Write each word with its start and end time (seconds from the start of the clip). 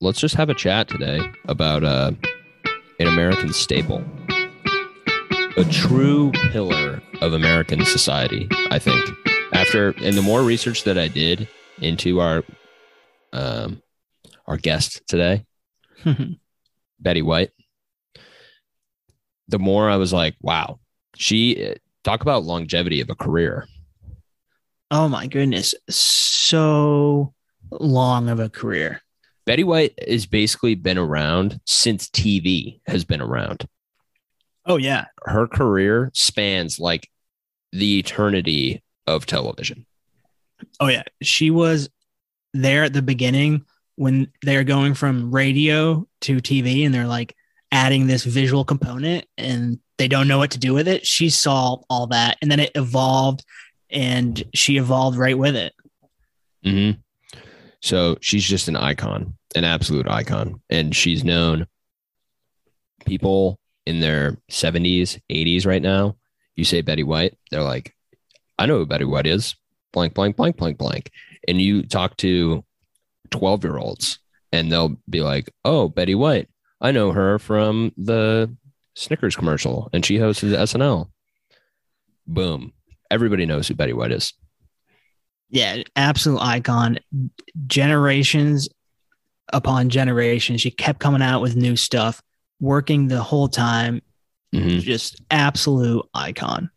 let's 0.00 0.20
just 0.20 0.34
have 0.36 0.48
a 0.48 0.54
chat 0.54 0.88
today 0.88 1.20
about 1.46 1.82
uh, 1.84 2.12
an 3.00 3.06
American 3.06 3.52
staple, 3.52 4.04
a 5.56 5.64
true 5.70 6.30
pillar 6.52 7.02
of 7.20 7.32
American 7.32 7.84
society. 7.84 8.48
I 8.70 8.78
think 8.78 9.04
after 9.52 9.90
and 10.02 10.16
the 10.16 10.22
more 10.22 10.42
research 10.42 10.84
that 10.84 10.98
I 10.98 11.08
did 11.08 11.48
into 11.80 12.20
our 12.20 12.44
um, 13.32 13.82
our 14.46 14.56
guest 14.56 15.02
today, 15.08 15.44
Betty 17.00 17.22
White, 17.22 17.50
the 19.48 19.58
more 19.58 19.90
I 19.90 19.96
was 19.96 20.12
like, 20.12 20.36
wow, 20.40 20.78
she 21.16 21.74
talk 22.04 22.22
about 22.22 22.44
longevity 22.44 23.00
of 23.00 23.10
a 23.10 23.14
career. 23.14 23.66
oh 24.90 25.08
my 25.08 25.26
goodness, 25.26 25.74
so 25.88 27.34
long 27.72 28.28
of 28.28 28.38
a 28.40 28.48
career. 28.48 29.02
Betty 29.48 29.64
White 29.64 29.94
has 30.06 30.26
basically 30.26 30.74
been 30.74 30.98
around 30.98 31.58
since 31.64 32.10
TV 32.10 32.80
has 32.86 33.06
been 33.06 33.22
around. 33.22 33.66
Oh 34.66 34.76
yeah, 34.76 35.06
Her 35.24 35.46
career 35.48 36.10
spans 36.12 36.78
like 36.78 37.08
the 37.72 37.98
eternity 37.98 38.82
of 39.06 39.24
television. 39.24 39.86
oh 40.80 40.88
yeah. 40.88 41.04
She 41.22 41.50
was 41.50 41.88
there 42.52 42.84
at 42.84 42.92
the 42.92 43.00
beginning 43.00 43.64
when 43.96 44.30
they're 44.42 44.64
going 44.64 44.92
from 44.92 45.34
radio 45.34 46.06
to 46.20 46.42
TV, 46.42 46.84
and 46.84 46.94
they're 46.94 47.06
like 47.06 47.34
adding 47.72 48.06
this 48.06 48.24
visual 48.24 48.66
component, 48.66 49.24
and 49.38 49.78
they 49.96 50.08
don't 50.08 50.28
know 50.28 50.36
what 50.36 50.50
to 50.50 50.58
do 50.58 50.74
with 50.74 50.88
it. 50.88 51.06
She 51.06 51.30
saw 51.30 51.78
all 51.88 52.08
that, 52.08 52.36
and 52.42 52.52
then 52.52 52.60
it 52.60 52.72
evolved, 52.74 53.46
and 53.88 54.44
she 54.54 54.76
evolved 54.76 55.16
right 55.16 55.38
with 55.38 55.56
it. 55.56 55.72
hmm 56.62 56.90
So 57.80 58.18
she's 58.20 58.44
just 58.44 58.68
an 58.68 58.76
icon, 58.76 59.36
an 59.54 59.64
absolute 59.64 60.08
icon. 60.08 60.60
And 60.68 60.94
she's 60.94 61.24
known 61.24 61.66
people 63.06 63.58
in 63.86 64.00
their 64.00 64.36
70s, 64.50 65.20
80s 65.30 65.66
right 65.66 65.82
now. 65.82 66.16
You 66.56 66.64
say 66.64 66.80
Betty 66.80 67.04
White, 67.04 67.38
they're 67.50 67.62
like, 67.62 67.94
I 68.58 68.66
know 68.66 68.78
who 68.78 68.86
Betty 68.86 69.04
White 69.04 69.26
is, 69.26 69.54
blank, 69.92 70.14
blank, 70.14 70.36
blank, 70.36 70.56
blank, 70.56 70.78
blank. 70.78 71.10
And 71.46 71.60
you 71.60 71.82
talk 71.84 72.16
to 72.18 72.64
12 73.30 73.64
year 73.64 73.78
olds 73.78 74.18
and 74.52 74.70
they'll 74.70 74.96
be 75.08 75.20
like, 75.20 75.50
oh, 75.64 75.88
Betty 75.88 76.14
White, 76.14 76.48
I 76.80 76.90
know 76.90 77.12
her 77.12 77.38
from 77.38 77.92
the 77.96 78.54
Snickers 78.94 79.36
commercial 79.36 79.88
and 79.92 80.04
she 80.04 80.18
hosted 80.18 80.50
SNL. 80.50 81.08
Boom. 82.26 82.72
Everybody 83.10 83.46
knows 83.46 83.68
who 83.68 83.74
Betty 83.74 83.92
White 83.92 84.12
is. 84.12 84.34
Yeah, 85.50 85.82
absolute 85.96 86.40
icon. 86.40 86.98
Generations 87.66 88.68
upon 89.52 89.88
generations, 89.88 90.60
she 90.60 90.70
kept 90.70 91.00
coming 91.00 91.22
out 91.22 91.40
with 91.40 91.56
new 91.56 91.74
stuff, 91.76 92.20
working 92.60 93.08
the 93.08 93.22
whole 93.22 93.48
time. 93.48 94.02
Mhm. 94.54 94.80
Just 94.80 95.20
absolute 95.30 96.04
icon. 96.14 96.70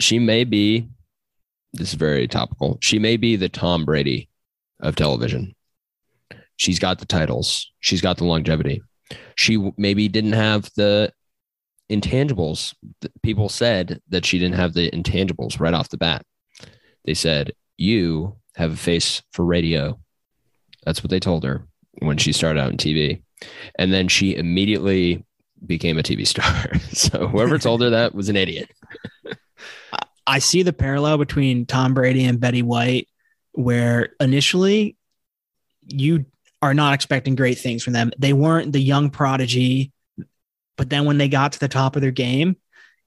she 0.00 0.18
may 0.20 0.44
be 0.44 0.86
this 1.72 1.88
is 1.88 1.94
very 1.94 2.28
topical 2.28 2.78
she 2.80 3.00
may 3.00 3.16
be 3.16 3.34
the 3.34 3.48
tom 3.48 3.84
brady 3.84 4.28
of 4.78 4.94
television 4.94 5.52
she's 6.56 6.78
got 6.78 7.00
the 7.00 7.04
titles 7.04 7.72
she's 7.80 8.00
got 8.00 8.16
the 8.16 8.24
longevity 8.24 8.80
she 9.34 9.72
maybe 9.76 10.08
didn't 10.08 10.34
have 10.34 10.70
the 10.76 11.12
intangibles 11.90 12.74
people 13.24 13.48
said 13.48 14.00
that 14.08 14.24
she 14.24 14.38
didn't 14.38 14.54
have 14.54 14.72
the 14.74 14.88
intangibles 14.92 15.58
right 15.58 15.74
off 15.74 15.88
the 15.88 15.98
bat 15.98 16.22
they 17.04 17.14
said 17.14 17.52
you 17.78 18.36
have 18.56 18.72
a 18.72 18.76
face 18.76 19.22
for 19.32 19.44
radio. 19.44 19.98
That's 20.84 21.02
what 21.02 21.10
they 21.10 21.20
told 21.20 21.44
her 21.44 21.64
when 22.00 22.18
she 22.18 22.32
started 22.32 22.60
out 22.60 22.70
in 22.70 22.76
tv 22.76 23.22
and 23.76 23.92
then 23.92 24.08
she 24.08 24.36
immediately 24.36 25.24
became 25.64 25.98
a 25.98 26.02
tv 26.02 26.26
star. 26.26 26.72
So 26.90 27.28
whoever 27.28 27.58
told 27.58 27.82
her 27.82 27.90
that 27.90 28.14
was 28.14 28.28
an 28.28 28.36
idiot. 28.36 28.70
I 30.26 30.40
see 30.40 30.62
the 30.62 30.72
parallel 30.72 31.18
between 31.18 31.64
Tom 31.64 31.94
Brady 31.94 32.24
and 32.24 32.40
Betty 32.40 32.62
White, 32.62 33.08
where 33.52 34.10
initially 34.20 34.96
you 35.86 36.26
are 36.60 36.74
not 36.74 36.94
expecting 36.94 37.34
great 37.34 37.58
things 37.58 37.82
from 37.82 37.92
them. 37.94 38.10
They 38.18 38.32
weren't 38.32 38.72
the 38.72 38.80
young 38.80 39.10
prodigy, 39.10 39.92
but 40.76 40.90
then 40.90 41.04
when 41.06 41.18
they 41.18 41.28
got 41.28 41.52
to 41.52 41.60
the 41.60 41.68
top 41.68 41.96
of 41.96 42.02
their 42.02 42.10
game, 42.10 42.56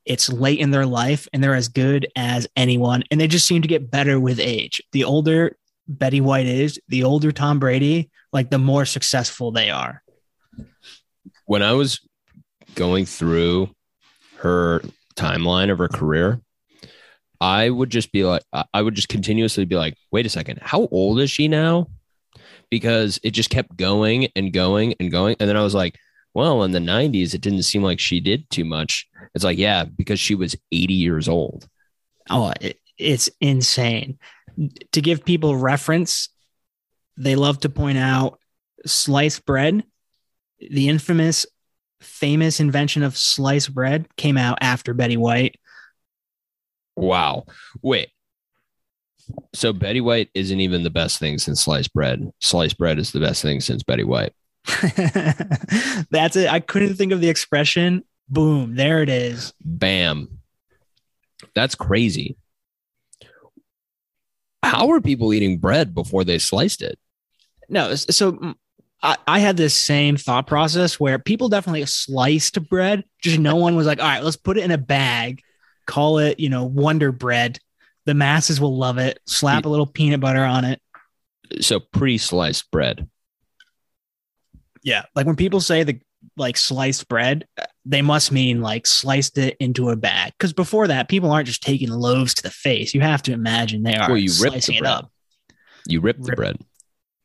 it's 0.05 0.29
late 0.31 0.59
in 0.59 0.71
their 0.71 0.85
life 0.85 1.27
and 1.31 1.43
they're 1.43 1.55
as 1.55 1.67
good 1.67 2.07
as 2.15 2.47
anyone. 2.55 3.03
And 3.11 3.19
they 3.19 3.27
just 3.27 3.47
seem 3.47 3.61
to 3.61 3.67
get 3.67 3.91
better 3.91 4.19
with 4.19 4.39
age. 4.39 4.81
The 4.91 5.03
older 5.03 5.57
Betty 5.87 6.21
White 6.21 6.47
is, 6.47 6.79
the 6.87 7.03
older 7.03 7.31
Tom 7.31 7.59
Brady, 7.59 8.09
like 8.33 8.49
the 8.49 8.57
more 8.57 8.85
successful 8.85 9.51
they 9.51 9.69
are. 9.69 10.01
when 11.45 11.61
I 11.61 11.73
was 11.73 11.99
going 12.75 13.05
through 13.05 13.69
her 14.37 14.81
timeline 15.15 15.69
of 15.71 15.77
her 15.79 15.89
career, 15.89 16.41
I 17.41 17.69
would 17.69 17.89
just 17.89 18.11
be 18.11 18.23
like, 18.23 18.43
I- 18.73 18.81
would 18.81 18.95
just 18.95 19.09
continuously 19.09 19.65
be 19.65 19.75
like, 19.75 19.95
wait 20.11 20.25
a 20.25 20.29
second, 20.29 20.59
how 20.61 20.87
old 20.91 21.19
is 21.19 21.29
she 21.29 21.47
now? 21.47 21.87
Because 22.69 23.19
it 23.23 23.31
just 23.31 23.49
kept 23.49 23.75
going 23.75 24.29
and 24.35 24.53
going 24.53 24.95
and 24.99 25.11
going. 25.11 25.35
And 25.39 25.49
then 25.49 25.57
I 25.57 25.63
was 25.63 25.75
like, 25.75 25.97
well, 26.33 26.63
in 26.63 26.71
the 26.71 26.79
90s, 26.79 27.33
it 27.33 27.41
didn't 27.41 27.63
seem 27.63 27.83
like 27.83 27.99
she 27.99 28.19
did 28.19 28.49
too 28.49 28.65
much. 28.65 29.07
It's 29.35 29.43
like, 29.43 29.57
yeah, 29.57 29.83
because 29.85 30.19
she 30.19 30.35
was 30.35 30.55
80 30.71 30.93
years 30.93 31.27
old. 31.27 31.67
Oh, 32.29 32.53
it, 32.61 32.79
it's 32.97 33.29
insane. 33.41 34.17
To 34.91 35.01
give 35.01 35.25
people 35.25 35.55
reference, 35.55 36.29
they 37.17 37.35
love 37.35 37.59
to 37.61 37.69
point 37.69 37.97
out 37.97 38.39
sliced 38.85 39.45
bread. 39.45 39.83
The 40.59 40.89
infamous, 40.89 41.45
famous 42.01 42.59
invention 42.59 43.03
of 43.03 43.17
sliced 43.17 43.73
bread 43.73 44.07
came 44.15 44.37
out 44.37 44.59
after 44.61 44.93
Betty 44.93 45.17
White. 45.17 45.55
Wow. 46.95 47.45
Wait. 47.81 48.09
So 49.53 49.73
Betty 49.73 50.01
White 50.01 50.29
isn't 50.33 50.59
even 50.59 50.83
the 50.83 50.89
best 50.89 51.19
thing 51.19 51.37
since 51.37 51.63
sliced 51.63 51.93
bread. 51.93 52.31
Sliced 52.39 52.77
bread 52.77 52.99
is 52.99 53.11
the 53.11 53.19
best 53.19 53.41
thing 53.41 53.59
since 53.61 53.83
Betty 53.83 54.03
White. 54.03 54.33
That's 56.11 56.35
it. 56.35 56.49
I 56.49 56.59
couldn't 56.59 56.95
think 56.95 57.11
of 57.11 57.21
the 57.21 57.29
expression. 57.29 58.03
Boom, 58.29 58.75
there 58.75 59.01
it 59.01 59.09
is. 59.09 59.53
Bam. 59.63 60.39
That's 61.55 61.75
crazy. 61.75 62.37
How 64.63 64.87
were 64.87 65.01
people 65.01 65.33
eating 65.33 65.57
bread 65.57 65.93
before 65.93 66.23
they 66.23 66.37
sliced 66.37 66.81
it? 66.81 66.97
No, 67.67 67.95
so 67.95 68.33
mm, 68.33 68.55
I, 69.01 69.17
I 69.27 69.39
had 69.39 69.57
this 69.57 69.73
same 69.73 70.17
thought 70.17 70.47
process 70.47 70.99
where 70.99 71.17
people 71.17 71.49
definitely 71.49 71.85
sliced 71.85 72.69
bread. 72.69 73.03
Just 73.21 73.39
no 73.39 73.55
one 73.55 73.75
was 73.75 73.87
like, 73.87 73.99
all 73.99 74.07
right, 74.07 74.23
let's 74.23 74.37
put 74.37 74.57
it 74.57 74.63
in 74.63 74.71
a 74.71 74.77
bag, 74.77 75.41
call 75.87 76.19
it, 76.19 76.39
you 76.39 76.49
know, 76.49 76.63
Wonder 76.63 77.11
Bread. 77.11 77.59
The 78.05 78.13
masses 78.13 78.59
will 78.59 78.77
love 78.77 78.97
it. 78.97 79.19
Slap 79.25 79.65
a 79.65 79.69
little 79.69 79.85
peanut 79.85 80.19
butter 80.19 80.43
on 80.43 80.65
it. 80.65 80.81
So 81.59 81.79
pre-sliced 81.79 82.71
bread. 82.71 83.07
Yeah. 84.83 85.03
Like 85.15 85.25
when 85.27 85.35
people 85.35 85.61
say 85.61 85.83
the 85.83 85.99
like 86.37 86.57
sliced 86.57 87.07
bread, 87.07 87.47
they 87.85 88.01
must 88.01 88.31
mean 88.31 88.61
like 88.61 88.85
sliced 88.87 89.37
it 89.37 89.57
into 89.59 89.89
a 89.89 89.95
bag. 89.95 90.33
Because 90.37 90.53
before 90.53 90.87
that, 90.87 91.09
people 91.09 91.31
aren't 91.31 91.47
just 91.47 91.63
taking 91.63 91.89
loaves 91.89 92.33
to 92.35 92.43
the 92.43 92.49
face. 92.51 92.93
You 92.93 93.01
have 93.01 93.21
to 93.23 93.33
imagine 93.33 93.83
they 93.83 93.95
are 93.95 94.07
Well, 94.09 94.17
you 94.17 94.29
rip 94.41 94.51
slicing 94.53 94.73
the 94.73 94.77
it 94.77 94.81
bread. 94.81 94.91
up. 94.93 95.11
You 95.87 96.01
rip 96.01 96.17
the 96.17 96.29
Rip- 96.29 96.35
bread. 96.37 96.57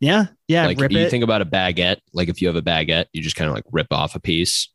Yeah. 0.00 0.26
Yeah. 0.48 0.66
like 0.66 0.78
rip 0.80 0.92
you 0.92 0.98
it. 1.00 1.10
think 1.10 1.24
about 1.24 1.42
a 1.42 1.46
baguette. 1.46 1.98
Like 2.12 2.28
if 2.28 2.40
you 2.42 2.48
have 2.48 2.56
a 2.56 2.62
baguette, 2.62 3.06
you 3.12 3.22
just 3.22 3.36
kind 3.36 3.48
of 3.48 3.54
like 3.54 3.64
rip 3.70 3.88
off 3.92 4.14
a 4.14 4.20
piece. 4.20 4.68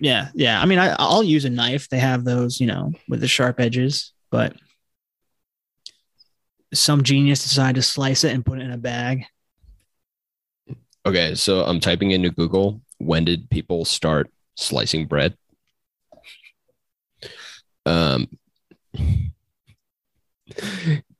Yeah, 0.00 0.28
yeah. 0.34 0.60
I 0.60 0.66
mean, 0.66 0.78
I, 0.80 0.94
I'll 0.98 1.22
use 1.22 1.44
a 1.44 1.50
knife. 1.50 1.88
They 1.88 1.98
have 2.00 2.24
those, 2.24 2.60
you 2.60 2.66
know, 2.66 2.92
with 3.08 3.20
the 3.20 3.28
sharp 3.28 3.60
edges, 3.60 4.12
but 4.30 4.54
some 6.72 7.02
genius 7.04 7.42
decided 7.44 7.76
to 7.76 7.82
slice 7.82 8.24
it 8.24 8.32
and 8.34 8.44
put 8.44 8.58
it 8.58 8.62
in 8.62 8.72
a 8.72 8.76
bag. 8.78 9.24
Okay, 11.06 11.34
so 11.34 11.64
I'm 11.64 11.80
typing 11.80 12.12
into 12.12 12.30
Google. 12.30 12.80
When 12.98 13.24
did 13.24 13.50
people 13.50 13.84
start 13.84 14.30
slicing 14.56 15.06
bread? 15.06 15.36
Um, 17.84 18.28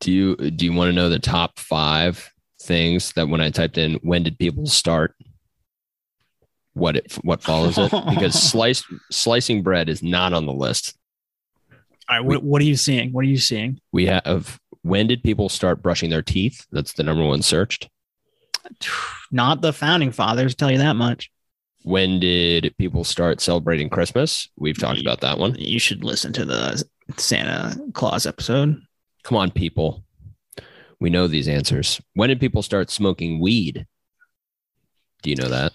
do 0.01 0.13
you 0.13 0.37
do 0.37 0.65
you 0.65 0.73
want 0.73 0.89
to 0.89 0.95
know 0.95 1.11
the 1.11 1.19
top 1.19 1.59
five 1.59 2.33
things 2.63 3.13
that 3.13 3.29
when 3.29 3.43
I 3.43 3.51
typed 3.51 3.77
in 3.77 3.95
when 3.97 4.23
did 4.23 4.39
people 4.39 4.67
start? 4.67 5.15
What 6.73 6.97
it 6.97 7.13
what 7.23 7.43
follows 7.43 7.77
it? 7.77 7.91
Because 7.91 8.41
sliced 8.51 8.87
slicing 9.11 9.63
bread 9.63 9.91
is 9.91 10.03
not 10.03 10.33
on 10.33 10.47
the 10.47 10.53
list. 10.53 10.97
All 12.09 12.17
right, 12.17 12.25
what, 12.25 12.43
what 12.43 12.61
are 12.61 12.67
you 12.67 12.77
seeing? 12.77 13.13
What 13.13 13.25
are 13.25 13.29
you 13.29 13.39
seeing? 13.39 13.81
We 13.93 14.07
have 14.07 14.59
when 14.83 15.07
did 15.07 15.23
people 15.23 15.49
start 15.49 15.83
brushing 15.83 16.11
their 16.11 16.23
teeth? 16.23 16.67
That's 16.73 16.95
the 16.95 17.03
number 17.03 17.25
one 17.25 17.43
searched. 17.43 17.89
Not 19.31 19.61
the 19.61 19.73
founding 19.73 20.13
fathers, 20.13 20.55
tell 20.55 20.71
you 20.71 20.79
that 20.79 20.97
much. 20.97 21.31
When 21.83 22.19
did 22.19 22.75
people 22.79 23.05
start 23.05 23.41
celebrating 23.41 23.91
Christmas? 23.91 24.49
We've 24.57 24.79
talked 24.79 25.01
about 25.01 25.21
that 25.21 25.39
one. 25.39 25.55
You 25.57 25.79
should 25.79 26.03
listen 26.03 26.33
to 26.33 26.45
the 26.45 26.83
Santa 27.19 27.79
Claus 27.93 28.25
episode. 28.27 28.81
Come 29.23 29.37
on, 29.37 29.51
people. 29.51 30.05
We 30.99 31.11
know 31.11 31.27
these 31.27 31.49
answers. 31.49 32.01
When 32.15 32.31
did 32.31 32.41
people 32.41 32.63
start 32.63 32.91
smoking 32.91 33.41
weed? 33.41 33.87
Do 35.23 35.31
you 35.31 35.37
know 35.37 35.49
that? 35.49 35.73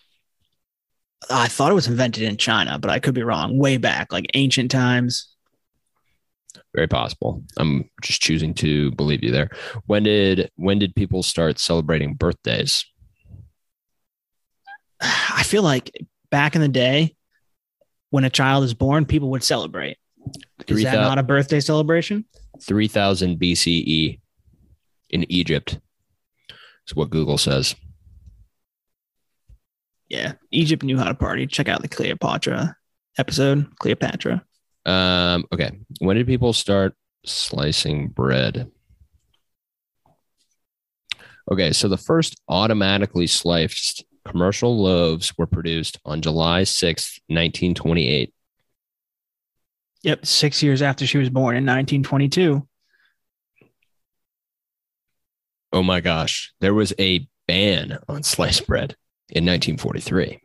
I 1.29 1.47
thought 1.47 1.71
it 1.71 1.75
was 1.75 1.87
invented 1.87 2.23
in 2.23 2.37
China, 2.37 2.79
but 2.79 2.89
I 2.89 2.99
could 2.99 3.13
be 3.13 3.23
wrong. 3.23 3.57
Way 3.57 3.77
back, 3.77 4.11
like 4.11 4.25
ancient 4.33 4.71
times. 4.71 5.28
Very 6.75 6.87
possible. 6.87 7.43
I'm 7.57 7.89
just 8.01 8.21
choosing 8.21 8.53
to 8.55 8.91
believe 8.91 9.23
you 9.23 9.31
there. 9.31 9.49
When 9.87 10.03
did 10.03 10.51
when 10.55 10.77
did 10.79 10.95
people 10.95 11.23
start 11.23 11.59
celebrating 11.59 12.13
birthdays? 12.13 12.85
I 15.01 15.43
feel 15.43 15.63
like 15.63 15.91
back 16.29 16.55
in 16.55 16.61
the 16.61 16.67
day, 16.67 17.15
when 18.11 18.23
a 18.23 18.29
child 18.29 18.63
is 18.65 18.73
born, 18.73 19.05
people 19.05 19.31
would 19.31 19.43
celebrate. 19.43 19.97
Is 20.59 20.65
Three 20.67 20.83
that 20.83 20.95
not 20.95 21.17
a 21.17 21.23
birthday 21.23 21.59
celebration? 21.59 22.25
3000 22.61 23.39
BCE 23.39 24.19
in 25.09 25.31
Egypt. 25.31 25.79
Is 26.87 26.95
what 26.95 27.09
Google 27.09 27.37
says. 27.37 27.75
Yeah, 30.07 30.33
Egypt 30.51 30.83
knew 30.83 30.97
how 30.97 31.05
to 31.05 31.13
party. 31.13 31.45
Check 31.47 31.69
out 31.69 31.81
the 31.81 31.87
Cleopatra 31.87 32.75
episode. 33.17 33.67
Cleopatra. 33.77 34.43
Um, 34.89 35.45
okay. 35.53 35.71
When 35.99 36.17
did 36.17 36.25
people 36.25 36.51
start 36.51 36.95
slicing 37.25 38.07
bread? 38.07 38.71
Okay, 41.51 41.71
so 41.73 41.87
the 41.87 41.97
first 41.97 42.39
automatically 42.47 43.27
sliced 43.27 44.03
commercial 44.25 44.81
loaves 44.81 45.37
were 45.37 45.47
produced 45.47 45.99
on 46.05 46.21
July 46.21 46.63
6th, 46.63 47.19
1928. 47.27 48.33
Yep, 50.01 50.25
six 50.25 50.63
years 50.63 50.81
after 50.81 51.05
she 51.05 51.17
was 51.17 51.29
born 51.29 51.55
in 51.55 51.65
1922. 51.65 52.67
Oh 55.71 55.83
my 55.83 55.99
gosh, 56.01 56.51
there 56.61 56.73
was 56.73 56.93
a 56.99 57.27
ban 57.47 57.99
on 58.07 58.23
sliced 58.23 58.65
bread 58.65 58.95
in 59.29 59.45
1943. 59.45 60.39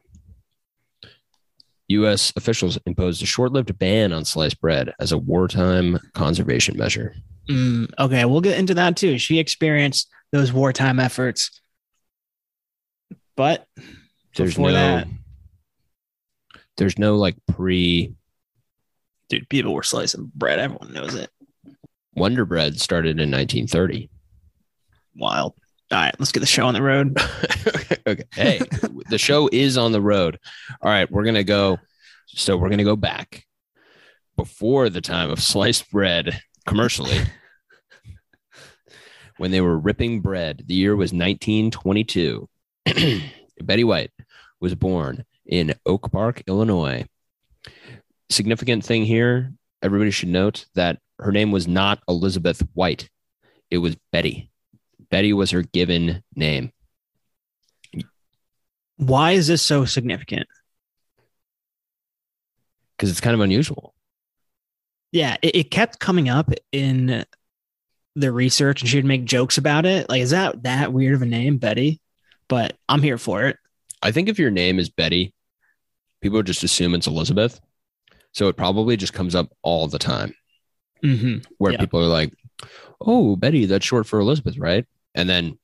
U.S. 1.88 2.32
officials 2.36 2.78
imposed 2.86 3.22
a 3.22 3.26
short 3.26 3.52
lived 3.52 3.76
ban 3.78 4.12
on 4.12 4.24
sliced 4.24 4.60
bread 4.60 4.92
as 5.00 5.12
a 5.12 5.18
wartime 5.18 5.98
conservation 6.14 6.76
measure. 6.76 7.14
Mm, 7.48 7.90
okay, 7.98 8.24
we'll 8.24 8.40
get 8.40 8.58
into 8.58 8.74
that 8.74 8.96
too. 8.96 9.18
She 9.18 9.38
experienced 9.38 10.08
those 10.32 10.52
wartime 10.52 10.98
efforts, 10.98 11.60
but 13.36 13.66
There's 14.36 14.58
no, 14.58 14.72
that- 14.72 15.08
there's 16.76 16.98
no 16.98 17.16
like 17.16 17.36
pre 17.52 18.14
dude, 19.28 19.48
people 19.48 19.74
were 19.74 19.82
slicing 19.82 20.30
bread. 20.34 20.58
Everyone 20.58 20.92
knows 20.92 21.14
it. 21.14 21.30
Wonder 22.16 22.44
Bread 22.44 22.80
started 22.80 23.20
in 23.20 23.30
1930. 23.30 24.08
Wild. 25.16 25.54
All 25.90 25.98
right, 25.98 26.14
let's 26.18 26.32
get 26.32 26.40
the 26.40 26.46
show 26.46 26.66
on 26.66 26.74
the 26.74 26.82
road. 26.82 27.18
okay. 28.06 28.24
Hey, 28.32 28.60
the 29.10 29.18
show 29.18 29.48
is 29.52 29.76
on 29.76 29.92
the 29.92 30.00
road. 30.00 30.38
All 30.80 30.90
right, 30.90 31.10
we're 31.10 31.24
gonna 31.24 31.44
go. 31.44 31.78
So 32.26 32.56
we're 32.56 32.70
gonna 32.70 32.84
go 32.84 32.96
back 32.96 33.44
before 34.36 34.88
the 34.88 35.00
time 35.00 35.30
of 35.30 35.42
sliced 35.42 35.90
bread 35.90 36.40
commercially. 36.66 37.18
when 39.36 39.50
they 39.50 39.60
were 39.60 39.78
ripping 39.78 40.20
bread, 40.20 40.64
the 40.66 40.74
year 40.74 40.96
was 40.96 41.12
1922. 41.12 42.48
Betty 43.62 43.84
White 43.84 44.10
was 44.60 44.74
born 44.74 45.24
in 45.46 45.74
Oak 45.84 46.10
Park, 46.10 46.42
Illinois. 46.46 47.04
Significant 48.30 48.84
thing 48.84 49.04
here, 49.04 49.52
everybody 49.82 50.10
should 50.10 50.30
note 50.30 50.64
that 50.74 50.98
her 51.18 51.30
name 51.30 51.50
was 51.50 51.68
not 51.68 52.02
Elizabeth 52.08 52.62
White. 52.72 53.10
It 53.70 53.78
was 53.78 53.96
Betty. 54.12 54.50
Betty 55.14 55.32
was 55.32 55.52
her 55.52 55.62
given 55.62 56.24
name. 56.34 56.72
Why 58.96 59.30
is 59.30 59.46
this 59.46 59.62
so 59.62 59.84
significant? 59.84 60.48
because 62.96 63.10
it's 63.10 63.20
kind 63.20 63.32
of 63.34 63.40
unusual. 63.40 63.94
Yeah, 65.12 65.36
it, 65.40 65.54
it 65.54 65.70
kept 65.70 66.00
coming 66.00 66.28
up 66.28 66.50
in 66.72 67.24
the 68.16 68.32
research, 68.32 68.80
and 68.82 68.88
she 68.90 68.96
would 68.98 69.04
make 69.04 69.24
jokes 69.24 69.56
about 69.56 69.86
it. 69.86 70.08
Like, 70.08 70.20
is 70.20 70.30
that 70.30 70.64
that 70.64 70.92
weird 70.92 71.14
of 71.14 71.22
a 71.22 71.26
name, 71.26 71.58
Betty? 71.58 72.00
But 72.48 72.76
I'm 72.88 73.00
here 73.00 73.18
for 73.18 73.44
it. 73.44 73.56
I 74.02 74.10
think 74.10 74.28
if 74.28 74.40
your 74.40 74.50
name 74.50 74.80
is 74.80 74.90
Betty, 74.90 75.32
people 76.22 76.42
just 76.42 76.64
assume 76.64 76.92
it's 76.92 77.06
Elizabeth. 77.06 77.60
So 78.32 78.48
it 78.48 78.56
probably 78.56 78.96
just 78.96 79.12
comes 79.12 79.36
up 79.36 79.52
all 79.62 79.86
the 79.86 80.00
time 80.00 80.34
hmm 81.02 81.36
where 81.58 81.72
Yeah. 81.72 81.78
people 81.78 82.00
are 82.00 82.06
like, 82.06 82.32
oh, 83.00 83.36
Betty, 83.36 83.66
that's 83.66 83.84
short 83.86 84.06
for 84.06 84.18
Elizabeth, 84.18 84.56
right? 84.58 84.86
And 85.14 85.28
then 85.28 85.58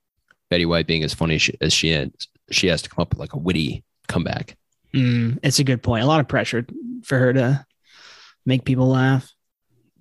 Betty 0.48 0.66
White 0.66 0.86
being 0.86 1.04
as 1.04 1.14
funny 1.14 1.40
as 1.60 1.72
she 1.72 1.90
is, 1.90 2.28
she 2.50 2.66
has 2.68 2.82
to 2.82 2.88
come 2.88 3.02
up 3.02 3.10
with 3.10 3.18
like 3.20 3.34
a 3.34 3.38
witty 3.38 3.84
comeback. 4.08 4.56
Mm, 4.94 5.38
it's 5.42 5.58
a 5.58 5.64
good 5.64 5.82
point. 5.82 6.02
A 6.02 6.06
lot 6.06 6.20
of 6.20 6.28
pressure 6.28 6.66
for 7.04 7.18
her 7.18 7.32
to 7.32 7.66
make 8.44 8.64
people 8.64 8.88
laugh. 8.88 9.30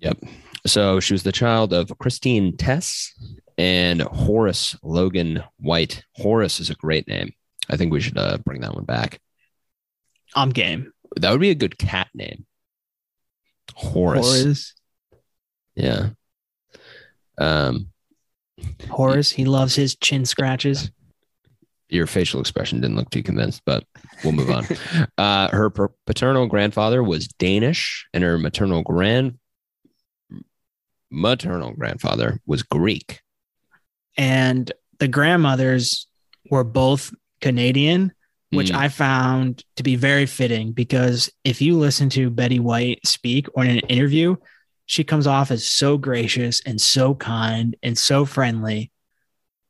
Yep. 0.00 0.18
So 0.66 1.00
she 1.00 1.14
was 1.14 1.22
the 1.22 1.32
child 1.32 1.72
of 1.72 1.96
Christine 1.98 2.56
Tess 2.56 3.12
and 3.56 4.02
Horace 4.02 4.76
Logan 4.82 5.42
White. 5.58 6.04
Horace 6.16 6.60
is 6.60 6.70
a 6.70 6.74
great 6.74 7.06
name. 7.08 7.32
I 7.68 7.76
think 7.76 7.92
we 7.92 8.00
should 8.00 8.18
uh, 8.18 8.38
bring 8.38 8.60
that 8.62 8.74
one 8.74 8.84
back. 8.84 9.20
I'm 10.34 10.50
game. 10.50 10.92
That 11.16 11.30
would 11.30 11.40
be 11.40 11.50
a 11.50 11.54
good 11.54 11.78
cat 11.78 12.08
name. 12.14 12.46
Horace. 13.74 14.42
Horace. 14.42 14.74
Yeah. 15.74 16.10
Um, 17.38 17.90
Horace. 18.90 19.30
He 19.30 19.44
loves 19.44 19.74
his 19.74 19.96
chin 19.96 20.24
scratches. 20.24 20.90
your 21.88 22.06
facial 22.06 22.40
expression 22.40 22.80
didn't 22.80 22.96
look 22.96 23.10
too 23.10 23.22
convinced, 23.22 23.62
but 23.66 23.84
we'll 24.22 24.32
move 24.32 24.50
on. 24.50 24.64
uh, 25.18 25.48
her 25.48 25.70
per- 25.70 25.92
paternal 26.06 26.46
grandfather 26.46 27.02
was 27.02 27.26
Danish, 27.28 28.06
and 28.14 28.22
her 28.24 28.38
maternal 28.38 28.82
grand 28.82 29.38
maternal 31.10 31.72
grandfather 31.72 32.40
was 32.46 32.62
Greek. 32.62 33.20
And 34.16 34.70
the 34.98 35.08
grandmothers 35.08 36.06
were 36.50 36.64
both 36.64 37.12
Canadian, 37.40 38.12
which 38.50 38.70
Mm. 38.70 38.76
I 38.76 38.88
found 38.88 39.64
to 39.76 39.82
be 39.82 39.96
very 39.96 40.26
fitting 40.26 40.72
because 40.72 41.30
if 41.44 41.60
you 41.62 41.76
listen 41.78 42.08
to 42.10 42.30
Betty 42.30 42.58
White 42.60 43.06
speak 43.06 43.48
or 43.54 43.64
in 43.64 43.70
an 43.70 43.78
interview, 43.88 44.36
she 44.90 45.04
comes 45.04 45.24
off 45.28 45.52
as 45.52 45.64
so 45.64 45.96
gracious 45.96 46.60
and 46.66 46.80
so 46.80 47.14
kind 47.14 47.76
and 47.80 47.96
so 47.96 48.24
friendly. 48.24 48.90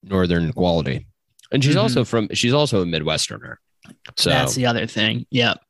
Northern 0.03 0.51
quality, 0.55 1.07
and 1.53 1.63
she's 1.63 1.77
Mhm. 1.77 1.83
also 1.83 2.05
from. 2.07 2.29
She's 2.33 2.55
also 2.55 2.81
a 2.81 2.87
Midwesterner. 2.87 3.57
So 4.17 4.31
That's 4.31 4.55
the 4.55 4.65
other 4.65 4.87
thing. 4.87 5.27
Yep. 5.31 5.61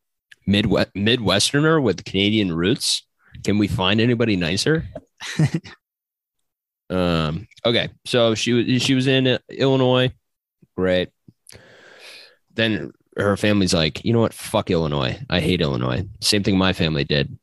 Midwest 0.47 0.95
Midwesterner 0.95 1.83
with 1.83 2.05
Canadian 2.05 2.53
roots. 2.53 3.05
Can 3.43 3.59
we 3.59 3.67
find 3.67 4.01
anybody 4.01 4.37
nicer? 4.37 4.87
um. 6.91 7.49
Okay. 7.67 7.89
So 8.07 8.37
she 8.37 8.53
was 8.53 8.83
she 8.83 8.95
was 8.95 9.09
in 9.09 9.37
Illinois. 9.49 10.13
Great. 10.77 11.09
Then 12.55 12.93
her 13.17 13.37
family's 13.37 13.75
like, 13.75 14.05
you 14.05 14.13
know 14.13 14.21
what? 14.21 14.33
Fuck 14.33 14.71
Illinois. 14.71 15.19
I 15.29 15.41
hate 15.41 15.61
Illinois. 15.61 16.05
Same 16.21 16.45
thing 16.45 16.57
my 16.57 16.73
family 16.73 17.03
did. 17.03 17.37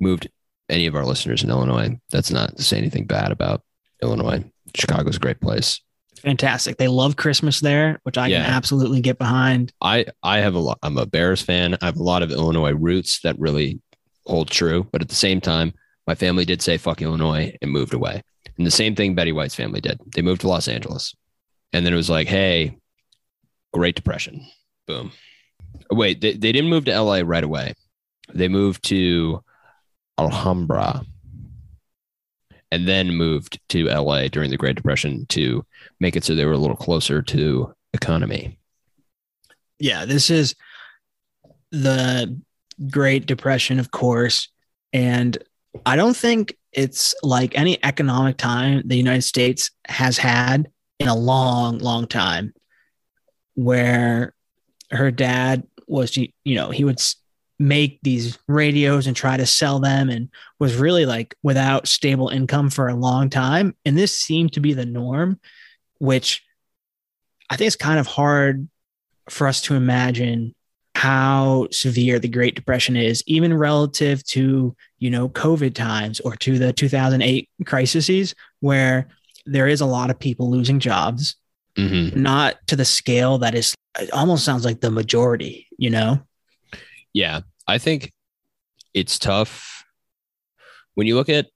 Moved 0.00 0.28
any 0.68 0.86
of 0.86 0.94
our 0.94 1.04
listeners 1.04 1.42
in 1.44 1.50
Illinois. 1.50 1.98
That's 2.10 2.30
not 2.30 2.56
to 2.56 2.62
say 2.62 2.78
anything 2.78 3.06
bad 3.06 3.30
about 3.32 3.62
Illinois. 4.02 4.44
Chicago's 4.74 5.16
a 5.16 5.20
great 5.20 5.40
place. 5.40 5.80
Fantastic. 6.22 6.78
They 6.78 6.88
love 6.88 7.16
Christmas 7.16 7.60
there, 7.60 7.98
which 8.04 8.16
I 8.16 8.28
Yeah. 8.28 8.44
can 8.44 8.54
absolutely 8.54 9.00
get 9.02 9.18
behind. 9.18 9.72
I 9.82 10.06
I 10.22 10.38
have 10.38 10.54
a 10.54 10.58
lot. 10.58 10.78
I'm 10.82 10.96
a 10.96 11.04
Bears 11.06 11.42
fan. 11.42 11.76
I 11.82 11.86
have 11.86 11.96
a 11.98 12.02
lot 12.02 12.22
of 12.22 12.30
Illinois 12.30 12.72
roots 12.72 13.20
that 13.22 13.38
really 13.38 13.80
hold 14.26 14.50
true. 14.50 14.88
But 14.90 15.02
at 15.02 15.08
the 15.08 15.14
same 15.14 15.40
time, 15.40 15.74
my 16.06 16.14
family 16.14 16.44
did 16.46 16.62
say 16.62 16.78
"fuck 16.78 17.02
Illinois" 17.02 17.54
and 17.60 17.70
moved 17.70 17.92
away. 17.92 18.22
And 18.56 18.66
the 18.66 18.70
same 18.70 18.94
thing 18.94 19.14
Betty 19.14 19.32
White's 19.32 19.54
family 19.54 19.80
did. 19.82 19.98
They 20.14 20.22
moved 20.22 20.40
to 20.42 20.48
Los 20.48 20.66
Angeles, 20.68 21.14
and 21.74 21.84
then 21.84 21.92
it 21.92 21.96
was 21.96 22.08
like, 22.10 22.28
"Hey, 22.28 22.78
Great 23.74 23.96
Depression, 23.96 24.46
boom." 24.86 25.12
Wait, 25.90 26.20
they, 26.20 26.32
they 26.32 26.52
didn't 26.52 26.70
move 26.70 26.84
to 26.86 26.92
LA 26.98 27.20
right 27.24 27.44
away. 27.44 27.74
They 28.32 28.48
moved 28.48 28.84
to 28.84 29.42
Alhambra, 30.18 31.02
and 32.70 32.88
then 32.88 33.14
moved 33.14 33.60
to 33.68 33.86
LA 33.86 34.28
during 34.28 34.50
the 34.50 34.56
Great 34.56 34.76
Depression 34.76 35.26
to 35.30 35.64
make 36.00 36.16
it 36.16 36.24
so 36.24 36.34
they 36.34 36.44
were 36.44 36.52
a 36.52 36.58
little 36.58 36.76
closer 36.76 37.22
to 37.22 37.72
economy. 37.92 38.58
Yeah, 39.78 40.04
this 40.04 40.30
is 40.30 40.54
the 41.70 42.40
Great 42.90 43.26
Depression, 43.26 43.78
of 43.78 43.90
course. 43.90 44.48
And 44.92 45.36
I 45.86 45.96
don't 45.96 46.16
think 46.16 46.56
it's 46.72 47.14
like 47.22 47.56
any 47.56 47.82
economic 47.84 48.36
time 48.36 48.82
the 48.84 48.96
United 48.96 49.22
States 49.22 49.70
has 49.86 50.18
had 50.18 50.68
in 50.98 51.08
a 51.08 51.14
long, 51.14 51.78
long 51.78 52.06
time 52.06 52.52
where 53.54 54.34
her 54.90 55.10
dad 55.10 55.64
was, 55.86 56.16
you 56.16 56.30
know, 56.44 56.70
he 56.70 56.84
would 56.84 57.00
make 57.58 58.00
these 58.02 58.38
radios 58.48 59.06
and 59.06 59.16
try 59.16 59.36
to 59.36 59.46
sell 59.46 59.78
them 59.78 60.10
and 60.10 60.28
was 60.58 60.76
really 60.76 61.06
like 61.06 61.34
without 61.42 61.86
stable 61.86 62.28
income 62.28 62.68
for 62.70 62.88
a 62.88 62.94
long 62.94 63.30
time. 63.30 63.76
And 63.84 63.96
this 63.96 64.18
seemed 64.18 64.52
to 64.54 64.60
be 64.60 64.72
the 64.72 64.86
norm, 64.86 65.38
which 65.98 66.42
I 67.50 67.56
think 67.56 67.66
it's 67.68 67.76
kind 67.76 67.98
of 67.98 68.06
hard 68.06 68.68
for 69.30 69.46
us 69.46 69.60
to 69.62 69.74
imagine 69.74 70.54
how 70.96 71.68
severe 71.70 72.18
the 72.18 72.28
Great 72.28 72.54
Depression 72.54 72.96
is, 72.96 73.22
even 73.26 73.52
relative 73.52 74.24
to, 74.28 74.74
you 74.98 75.10
know, 75.10 75.28
COVID 75.28 75.74
times 75.74 76.20
or 76.20 76.36
to 76.36 76.58
the 76.58 76.72
2008 76.72 77.48
crises, 77.66 78.34
where 78.60 79.08
there 79.46 79.68
is 79.68 79.80
a 79.80 79.86
lot 79.86 80.10
of 80.10 80.18
people 80.18 80.50
losing 80.50 80.80
jobs, 80.80 81.36
Mhm. 81.76 82.16
not 82.16 82.56
to 82.68 82.76
the 82.76 82.84
scale 82.84 83.38
that 83.38 83.54
is, 83.54 83.74
it 83.98 84.10
almost 84.12 84.44
sounds 84.44 84.64
like 84.64 84.80
the 84.80 84.90
majority, 84.90 85.66
you 85.78 85.90
know? 85.90 86.22
Yeah, 87.14 87.40
I 87.66 87.78
think 87.78 88.12
it's 88.92 89.18
tough 89.18 89.84
when 90.94 91.06
you 91.06 91.14
look 91.14 91.28
at 91.28 91.46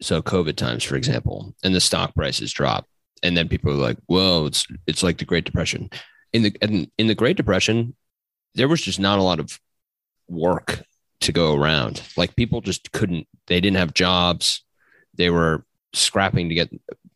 so 0.00 0.20
COVID 0.20 0.56
times, 0.56 0.82
for 0.82 0.96
example, 0.96 1.54
and 1.62 1.74
the 1.74 1.80
stock 1.80 2.14
prices 2.14 2.52
drop, 2.52 2.86
and 3.22 3.36
then 3.36 3.48
people 3.48 3.70
are 3.70 3.76
like, 3.76 3.98
"Whoa, 4.06 4.46
it's 4.46 4.66
it's 4.86 5.02
like 5.02 5.18
the 5.18 5.24
Great 5.24 5.44
Depression." 5.44 5.90
In 6.32 6.42
the 6.42 6.56
in, 6.60 6.90
in 6.98 7.06
the 7.06 7.14
Great 7.14 7.36
Depression, 7.36 7.94
there 8.54 8.68
was 8.68 8.82
just 8.82 8.98
not 8.98 9.18
a 9.18 9.22
lot 9.22 9.38
of 9.38 9.60
work 10.28 10.82
to 11.20 11.32
go 11.32 11.54
around. 11.54 12.02
Like 12.16 12.34
people 12.34 12.60
just 12.60 12.92
couldn't. 12.92 13.28
They 13.46 13.60
didn't 13.60 13.76
have 13.76 13.94
jobs. 13.94 14.64
They 15.14 15.30
were 15.30 15.64
scrapping 15.92 16.48
to 16.48 16.54
get. 16.54 16.70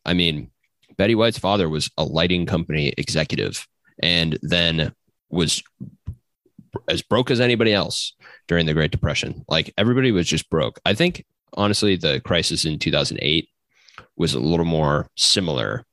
I 0.05 0.13
mean, 0.13 0.51
Betty 0.97 1.15
White's 1.15 1.39
father 1.39 1.67
was 1.67 1.89
a 1.97 2.03
lighting 2.03 2.45
company 2.45 2.93
executive, 2.97 3.67
and 4.01 4.39
then 4.41 4.93
was 5.29 5.61
as 6.87 7.01
broke 7.01 7.31
as 7.31 7.39
anybody 7.39 7.73
else 7.73 8.13
during 8.47 8.65
the 8.65 8.73
Great 8.73 8.91
Depression. 8.91 9.43
Like 9.47 9.73
everybody 9.77 10.11
was 10.11 10.27
just 10.27 10.49
broke. 10.49 10.79
I 10.85 10.93
think 10.93 11.25
honestly, 11.53 11.95
the 11.95 12.21
crisis 12.21 12.65
in 12.65 12.79
2008 12.79 13.49
was 14.15 14.33
a 14.33 14.39
little 14.39 14.65
more 14.65 15.07
similar 15.15 15.85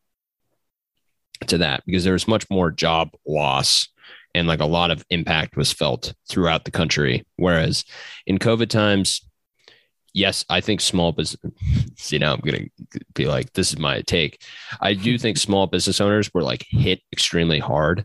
to 1.47 1.59
that 1.59 1.83
because 1.87 2.04
there 2.04 2.12
was 2.12 2.28
much 2.28 2.49
more 2.50 2.71
job 2.71 3.11
loss 3.26 3.88
and 4.35 4.49
like 4.49 4.61
a 4.61 4.66
lot 4.66 4.90
of 4.90 5.04
impact 5.11 5.57
was 5.57 5.73
felt 5.73 6.14
throughout 6.28 6.64
the 6.64 6.71
country. 6.71 7.25
Whereas 7.37 7.85
in 8.26 8.38
COVID 8.38 8.69
times, 8.69 9.21
yes, 10.12 10.45
I 10.49 10.61
think 10.61 10.81
small 10.81 11.12
business, 11.12 11.52
See, 11.97 12.19
now 12.19 12.35
I'm 12.35 12.40
going 12.40 12.71
to 12.93 13.00
be 13.14 13.26
like, 13.26 13.52
this 13.52 13.73
is 13.73 13.78
my 13.78 14.02
take. 14.02 14.43
I 14.81 14.95
do 14.95 15.19
think 15.19 15.37
small 15.37 15.66
business 15.66 16.00
owners 16.00 16.33
were 16.35 16.43
like 16.43 16.66
hit 16.69 17.00
extremely 17.12 17.61
hard, 17.61 18.04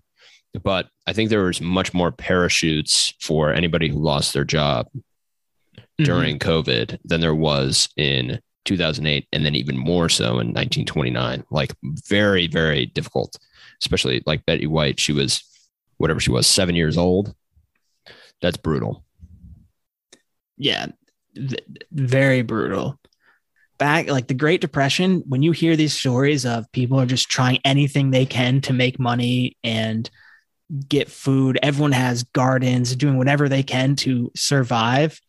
but 0.64 0.90
I 1.08 1.14
think 1.14 1.30
there 1.30 1.44
was 1.44 1.62
much 1.62 1.94
more 1.94 2.12
parachutes 2.12 3.14
for 3.20 3.54
anybody 3.54 3.90
who 3.90 4.00
lost 4.00 4.34
their 4.34 4.44
job 4.44 4.88
mm-hmm. 5.78 6.04
during 6.04 6.40
COVID 6.40 6.98
than 7.04 7.22
there 7.22 7.36
was 7.36 7.90
in 7.98 8.40
2008, 8.66 9.28
and 9.32 9.46
then 9.46 9.56
even 9.56 9.78
more 9.78 10.10
so 10.10 10.26
in 10.40 10.54
1929. 10.54 11.44
Like 11.52 11.74
very, 11.84 12.48
very 12.48 12.88
difficult, 12.88 13.38
especially 13.82 14.24
like 14.26 14.46
Betty 14.46 14.68
White. 14.68 15.00
She 15.00 15.14
was 15.14 15.44
whatever 15.98 16.20
she 16.20 16.32
was, 16.32 16.48
seven 16.48 16.76
years 16.76 16.98
old. 16.98 17.34
That's 18.42 18.58
brutal. 18.58 19.04
yeah 20.60 20.88
very 21.92 22.42
brutal 22.42 23.00
back 23.78 24.08
like 24.10 24.28
the 24.28 24.34
great 24.34 24.62
depression 24.62 25.24
when 25.28 25.42
you 25.42 25.52
hear 25.52 25.76
these 25.76 25.94
stories 25.94 26.46
of 26.46 26.70
people 26.74 27.00
are 27.00 27.06
just 27.06 27.30
trying 27.30 27.60
anything 27.64 28.12
they 28.12 28.26
can 28.26 28.62
to 28.62 28.74
make 28.74 29.00
money 29.00 29.58
and 29.64 30.10
get 30.88 31.10
food 31.10 31.58
everyone 31.64 31.92
has 31.92 32.24
gardens 32.24 32.96
doing 32.96 33.18
whatever 33.18 33.50
they 33.50 33.64
can 33.64 33.96
to 33.96 34.32
survive 34.36 35.20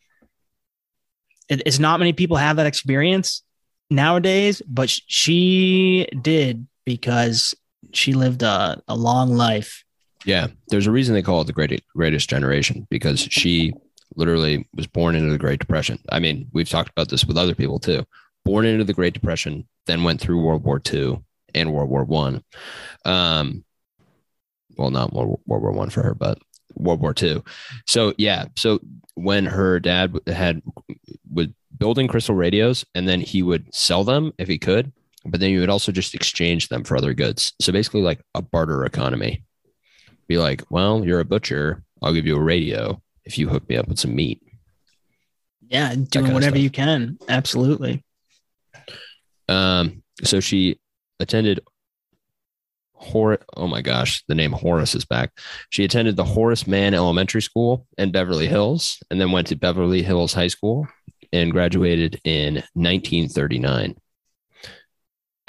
it, 1.49 1.63
it's 1.65 1.79
not 1.79 1.99
many 1.99 2.13
people 2.13 2.37
have 2.37 2.57
that 2.57 2.67
experience 2.67 3.43
nowadays 3.89 4.61
but 4.69 4.91
sh- 4.91 5.01
she 5.07 6.07
did 6.21 6.67
because 6.85 7.55
she 7.93 8.13
lived 8.13 8.43
a, 8.43 8.81
a 8.89 8.95
long 8.95 9.31
life 9.31 9.85
Yeah, 10.27 10.49
there's 10.69 10.87
a 10.87 10.93
reason 10.93 11.15
they 11.15 11.23
call 11.23 11.41
it 11.41 11.47
the 11.47 11.53
great, 11.53 11.83
greatest 11.97 12.29
generation 12.29 12.87
because 12.91 13.21
she 13.21 13.73
literally 14.17 14.69
was 14.75 14.87
born 14.87 15.15
into 15.15 15.31
the 15.31 15.39
Great 15.39 15.61
Depression. 15.61 15.99
I 16.11 16.19
mean, 16.19 16.49
we've 16.53 16.69
talked 16.69 16.91
about 16.91 17.09
this 17.09 17.25
with 17.25 17.39
other 17.39 17.55
people 17.55 17.79
too. 17.79 18.05
Born 18.45 18.67
into 18.67 18.85
the 18.85 18.93
Great 18.93 19.15
Depression, 19.15 19.67
then 19.87 20.05
went 20.05 20.21
through 20.21 20.43
World 20.43 20.65
War 20.65 20.81
II 20.93 21.23
and 21.55 21.73
World 21.73 21.89
War 21.89 22.05
One. 22.05 22.43
Um, 23.05 23.65
well, 24.77 24.91
not 24.91 25.13
World, 25.13 25.41
World 25.47 25.63
War 25.63 25.73
One 25.73 25.91
for 25.91 26.03
her, 26.03 26.15
but 26.15 26.39
World 26.75 27.01
War 27.01 27.15
Two. 27.15 27.45
So 27.87 28.15
yeah, 28.19 28.47
so 28.57 28.81
when 29.15 29.47
her 29.47 29.81
dad 29.81 30.17
had 30.27 30.63
was 31.31 31.49
building 31.77 32.09
crystal 32.09 32.35
radios, 32.35 32.85
and 32.95 33.09
then 33.09 33.21
he 33.21 33.43
would 33.43 33.75
sell 33.75 34.05
them 34.05 34.33
if 34.39 34.49
he 34.49 34.59
could, 34.59 34.93
but 35.25 35.41
then 35.41 35.51
you 35.51 35.61
would 35.61 35.71
also 35.71 35.93
just 35.93 36.15
exchange 36.15 36.69
them 36.69 36.85
for 36.85 36.97
other 36.97 37.15
goods. 37.15 37.53
So 37.61 37.73
basically, 37.73 38.03
like 38.03 38.21
a 38.35 38.43
barter 38.43 38.85
economy 38.85 39.45
be 40.29 40.39
like, 40.39 40.63
well, 40.71 41.05
you're 41.05 41.21
a 41.21 41.25
butcher. 41.25 41.83
I'll 42.03 42.15
give 42.15 42.27
you 42.27 42.37
a 42.37 42.43
radio 42.43 43.03
if 43.25 43.37
you 43.39 43.49
hook 43.49 43.69
me 43.69 43.77
up 43.77 43.89
with 43.89 43.99
some 43.99 44.15
meat. 44.15 44.41
yeah 45.69 45.95
doing 45.95 46.33
whatever 46.33 46.59
you 46.59 46.71
can 46.71 47.19
absolutely 47.29 48.03
Um, 49.49 50.03
so 50.23 50.41
she 50.41 50.79
attended 51.19 51.61
Hor- 53.01 53.41
oh 53.57 53.67
my 53.67 53.81
gosh, 53.81 54.23
the 54.29 54.35
name 54.35 54.53
Horace 54.53 54.95
is 54.95 55.07
back. 55.07 55.33
She 55.71 55.85
attended 55.85 56.17
the 56.17 56.25
Horace 56.25 56.67
Mann 56.67 56.93
Elementary 56.93 57.41
School 57.41 57.87
in 57.97 58.13
Beverly 58.13 58.47
Hills 58.47 59.03
and 59.11 59.21
then 59.21 59.33
went 59.33 59.47
to 59.49 59.57
Beverly 59.57 60.03
Hills 60.03 60.35
High 60.35 60.49
School 60.49 60.87
and 61.33 61.51
graduated 61.51 62.21
in 62.25 62.57
1939. 62.75 63.97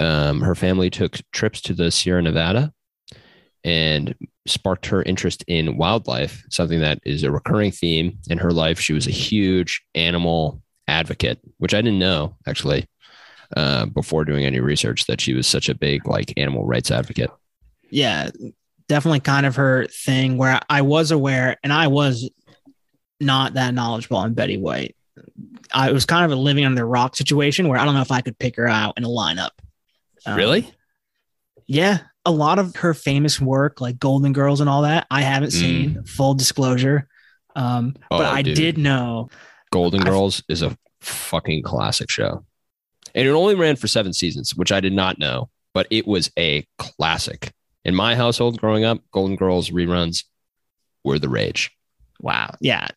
Um, 0.00 0.40
her 0.40 0.54
family 0.54 0.88
took 0.90 1.18
trips 1.30 1.60
to 1.62 1.74
the 1.74 1.90
Sierra 1.90 2.22
Nevada 2.22 2.72
and 3.64 4.14
sparked 4.46 4.86
her 4.86 5.02
interest 5.02 5.44
in 5.46 5.76
wildlife, 5.76 6.42
something 6.50 6.80
that 6.80 7.00
is 7.04 7.22
a 7.22 7.30
recurring 7.30 7.70
theme 7.70 8.18
in 8.28 8.38
her 8.38 8.50
life. 8.50 8.80
She 8.80 8.94
was 8.94 9.06
a 9.06 9.12
huge 9.12 9.82
animal 9.94 10.62
advocate, 10.88 11.38
which 11.58 11.74
I 11.74 11.82
didn't 11.82 11.98
know 11.98 12.36
actually 12.46 12.86
uh, 13.56 13.86
before 13.86 14.24
doing 14.24 14.44
any 14.44 14.60
research 14.60 15.06
that 15.06 15.20
she 15.20 15.34
was 15.34 15.46
such 15.46 15.68
a 15.68 15.74
big 15.74 16.08
like 16.08 16.32
animal 16.36 16.64
rights 16.64 16.90
advocate. 16.90 17.30
Yeah, 17.92 18.30
definitely 18.88 19.20
kind 19.20 19.46
of 19.46 19.56
her 19.56 19.86
thing 19.86 20.36
where 20.38 20.60
I 20.68 20.82
was 20.82 21.10
aware 21.10 21.56
and 21.62 21.72
I 21.72 21.86
was 21.88 22.28
not 23.20 23.54
that 23.54 23.74
knowledgeable 23.74 24.16
on 24.16 24.34
Betty 24.34 24.56
White. 24.58 24.96
I 25.72 25.92
was 25.92 26.04
kind 26.06 26.24
of 26.24 26.36
a 26.36 26.40
living 26.40 26.64
under 26.64 26.80
the 26.80 26.84
rock 26.84 27.14
situation 27.16 27.68
where 27.68 27.78
I 27.78 27.84
don't 27.84 27.94
know 27.94 28.00
if 28.00 28.10
I 28.10 28.20
could 28.22 28.38
pick 28.38 28.56
her 28.56 28.66
out 28.66 28.94
in 28.96 29.04
a 29.04 29.08
lineup. 29.08 29.50
Um, 30.26 30.36
yeah. 31.66 31.98
A 32.24 32.30
lot 32.30 32.58
of 32.58 32.76
her 32.76 32.94
famous 32.94 33.40
work, 33.40 33.80
like 33.80 33.98
Golden 33.98 34.32
Girls 34.32 34.60
and 34.60 34.68
all 34.70 34.82
that, 34.82 35.06
I 35.10 35.22
haven't 35.22 35.50
seen, 35.52 36.04
full 36.04 36.34
disclosure. 36.34 37.08
Um, 37.56 37.94
but 38.10 38.20
Oh, 38.20 38.24
I 38.24 38.42
dude. 38.42 38.56
did 38.56 38.78
know. 38.78 39.28
Golden 39.72 40.02
Girls 40.02 40.42
is 40.48 40.62
a 40.62 40.76
fucking 41.00 41.62
classic 41.62 42.10
show. 42.10 42.44
And 43.14 43.26
it 43.26 43.30
only 43.32 43.54
ran 43.54 43.76
for 43.76 43.88
seven 43.88 44.12
seasons, 44.12 44.54
which 44.54 44.70
I 44.72 44.80
did 44.80 44.92
not 44.92 45.18
know, 45.18 45.50
but 45.74 45.86
it 45.90 46.06
was 46.06 46.30
a 46.38 46.66
classic. 46.78 47.52
In 47.84 47.94
my 47.94 48.14
household 48.14 48.60
growing 48.60 48.84
up, 48.84 49.00
Golden 49.12 49.36
Girls 49.36 49.70
reruns 49.70 50.24
were 51.04 51.18
the 51.18 51.28
rage. 51.28 51.70
Wow. 52.20 52.54
Yeah. 52.60 52.88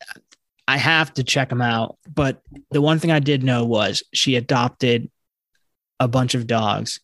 I 0.68 0.78
have 0.78 1.14
to 1.16 1.24
check 1.24 1.50
them 1.50 1.62
out. 1.62 1.98
But 2.12 2.42
the 2.72 2.82
one 2.82 3.00
thing 3.00 3.12
I 3.12 3.20
did 3.20 3.44
know 3.44 3.66
was 3.66 4.04
she 4.14 4.36
adopted 4.36 5.10
a 6.00 6.08
bunch 6.08 6.36
of 6.36 6.48
dogs. 6.48 7.00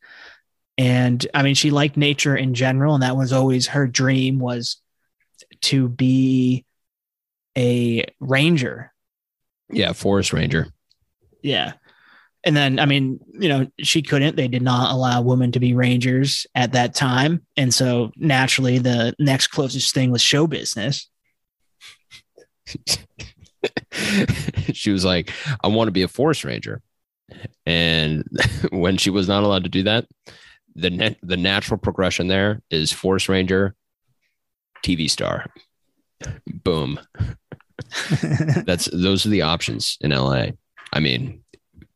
And 0.77 1.25
I 1.33 1.43
mean, 1.43 1.55
she 1.55 1.71
liked 1.71 1.97
nature 1.97 2.35
in 2.35 2.53
general. 2.53 2.93
And 2.93 3.03
that 3.03 3.17
was 3.17 3.33
always 3.33 3.67
her 3.67 3.87
dream 3.87 4.39
was 4.39 4.77
to 5.61 5.89
be 5.89 6.65
a 7.57 8.05
ranger. 8.19 8.91
Yeah, 9.69 9.93
Forest 9.93 10.33
Ranger. 10.33 10.67
Yeah. 11.41 11.73
And 12.43 12.55
then, 12.55 12.79
I 12.79 12.85
mean, 12.85 13.19
you 13.33 13.49
know, 13.49 13.67
she 13.79 14.01
couldn't. 14.01 14.35
They 14.35 14.47
did 14.47 14.63
not 14.63 14.91
allow 14.91 15.21
women 15.21 15.51
to 15.51 15.59
be 15.59 15.75
rangers 15.75 16.47
at 16.55 16.71
that 16.71 16.95
time. 16.95 17.45
And 17.55 17.71
so 17.73 18.11
naturally, 18.17 18.79
the 18.79 19.13
next 19.19 19.47
closest 19.47 19.93
thing 19.93 20.11
was 20.11 20.21
show 20.21 20.47
business. 20.47 21.07
she 24.73 24.91
was 24.91 25.05
like, 25.05 25.31
I 25.63 25.67
want 25.67 25.87
to 25.87 25.91
be 25.91 26.01
a 26.01 26.07
Forest 26.07 26.43
Ranger. 26.43 26.81
And 27.65 28.23
when 28.71 28.97
she 28.97 29.09
was 29.09 29.27
not 29.27 29.43
allowed 29.43 29.63
to 29.63 29.69
do 29.69 29.83
that, 29.83 30.07
the 30.75 30.89
net, 30.89 31.17
the 31.21 31.37
natural 31.37 31.77
progression 31.77 32.27
there 32.27 32.61
is 32.69 32.91
Forest 32.91 33.29
Ranger, 33.29 33.75
TV 34.83 35.09
star. 35.09 35.45
Boom. 36.47 36.99
That's 38.65 38.85
those 38.91 39.25
are 39.25 39.29
the 39.29 39.41
options 39.41 39.97
in 40.01 40.11
LA. 40.11 40.47
I 40.93 40.99
mean, 40.99 41.40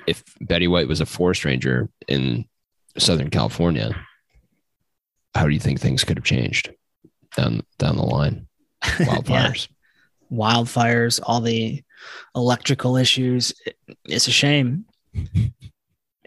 if 0.08 0.24
Betty 0.42 0.68
White 0.68 0.88
was 0.88 1.02
a 1.02 1.06
forest 1.06 1.46
ranger 1.46 1.90
in 2.08 2.46
Southern 2.98 3.30
California, 3.30 3.96
how 5.34 5.46
do 5.46 5.54
you 5.54 5.60
think 5.60 5.80
things 5.80 6.04
could 6.04 6.18
have 6.18 6.24
changed 6.24 6.72
down 7.36 7.62
down 7.78 7.98
the 7.98 8.04
line? 8.04 8.48
Wildfires. 8.84 9.68
wildfires, 10.32 11.20
all 11.24 11.42
the 11.42 11.84
electrical 12.36 12.98
issues. 12.98 13.54
It's 14.06 14.28
a 14.28 14.32
shame. 14.32 14.86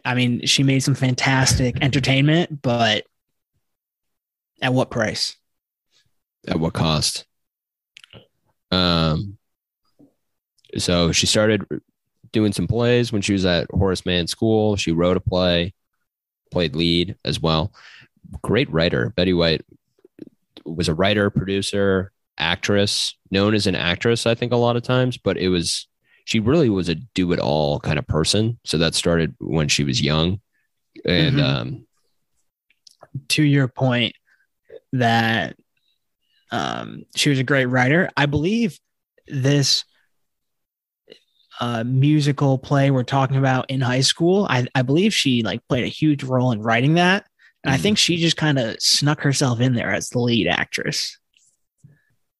I 0.05 0.15
mean, 0.15 0.47
she 0.47 0.63
made 0.63 0.81
some 0.81 0.95
fantastic 0.95 1.79
entertainment, 1.83 2.63
but 2.63 3.05
at 4.61 4.73
what 4.73 4.91
price? 4.91 5.37
At 6.47 6.59
what 6.59 6.73
cost? 6.73 7.27
Um, 8.71 9.39
so 10.77 11.13
she 11.13 11.27
started 11.27 11.65
doing 12.33 12.53
some 12.53 12.67
plays 12.67 13.13
when 13.13 13.23
she 13.23 13.33
was 13.33 13.45
at 13.45 13.71
Horace 13.71 14.05
Mann 14.07 14.27
School. 14.27 14.77
She 14.77 14.93
wrote 14.93 15.17
a 15.17 15.21
play, 15.21 15.75
played 16.51 16.75
lead 16.77 17.17
as 17.25 17.41
well. 17.41 17.73
Great 18.43 18.71
writer. 18.71 19.11
Betty 19.17 19.33
White 19.33 19.65
was 20.65 20.89
a 20.89 20.95
writer, 20.95 21.31
producer, 21.31 22.13
actress, 22.37 23.17
known 23.31 23.55
as 23.55 23.67
an 23.67 23.75
actress, 23.75 24.27
I 24.27 24.35
think, 24.35 24.53
a 24.53 24.57
lot 24.57 24.77
of 24.77 24.83
times, 24.83 25.17
but 25.17 25.37
it 25.37 25.49
was, 25.49 25.89
she 26.25 26.41
really 26.41 26.69
was 26.69 26.89
a 26.89 26.95
do 26.95 27.33
it 27.33 27.39
all 27.41 27.81
kind 27.81 27.99
of 27.99 28.07
person. 28.07 28.59
So 28.65 28.79
that 28.79 28.95
started 28.95 29.35
when 29.39 29.69
she 29.69 29.85
was 29.85 30.01
young. 30.01 30.41
And, 31.05 31.37
Mhm. 31.37 31.43
um, 31.45 31.87
to 33.29 33.43
your 33.43 33.69
point 33.69 34.15
that 34.93 35.57
um, 36.51 37.05
she 37.15 37.31
was 37.31 37.39
a 37.39 37.45
great 37.45 37.67
writer. 37.67 38.11
I 38.17 38.27
believe 38.27 38.79
this 39.27 39.85
uh, 41.61 41.83
musical 41.85 42.59
play 42.59 42.91
we're 42.91 43.03
talking 43.03 43.37
about 43.37 43.69
in 43.71 43.81
high 43.81 44.01
school, 44.01 44.47
I, 44.49 44.67
I 44.75 44.83
believe 44.83 45.13
she 45.13 45.43
like 45.43 45.61
played 45.69 45.85
a 45.85 45.89
huge 45.89 46.23
role 46.25 46.53
in 46.53 46.61
writing 46.63 46.95
that. 46.95 47.27
And 47.65 47.73
I 47.75 47.79
Mhm. 47.79 47.83
think 47.83 47.99
she 47.99 48.17
just 48.17 48.37
kind 48.37 48.59
of 48.59 48.77
snuck 48.81 49.21
herself 49.21 49.61
in 49.61 49.75
there 49.75 49.93
as 49.93 50.09
the 50.11 50.21
lead 50.21 50.47
actress. 50.49 51.19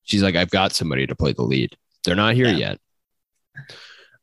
she's 0.05 0.23
like, 0.23 0.37
I've 0.37 0.49
got 0.51 0.73
somebody 0.73 1.07
to 1.07 1.15
play 1.15 1.33
the 1.35 1.43
lead. 1.43 1.77
They're 2.05 2.15
not 2.17 2.35
here 2.35 2.47
Yeah. 2.49 2.57
yet. 2.57 3.67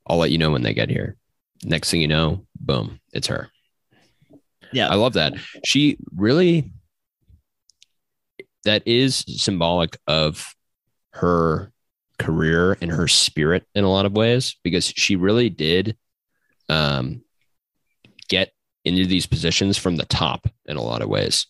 I'll 0.08 0.18
let 0.18 0.32
you 0.32 0.40
know 0.40 0.50
when 0.50 0.64
they 0.64 0.74
get 0.74 0.90
here. 0.90 1.16
Next 1.64 1.92
thing 1.92 2.02
you 2.02 2.08
know, 2.08 2.48
boom, 2.60 3.00
it's 3.14 3.28
her. 3.28 3.50
Yeah. 4.72 4.90
I 4.90 4.96
love 4.96 5.14
that. 5.14 5.34
She 5.64 5.98
really, 6.16 6.72
that 8.64 8.82
is 8.88 9.24
symbolic 9.28 9.98
of 10.08 10.56
her 11.12 11.72
career 12.18 12.78
and 12.82 12.92
her 12.92 13.08
spirit 13.08 13.66
in 13.76 13.84
a 13.84 13.92
lot 13.92 14.06
of 14.06 14.14
ways 14.14 14.56
because 14.64 14.86
she 14.86 15.16
really 15.16 15.50
did 15.50 15.98
um, 16.70 17.22
get 18.30 18.52
into 18.84 19.06
these 19.06 19.26
positions 19.26 19.78
from 19.78 19.96
the 19.96 20.06
top 20.06 20.48
in 20.66 20.78
a 20.78 20.82
lot 20.82 21.02
of 21.02 21.10
ways 21.10 21.48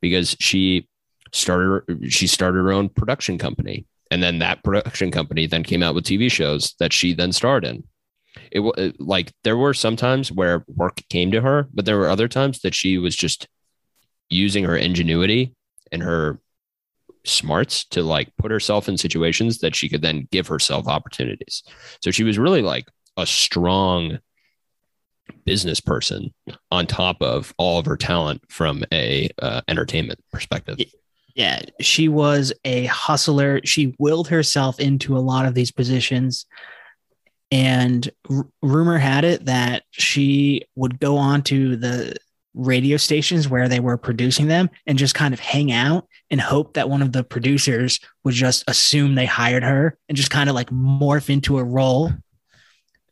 because 0.00 0.36
she 0.40 0.88
started 1.32 1.82
she 2.10 2.26
started 2.26 2.58
her 2.58 2.72
own 2.72 2.88
production 2.88 3.36
company 3.36 3.86
and 4.10 4.22
then 4.22 4.38
that 4.38 4.62
production 4.62 5.10
company 5.10 5.46
then 5.46 5.64
came 5.64 5.82
out 5.82 5.94
with 5.94 6.04
TV 6.04 6.30
shows 6.30 6.74
that 6.78 6.92
she 6.92 7.12
then 7.12 7.32
starred 7.32 7.64
in. 7.64 7.82
It 8.52 8.60
was 8.60 8.92
like 8.98 9.32
there 9.42 9.56
were 9.56 9.74
some 9.74 9.96
times 9.96 10.30
where 10.30 10.64
work 10.68 11.02
came 11.08 11.32
to 11.32 11.40
her 11.40 11.68
but 11.74 11.84
there 11.84 11.98
were 11.98 12.08
other 12.08 12.28
times 12.28 12.60
that 12.60 12.74
she 12.74 12.98
was 12.98 13.16
just 13.16 13.48
using 14.30 14.64
her 14.64 14.76
ingenuity 14.76 15.54
and 15.90 16.02
her 16.02 16.40
smarts 17.28 17.84
to 17.84 18.02
like 18.02 18.30
put 18.36 18.50
herself 18.50 18.88
in 18.88 18.96
situations 18.96 19.58
that 19.58 19.74
she 19.74 19.88
could 19.88 20.02
then 20.02 20.28
give 20.30 20.46
herself 20.46 20.86
opportunities 20.86 21.62
so 22.02 22.10
she 22.10 22.24
was 22.24 22.38
really 22.38 22.62
like 22.62 22.88
a 23.16 23.26
strong 23.26 24.18
business 25.44 25.80
person 25.80 26.32
on 26.70 26.86
top 26.86 27.20
of 27.20 27.52
all 27.58 27.78
of 27.78 27.86
her 27.86 27.96
talent 27.96 28.40
from 28.48 28.84
a 28.92 29.28
uh, 29.40 29.60
entertainment 29.68 30.20
perspective 30.32 30.78
Yeah, 31.36 31.60
she 31.82 32.08
was 32.08 32.52
a 32.64 32.86
hustler. 32.86 33.60
She 33.62 33.94
willed 33.98 34.28
herself 34.28 34.80
into 34.80 35.16
a 35.16 35.20
lot 35.20 35.44
of 35.44 35.52
these 35.52 35.70
positions. 35.70 36.46
And 37.50 38.08
r- 38.30 38.48
rumor 38.62 38.96
had 38.96 39.24
it 39.24 39.44
that 39.44 39.82
she 39.90 40.62
would 40.76 40.98
go 40.98 41.18
on 41.18 41.42
to 41.42 41.76
the 41.76 42.16
radio 42.56 42.96
stations 42.96 43.48
where 43.48 43.68
they 43.68 43.80
were 43.80 43.98
producing 43.98 44.48
them 44.48 44.70
and 44.86 44.98
just 44.98 45.14
kind 45.14 45.34
of 45.34 45.40
hang 45.40 45.70
out 45.70 46.08
and 46.30 46.40
hope 46.40 46.74
that 46.74 46.88
one 46.88 47.02
of 47.02 47.12
the 47.12 47.22
producers 47.22 48.00
would 48.24 48.34
just 48.34 48.64
assume 48.66 49.14
they 49.14 49.26
hired 49.26 49.62
her 49.62 49.96
and 50.08 50.16
just 50.16 50.30
kind 50.30 50.48
of 50.48 50.54
like 50.54 50.70
morph 50.70 51.28
into 51.28 51.58
a 51.58 51.64
role, 51.64 52.10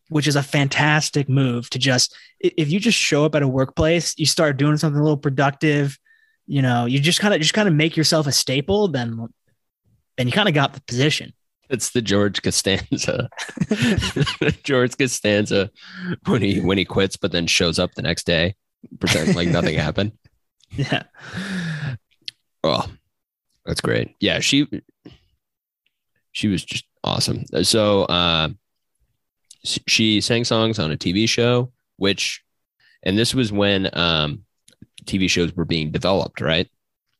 which 0.09 0.26
is 0.26 0.35
a 0.35 0.42
fantastic 0.42 1.28
move 1.28 1.68
to 1.70 1.78
just, 1.78 2.16
if 2.40 2.72
you 2.72 2.80
just 2.80 2.98
show 2.98 3.24
up 3.24 3.35
at 3.35 3.42
a 3.42 3.48
workplace, 3.48 4.14
you 4.16 4.26
start 4.26 4.57
doing 4.57 4.78
something 4.78 4.98
a 4.98 5.02
little 5.02 5.18
productive, 5.18 5.98
you 6.46 6.62
know, 6.62 6.87
you 6.87 6.98
just 6.98 7.20
kind 7.20 7.35
of 7.35 7.40
just 7.40 7.54
kind 7.54 7.68
of 7.68 7.74
make 7.74 7.96
yourself 7.96 8.26
a 8.26 8.33
staple, 8.33 8.88
then 8.88 9.28
then 10.16 10.26
you 10.26 10.33
kind 10.33 10.48
of 10.48 10.54
got 10.54 10.74
the 10.74 10.80
position. 10.83 11.33
It's 11.70 11.90
the 11.90 12.02
George 12.02 12.42
Costanza. 12.42 13.28
George 14.62 14.96
Costanza 14.96 15.70
when 16.26 16.42
he 16.42 16.61
when 16.61 16.78
he 16.78 16.85
quits, 16.85 17.16
but 17.16 17.33
then 17.33 17.46
shows 17.46 17.78
up 17.78 17.94
the 17.94 18.02
next 18.02 18.26
day, 18.26 18.54
pretend 19.01 19.35
like 19.35 19.49
nothing 19.49 19.75
happened. 19.79 20.12
Yeah. 20.70 21.05
Oh, 22.62 22.87
that's 23.66 23.81
great. 23.81 24.14
Yeah, 24.20 24.40
she 24.40 24.66
she 26.33 26.49
was 26.49 26.64
just 26.64 26.85
awesome. 27.05 27.44
So 27.62 28.03
uh, 28.05 28.49
she 29.62 30.20
sang 30.20 30.44
songs 30.44 30.79
on 30.79 30.90
a 30.90 30.97
TV 30.97 31.29
show, 31.29 31.73
which, 31.97 32.42
and 33.03 33.16
this 33.18 33.35
was 33.35 33.53
when 33.53 33.88
um, 33.97 34.44
TV 35.05 35.29
shows 35.29 35.55
were 35.55 35.64
being 35.64 35.90
developed, 35.90 36.40
right? 36.40 36.68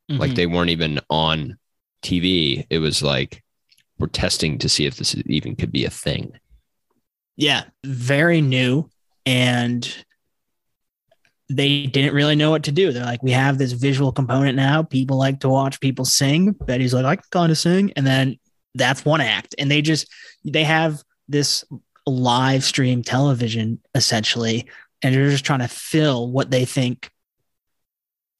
Like 0.09 0.33
Mhm. 0.33 0.37
they 0.37 0.46
weren't 0.46 0.70
even 0.70 1.00
on 1.09 1.57
TV. 2.03 2.66
It 2.68 2.79
was 2.79 3.03
like 3.03 3.42
we're 3.98 4.07
testing 4.09 4.59
to 4.59 4.68
see 4.68 4.85
if 4.87 4.96
this 4.96 5.14
even 5.27 5.57
could 5.57 5.72
be 5.72 5.85
a 5.85 5.90
thing. 5.90 6.33
yeah, 7.37 7.64
very 7.85 8.40
new 8.40 8.90
and 9.27 10.05
they 11.48 11.87
didn't 11.87 12.14
really 12.14 12.37
know 12.37 12.50
what 12.50 12.64
to 12.64 12.72
do. 12.72 12.92
They're 12.92 13.04
like, 13.04 13.22
we 13.22 13.33
have 13.33 13.59
this 13.59 13.72
visual 13.72 14.12
component 14.12 14.57
now. 14.57 14.83
People 14.83 15.18
like 15.18 15.40
to 15.40 15.48
watch 15.48 15.80
people 15.80 16.04
sing. 16.04 16.52
Betty's 16.52 16.94
like, 16.94 17.04
I 17.04 17.16
can 17.16 17.24
kind 17.30 17.52
of 17.52 17.59
sing. 17.59 17.92
And 17.96 18.07
then 18.07 18.38
that's 18.74 19.04
one 19.04 19.20
act. 19.20 19.54
And 19.59 19.70
they 19.70 19.83
just, 19.83 20.09
they 20.44 20.64
have 20.64 21.02
this 21.28 21.64
live 22.07 22.64
stream 22.64 23.02
television 23.02 23.80
essentially. 23.94 24.68
And 25.02 25.14
they're 25.14 25.30
just 25.30 25.44
trying 25.44 25.61
to 25.61 25.68
fill 25.68 26.30
what 26.30 26.50
they 26.50 26.64
think 26.64 27.11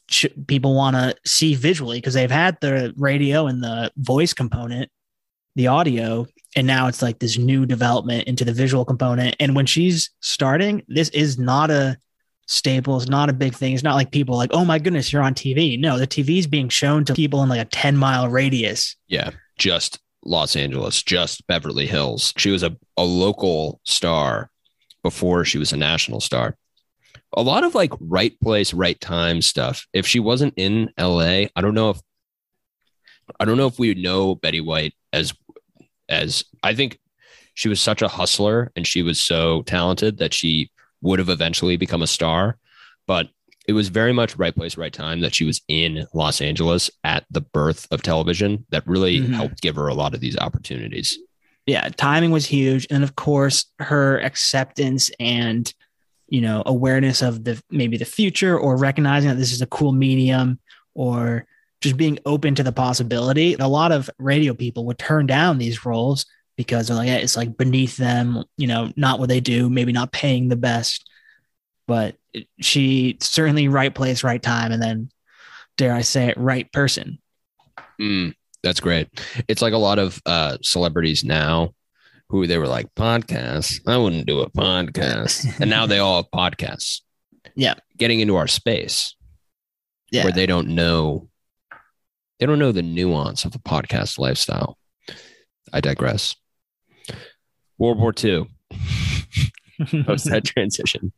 sh- 0.09 0.27
people 0.47 0.75
want 0.75 0.97
to 0.97 1.14
see 1.27 1.55
visually 1.55 1.99
because 1.99 2.14
they've 2.14 2.31
had 2.31 2.59
the 2.61 2.95
radio 2.97 3.47
and 3.47 3.62
the 3.62 3.93
voice 3.97 4.33
component, 4.33 4.90
the 5.57 5.67
audio, 5.67 6.27
and 6.57 6.67
now 6.67 6.87
it's 6.87 7.03
like 7.03 7.19
this 7.19 7.37
new 7.37 7.67
development 7.67 8.29
into 8.29 8.45
the 8.45 8.53
visual 8.53 8.85
component. 8.85 9.37
And 9.40 9.55
when 9.55 9.67
she's 9.67 10.11
starting, 10.21 10.83
this 10.88 11.09
is 11.11 11.38
not 11.38 11.71
a 11.71 11.99
staple. 12.46 13.00
Not 13.00 13.30
a 13.30 13.33
big 13.33 13.54
thing. 13.54 13.74
It's 13.74 13.83
not 13.83 13.94
like 13.94 14.11
people 14.11 14.37
like, 14.37 14.50
oh 14.52 14.64
my 14.64 14.78
goodness, 14.78 15.12
you're 15.12 15.22
on 15.22 15.35
TV. 15.35 15.78
No, 15.78 15.98
the 15.98 16.07
TV 16.07 16.38
is 16.38 16.46
being 16.46 16.68
shown 16.68 17.04
to 17.07 17.14
people 17.14 17.42
in 17.42 17.48
like 17.48 17.61
a 17.61 17.66
10 17.66 17.96
mile 17.96 18.28
radius. 18.28 18.96
Yeah, 19.09 19.30
just 19.59 19.98
Los 20.24 20.57
Angeles, 20.57 21.02
just 21.02 21.46
Beverly 21.46 21.87
Hills. 21.87 22.33
She 22.37 22.50
was 22.50 22.62
a, 22.62 22.76
a 22.96 23.04
local 23.04 23.80
star 23.85 24.50
before 25.02 25.44
she 25.44 25.59
was 25.59 25.72
a 25.72 25.76
national 25.76 26.20
star. 26.20 26.57
A 27.37 27.42
lot 27.42 27.64
of 27.64 27.74
like 27.74 27.92
right 28.00 28.38
place, 28.40 28.72
right 28.72 29.00
time 29.00 29.42
stuff. 29.42 29.87
If 29.92 30.07
she 30.07 30.20
wasn't 30.20 30.54
in 30.57 30.90
LA, 30.98 31.46
I 31.54 31.61
don't 31.61 31.74
know 31.74 31.90
if 31.90 32.00
I 33.40 33.44
don't 33.44 33.57
know 33.57 33.66
if 33.66 33.78
we 33.78 33.88
would 33.88 33.98
know 33.98 34.35
Betty 34.35 34.61
White 34.61 34.94
as 35.12 35.33
as 36.09 36.44
I 36.62 36.74
think 36.74 36.98
she 37.54 37.68
was 37.68 37.80
such 37.80 38.02
a 38.02 38.09
hustler 38.09 38.70
and 38.76 38.87
she 38.87 39.02
was 39.02 39.18
so 39.18 39.62
talented 39.62 40.18
that 40.18 40.35
she 40.35 40.70
would 41.05 41.21
have 41.21 41.29
eventually 41.29 41.77
become 41.77 42.03
a 42.03 42.07
star. 42.09 42.59
But 43.07 43.29
it 43.69 43.73
was 43.75 43.88
very 43.88 44.12
much 44.12 44.37
right 44.37 44.55
place, 44.55 44.77
right 44.77 44.93
time 44.93 45.21
that 45.21 45.35
she 45.35 45.45
was 45.45 45.61
in 45.69 46.07
Los 46.12 46.40
Angeles 46.40 46.90
at 47.05 47.25
the 47.31 47.40
birth 47.40 47.87
of 47.90 48.03
television 48.03 48.67
that 48.71 48.87
really 48.87 49.21
Mhm. 49.21 49.35
helped 49.35 49.62
give 49.62 49.77
her 49.77 49.87
a 49.87 49.95
lot 49.95 50.14
of 50.14 50.21
these 50.21 50.37
opportunities. 50.38 51.19
Yeah, 51.67 51.88
timing 51.97 52.31
was 52.31 52.45
huge. 52.47 52.87
And 52.90 53.03
of 53.05 53.17
course, 53.17 53.67
her 53.79 54.19
acceptance 54.21 55.11
and 55.21 55.73
you 56.29 56.40
know, 56.40 56.62
awareness 56.64 57.21
of 57.21 57.45
the 57.45 57.62
maybe 57.71 57.99
the 57.99 58.05
future 58.07 58.59
or 58.59 58.79
recognizing 58.79 59.29
that 59.29 59.37
this 59.37 59.53
is 59.53 59.61
a 59.61 59.67
cool 59.67 59.93
medium 59.93 60.59
or 60.95 61.47
just 61.83 61.99
being 61.99 62.19
open 62.25 62.55
to 62.55 62.62
the 62.62 62.73
possibility. 62.73 63.55
A 63.61 63.69
lot 63.69 63.93
of 63.93 64.09
radio 64.19 64.55
people 64.55 64.87
would 64.87 64.99
turn 64.99 65.27
down 65.27 65.59
these 65.59 65.85
roles 65.85 66.25
because 66.57 66.88
they're 66.88 66.97
like, 66.97 67.09
yeah, 67.09 67.17
it's 67.17 67.37
like 67.37 67.57
beneath 67.57 67.97
them, 67.97 68.45
you 68.57 68.67
know, 68.67 68.93
not 68.97 69.19
what 69.19 69.29
they 69.29 69.40
do, 69.40 69.69
maybe 69.69 69.93
not 69.93 70.12
paying 70.12 70.49
the 70.49 70.57
best. 70.57 71.09
But 71.87 72.17
she 72.61 73.19
certainly 73.21 73.69
right 73.69 73.95
place, 73.95 74.25
right 74.25 74.43
time, 74.43 74.73
and 74.73 74.83
then 74.83 75.11
dare 75.77 75.93
I 75.95 76.01
say 76.03 76.29
it, 76.29 76.37
right 76.38 76.71
person. 76.73 77.19
Mm, 78.01 78.35
that's 78.62 78.81
great. 78.81 79.09
It's 79.49 79.61
like 79.62 79.73
a 79.75 79.79
lot 79.79 79.99
of 79.99 80.21
uh, 80.27 80.59
celebrities 80.62 81.25
now 81.25 81.75
who 82.31 82.47
they 82.47 82.57
were 82.59 82.67
like 82.67 82.93
podcasts. 82.95 83.81
I 83.87 83.97
wouldn't 83.99 84.27
do 84.27 84.40
a 84.40 84.51
podcast, 84.51 85.61
and 85.61 85.69
now 85.69 85.87
they 85.87 85.99
all 85.99 86.23
have 86.23 86.31
podcasts. 86.31 87.01
Yeah. 87.57 87.75
getting 87.99 88.19
into 88.21 88.35
our 88.35 88.49
space 88.49 89.14
Yeah. 90.11 90.25
where 90.25 90.33
they 90.33 90.47
don't 90.47 90.69
know 90.69 91.29
they 92.40 92.47
don't 92.47 92.59
know 92.59 92.73
the 92.73 92.83
nuance 92.83 93.45
of 93.45 93.55
a 93.55 93.59
podcast 93.61 94.19
lifestyle. 94.19 94.77
I 95.73 95.81
digress. 95.81 96.35
World 97.79 97.99
War 97.99 98.15
II. 98.23 98.47
Post 100.05 100.31
that 100.31 100.45
transition. 100.45 101.13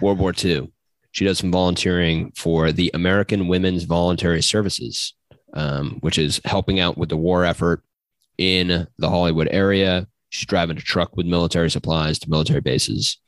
World 0.00 0.18
War 0.18 0.32
II. 0.42 0.70
She 1.12 1.24
does 1.24 1.38
some 1.38 1.52
volunteering 1.52 2.32
for 2.34 2.72
the 2.72 2.90
American 2.94 3.46
Women's 3.48 3.84
Voluntary 3.84 4.42
Services, 4.42 5.14
um, 5.52 5.98
which 6.00 6.18
is 6.18 6.40
helping 6.44 6.80
out 6.80 6.98
with 6.98 7.08
the 7.08 7.16
war 7.16 7.44
effort 7.44 7.82
in 8.38 8.86
the 8.98 9.08
Hollywood 9.08 9.48
area. 9.50 10.08
She's 10.30 10.46
driving 10.46 10.76
a 10.76 10.80
truck 10.80 11.16
with 11.16 11.26
military 11.26 11.70
supplies 11.70 12.18
to 12.20 12.30
military 12.30 12.60
bases. 12.60 13.18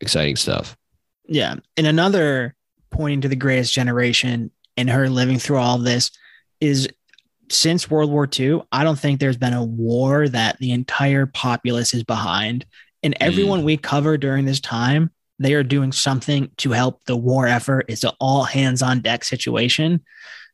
Exciting 0.00 0.36
stuff. 0.36 0.76
Yeah. 1.28 1.56
And 1.76 1.86
another 1.86 2.54
pointing 2.90 3.20
to 3.22 3.28
the 3.28 3.36
greatest 3.36 3.72
generation 3.72 4.50
and 4.76 4.90
her 4.90 5.08
living 5.08 5.38
through 5.38 5.58
all 5.58 5.78
this 5.78 6.10
is 6.60 6.88
since 7.48 7.90
World 7.90 8.10
War 8.10 8.28
II, 8.38 8.62
I 8.72 8.84
don't 8.84 8.98
think 8.98 9.20
there's 9.20 9.36
been 9.36 9.52
a 9.52 9.64
war 9.64 10.28
that 10.28 10.58
the 10.58 10.72
entire 10.72 11.26
populace 11.26 11.94
is 11.94 12.02
behind. 12.02 12.66
And 13.02 13.14
mm. 13.14 13.18
everyone 13.20 13.64
we 13.64 13.76
cover 13.76 14.16
during 14.16 14.44
this 14.44 14.60
time, 14.60 15.10
they 15.38 15.54
are 15.54 15.62
doing 15.62 15.92
something 15.92 16.50
to 16.58 16.72
help 16.72 17.04
the 17.04 17.16
war 17.16 17.46
effort. 17.46 17.86
It's 17.88 18.04
an 18.04 18.12
all 18.18 18.44
hands 18.44 18.82
on 18.82 19.00
deck 19.00 19.24
situation, 19.24 20.02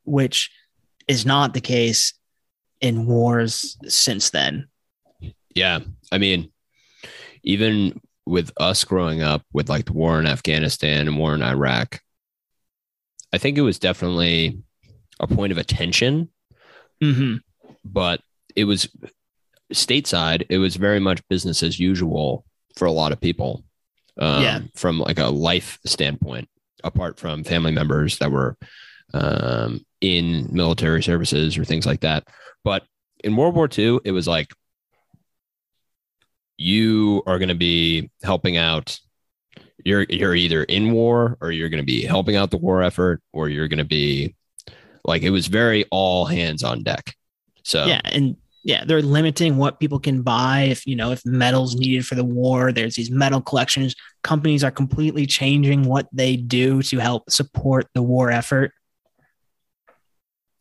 which 0.05 0.51
is 1.09 1.25
not 1.25 1.55
the 1.55 1.61
case 1.61 2.15
in 2.81 3.07
wars 3.07 3.77
since 3.87 4.31
then. 4.31 4.69
Yeah. 5.55 5.81
I 6.11 6.19
mean, 6.19 6.51
even 7.43 8.01
with 8.27 8.53
us 8.57 8.85
growing 8.85 9.23
up 9.23 9.43
with 9.53 9.69
like 9.69 9.87
the 9.87 9.93
war 9.93 10.19
in 10.19 10.27
Afghanistan 10.27 11.07
and 11.07 11.19
war 11.19 11.35
in 11.35 11.43
Iraq, 11.43 12.01
I 13.33 13.39
think 13.39 13.57
it 13.57 13.63
was 13.63 13.79
definitely 13.79 14.63
a 15.21 15.27
point 15.27 15.53
of 15.53 15.59
attention, 15.59 16.29
Mm-hmm. 17.03 17.37
but 17.85 18.21
it 18.55 18.65
was 18.65 18.89
stateside. 19.73 20.47
It 20.49 20.59
was 20.59 20.77
very 20.77 21.01
much 21.01 21.27
business 21.29 21.63
as 21.63 21.81
usual 21.81 22.45
for 22.77 22.85
a 22.87 22.93
lot 22.93 23.13
of 23.13 23.21
people. 23.21 23.65
Um, 24.19 24.43
Yeah. 24.43 24.61
From 24.75 24.99
like 24.99 25.19
a 25.19 25.27
life 25.27 25.79
standpoint, 25.85 26.49
apart 26.85 27.19
from 27.19 27.45
family 27.45 27.73
members 27.73 28.19
that 28.19 28.31
were 28.31 28.57
um, 29.15 29.85
in 30.01 30.49
military 30.53 31.03
services 31.03 31.59
or 31.59 31.65
things 31.65 31.87
like 31.87 32.01
that. 32.01 32.29
But 32.65 32.85
in 33.25 33.37
World 33.37 33.55
War 33.55 33.69
II, 33.77 34.01
it 34.05 34.13
was 34.13 34.29
like 34.29 34.53
you 36.57 37.23
are 37.27 37.39
going 37.39 37.49
to 37.49 37.55
be 37.55 38.11
helping 38.23 38.57
out. 38.57 38.99
You're 39.85 40.07
you're 40.09 40.35
either 40.35 40.63
in 40.65 40.93
war 40.93 41.37
or 41.41 41.51
you're 41.51 41.69
going 41.69 41.83
to 41.83 41.87
be 41.87 42.03
helping 42.05 42.37
out 42.37 42.51
the 42.51 42.59
war 42.59 42.83
effort, 42.83 43.21
or 43.33 43.49
you're 43.49 43.69
going 43.69 43.79
to 43.79 43.85
be 43.85 44.35
like 45.05 45.23
it 45.23 45.31
was 45.31 45.47
very 45.47 45.85
all 45.91 46.25
hands 46.27 46.63
on 46.63 46.83
deck. 46.83 47.15
So 47.63 47.87
Yeah. 47.87 48.01
And 48.05 48.37
yeah, 48.65 48.85
they're 48.85 49.03
limiting 49.03 49.57
what 49.57 49.81
people 49.81 49.99
can 49.99 50.23
buy. 50.23 50.63
If, 50.71 50.87
you 50.87 50.95
know, 50.95 51.11
if 51.11 51.27
metal's 51.27 51.75
needed 51.75 52.07
for 52.07 52.15
the 52.15 52.25
war, 52.25 52.71
there's 52.71 52.95
these 52.95 53.11
metal 53.11 53.41
collections. 53.41 53.97
Companies 54.23 54.63
are 54.63 54.71
completely 54.71 55.27
changing 55.27 55.83
what 55.85 56.07
they 56.13 56.37
do 56.37 56.81
to 56.83 56.99
help 56.99 57.29
support 57.29 57.89
the 57.95 58.03
war 58.03 58.31
effort. 58.31 58.73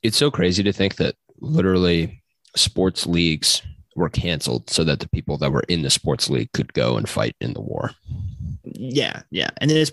it's 0.01 0.17
so 0.17 0.31
crazy 0.31 0.63
to 0.63 0.73
think 0.73 0.95
that 0.95 1.15
literally 1.39 2.23
sports 2.55 3.05
leagues 3.05 3.61
were 3.95 4.09
canceled 4.09 4.69
so 4.69 4.83
that 4.83 4.99
the 4.99 5.09
people 5.09 5.37
that 5.37 5.51
were 5.51 5.63
in 5.67 5.81
the 5.81 5.89
sports 5.89 6.29
league 6.29 6.51
could 6.53 6.73
go 6.73 6.97
and 6.97 7.07
fight 7.07 7.35
in 7.39 7.53
the 7.53 7.61
war. 7.61 7.91
Yeah, 8.63 9.21
yeah, 9.29 9.49
and 9.57 9.69
it 9.69 9.77
is 9.77 9.91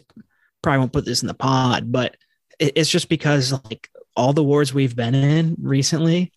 probably 0.63 0.79
won't 0.79 0.93
put 0.93 1.05
this 1.05 1.23
in 1.23 1.29
the 1.29 1.35
pod, 1.35 1.93
but 1.93 2.17
it's 2.59 2.89
just 2.89 3.09
because 3.09 3.53
like 3.53 3.89
all 4.19 4.33
the 4.35 4.43
wars 4.45 4.75
we've 4.75 4.95
been 4.97 5.15
in 5.15 5.57
recently, 5.63 6.33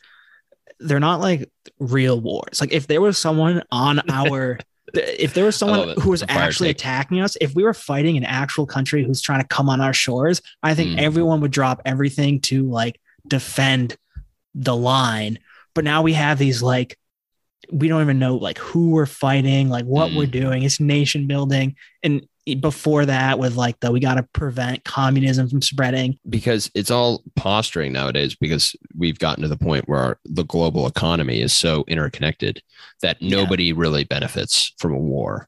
they're 0.80 1.00
not 1.00 1.20
like 1.20 1.50
real 1.80 2.20
wars. 2.22 2.62
Like 2.62 2.72
if 2.72 2.88
there 2.88 3.02
was 3.02 3.18
someone 3.18 3.62
on 3.72 4.02
our, 4.10 4.60
if 4.94 5.34
there 5.34 5.46
was 5.46 5.56
someone 5.56 5.96
who 6.00 6.12
was 6.12 6.24
actually 6.30 6.70
take. 6.70 6.78
attacking 6.78 7.20
us, 7.22 7.36
if 7.42 7.54
we 7.56 7.64
were 7.64 7.74
fighting 7.74 8.18
an 8.18 8.24
actual 8.24 8.66
country 8.66 9.04
who's 9.04 9.22
trying 9.22 9.42
to 9.42 9.48
come 9.48 9.68
on 9.70 9.82
our 9.82 9.94
shores, 9.94 10.42
I 10.64 10.76
think 10.76 10.92
Mm. 10.92 11.02
everyone 11.02 11.42
would 11.42 11.52
drop 11.52 11.82
everything 11.86 12.40
to 12.42 12.70
like 12.70 13.00
defend 13.28 13.98
the 14.56 14.76
line. 14.76 15.40
But 15.74 15.84
now 15.86 16.02
we 16.02 16.14
have 16.14 16.38
these 16.38 16.62
like 16.62 16.98
we 17.72 17.88
don't 17.88 18.02
even 18.02 18.20
know 18.20 18.36
like 18.36 18.58
who 18.58 18.90
we're 18.92 19.06
fighting, 19.06 19.70
like 19.70 19.86
what 19.86 20.12
Mm. 20.12 20.18
we're 20.18 20.26
doing. 20.26 20.64
It's 20.64 20.80
nation 20.80 21.26
building. 21.28 21.76
And 22.04 22.28
before 22.60 23.06
that, 23.06 23.38
with 23.40 23.56
like 23.56 23.80
the 23.80 23.92
we 23.92 24.00
got 24.00 24.16
to 24.16 24.24
prevent 24.34 24.84
communism 24.84 25.48
from 25.50 25.62
spreading. 25.62 26.18
because 26.30 26.70
it's 26.74 26.92
all 26.92 27.24
posturing 27.36 27.94
nowadays 27.94 28.36
because 28.36 28.76
we've 28.98 29.20
gotten 29.20 29.42
to 29.44 29.48
the 29.48 29.58
point 29.58 29.88
where 29.88 30.20
the 30.26 30.44
global 30.44 30.88
economy 30.88 31.42
is 31.42 31.54
so 31.54 31.84
interconnected 31.88 32.62
that 33.02 33.22
Yeah. 33.22 33.38
nobody 33.38 33.74
really 33.74 34.04
benefits 34.04 34.74
from 34.80 34.94
a 34.94 34.98
war. 34.98 35.48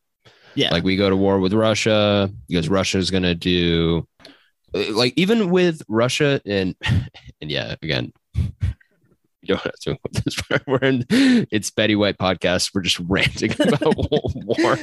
Yeah. 0.56 0.70
Like 0.72 0.84
we 0.84 0.96
go 0.96 1.10
to 1.10 1.16
war 1.16 1.40
with 1.40 1.54
Russia 1.54 2.32
because 2.48 2.70
Russia 2.70 3.00
is 3.00 3.10
going 3.10 3.24
to 3.24 3.34
do 3.36 4.08
uh, 4.76 4.92
like 4.92 5.14
even 5.16 5.50
with 5.50 5.82
Russia 5.88 6.40
and 6.46 6.76
and 7.42 7.50
yeah, 7.52 7.74
again, 7.82 8.14
you 8.36 9.48
don't 9.48 9.62
have 9.62 9.80
to 9.82 9.98
this 10.24 10.36
part. 10.42 10.62
We're 10.68 10.78
in 10.78 11.06
it's 11.10 11.72
Betty 11.72 11.96
White 11.96 12.18
podcast. 12.20 12.70
We're 12.74 12.82
just 12.82 13.00
ranting 13.00 13.52
about 13.60 13.96
war, 14.36 14.78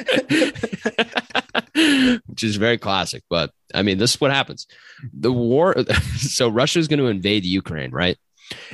which 1.74 2.42
is 2.42 2.56
very 2.56 2.78
classic. 2.78 3.22
But 3.28 3.50
I 3.74 3.82
mean, 3.82 3.98
this 3.98 4.14
is 4.14 4.20
what 4.20 4.30
happens. 4.30 4.66
The 5.12 5.32
war. 5.32 5.74
So 6.16 6.48
Russia 6.48 6.78
is 6.78 6.88
going 6.88 7.00
to 7.00 7.06
invade 7.06 7.44
Ukraine, 7.44 7.90
right? 7.90 8.16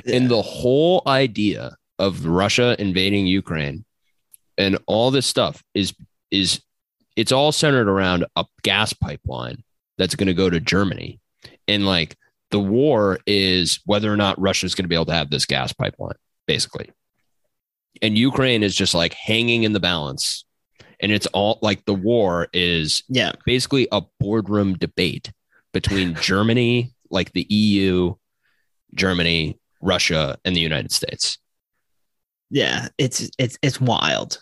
And 0.05 0.29
the 0.29 0.41
whole 0.41 1.01
idea 1.07 1.75
of 1.97 2.25
Russia 2.25 2.75
invading 2.79 3.25
Ukraine 3.25 3.85
and 4.57 4.77
all 4.87 5.11
this 5.11 5.25
stuff 5.25 5.63
is 5.73 5.93
is 6.31 6.61
it's 7.15 7.31
all 7.31 7.51
centered 7.51 7.87
around 7.87 8.25
a 8.35 8.45
gas 8.63 8.93
pipeline 8.93 9.63
that's 9.97 10.15
going 10.15 10.27
to 10.27 10.33
go 10.33 10.49
to 10.49 10.59
Germany. 10.59 11.19
And 11.67 11.85
like 11.85 12.15
the 12.51 12.59
war 12.59 13.19
is 13.25 13.79
whether 13.85 14.11
or 14.11 14.17
not 14.17 14.39
Russia 14.39 14.65
is 14.65 14.75
going 14.75 14.83
to 14.83 14.89
be 14.89 14.95
able 14.95 15.05
to 15.05 15.13
have 15.13 15.29
this 15.29 15.45
gas 15.45 15.73
pipeline, 15.73 16.17
basically. 16.45 16.91
And 18.01 18.17
Ukraine 18.17 18.61
is 18.61 18.75
just 18.75 18.93
like 18.93 19.13
hanging 19.13 19.63
in 19.63 19.73
the 19.73 19.79
balance. 19.79 20.45
And 20.99 21.11
it's 21.11 21.27
all 21.27 21.59
like 21.61 21.85
the 21.85 21.93
war 21.93 22.47
is 22.53 23.03
yeah. 23.07 23.33
basically 23.45 23.87
a 23.91 24.01
boardroom 24.19 24.77
debate 24.77 25.31
between 25.73 26.15
Germany, 26.21 26.93
like 27.09 27.33
the 27.33 27.45
EU, 27.49 28.15
Germany, 28.95 29.59
Russia, 29.81 30.37
and 30.43 30.55
the 30.55 30.61
United 30.61 30.91
States. 30.91 31.37
Yeah. 32.49 32.87
It's 32.97 33.29
it's 33.37 33.57
it's 33.61 33.79
wild. 33.79 34.39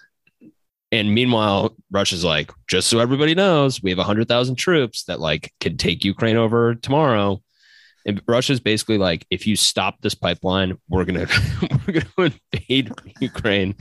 And 0.92 1.14
meanwhile, 1.14 1.76
Russia's 1.92 2.24
like, 2.24 2.52
just 2.68 2.88
so 2.88 3.00
everybody 3.00 3.36
knows, 3.36 3.84
we 3.84 3.90
have 3.90 3.98
100,000 3.98 4.56
troops 4.56 5.04
that 5.06 5.20
like 5.20 5.52
can 5.60 5.76
take 5.76 6.06
Ukraine 6.06 6.38
over 6.38 6.76
tomorrow. 6.76 7.42
And 8.06 8.22
Russia's 8.28 8.60
basically 8.60 8.98
like, 8.98 9.26
if 9.32 9.48
you 9.48 9.56
stop 9.56 10.02
this 10.02 10.14
pipeline, 10.14 10.78
we're 10.90 11.06
gonna 11.06 11.28
we're 11.88 12.02
gonna 12.02 12.34
invade 12.54 12.92
Ukraine. 13.20 13.76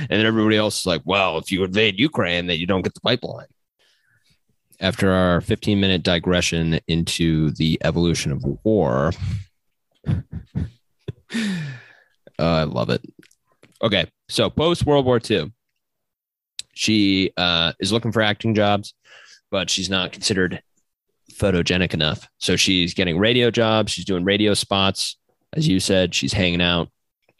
And 0.00 0.20
then 0.20 0.26
everybody 0.26 0.56
else 0.56 0.80
is 0.80 0.86
like, 0.86 1.02
well, 1.04 1.38
if 1.38 1.50
you 1.50 1.64
invade 1.64 1.98
Ukraine, 1.98 2.46
then 2.46 2.58
you 2.58 2.66
don't 2.66 2.82
get 2.82 2.94
the 2.94 3.00
pipeline. 3.00 3.46
After 4.80 5.10
our 5.12 5.40
15 5.40 5.80
minute 5.80 6.02
digression 6.02 6.80
into 6.88 7.50
the 7.52 7.78
evolution 7.82 8.32
of 8.32 8.44
war, 8.64 9.12
uh, 10.06 10.22
I 12.38 12.64
love 12.64 12.90
it. 12.90 13.02
Okay, 13.82 14.06
so 14.28 14.50
post 14.50 14.84
World 14.84 15.06
War 15.06 15.20
II, 15.28 15.52
she 16.74 17.32
uh, 17.36 17.72
is 17.80 17.92
looking 17.92 18.12
for 18.12 18.20
acting 18.20 18.54
jobs, 18.54 18.94
but 19.50 19.70
she's 19.70 19.88
not 19.88 20.12
considered 20.12 20.62
photogenic 21.30 21.94
enough. 21.94 22.28
So 22.38 22.56
she's 22.56 22.94
getting 22.94 23.18
radio 23.18 23.50
jobs. 23.50 23.92
She's 23.92 24.04
doing 24.04 24.24
radio 24.24 24.54
spots. 24.54 25.16
As 25.52 25.66
you 25.66 25.80
said, 25.80 26.14
she's 26.14 26.32
hanging 26.32 26.62
out 26.62 26.88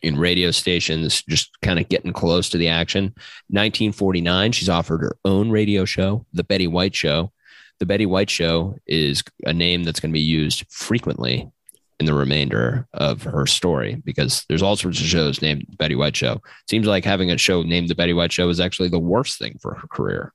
in 0.03 0.19
radio 0.19 0.51
stations, 0.51 1.23
just 1.29 1.51
kind 1.63 1.79
of 1.79 1.89
getting 1.89 2.13
close 2.13 2.49
to 2.51 2.59
the 2.59 2.69
action. 2.69 3.05
1949, 3.49 4.53
she's 4.53 4.69
offered 4.69 5.03
her 5.03 5.17
own 5.25 5.51
radio 5.51 5.85
show, 5.85 6.27
The 6.33 6.45
Betty 6.45 6.67
White 6.67 6.95
Show. 6.95 7.33
The 7.79 7.87
Betty 7.87 8.07
White 8.07 8.31
Show 8.31 8.77
is 8.87 9.23
a 9.45 9.53
name 9.53 9.85
that's 9.85 10.01
going 10.01 10.11
to 10.11 10.19
be 10.19 10.21
used 10.21 10.65
frequently 10.71 11.51
in 11.99 12.07
the 12.07 12.15
remainder 12.15 12.89
of 12.95 13.23
her 13.23 13.47
story 13.47 13.97
because 14.05 14.45
there's 14.49 14.63
all 14.63 14.77
sorts 14.77 15.01
of 15.01 15.07
shows 15.07 15.43
named 15.43 15.67
Betty 15.79 15.95
White 15.95 16.17
Show. 16.17 16.41
Seems 16.69 16.87
like 16.87 17.05
having 17.05 17.31
a 17.31 17.39
show 17.39 17.63
named 17.63 17.89
The 17.89 17.95
Betty 17.95 18.15
White 18.15 18.33
Show 18.33 18.49
is 18.49 18.59
actually 18.59 18.89
the 18.89 18.99
worst 18.99 19.39
thing 19.39 19.59
for 19.61 19.75
her 19.75 19.87
career 19.87 20.33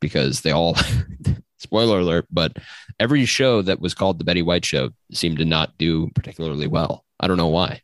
because 0.00 0.42
they 0.42 0.50
all, 0.50 0.76
spoiler 1.66 1.98
alert, 1.98 2.26
but 2.30 2.56
every 3.00 3.24
show 3.24 3.62
that 3.62 3.80
was 3.80 3.94
called 3.94 4.18
The 4.18 4.24
Betty 4.24 4.42
White 4.42 4.64
Show 4.64 4.90
seemed 5.12 5.38
to 5.38 5.44
not 5.44 5.76
do 5.78 6.08
particularly 6.14 6.66
well. 6.66 7.04
I 7.18 7.26
don't 7.26 7.36
know 7.36 7.48
why. 7.48 7.82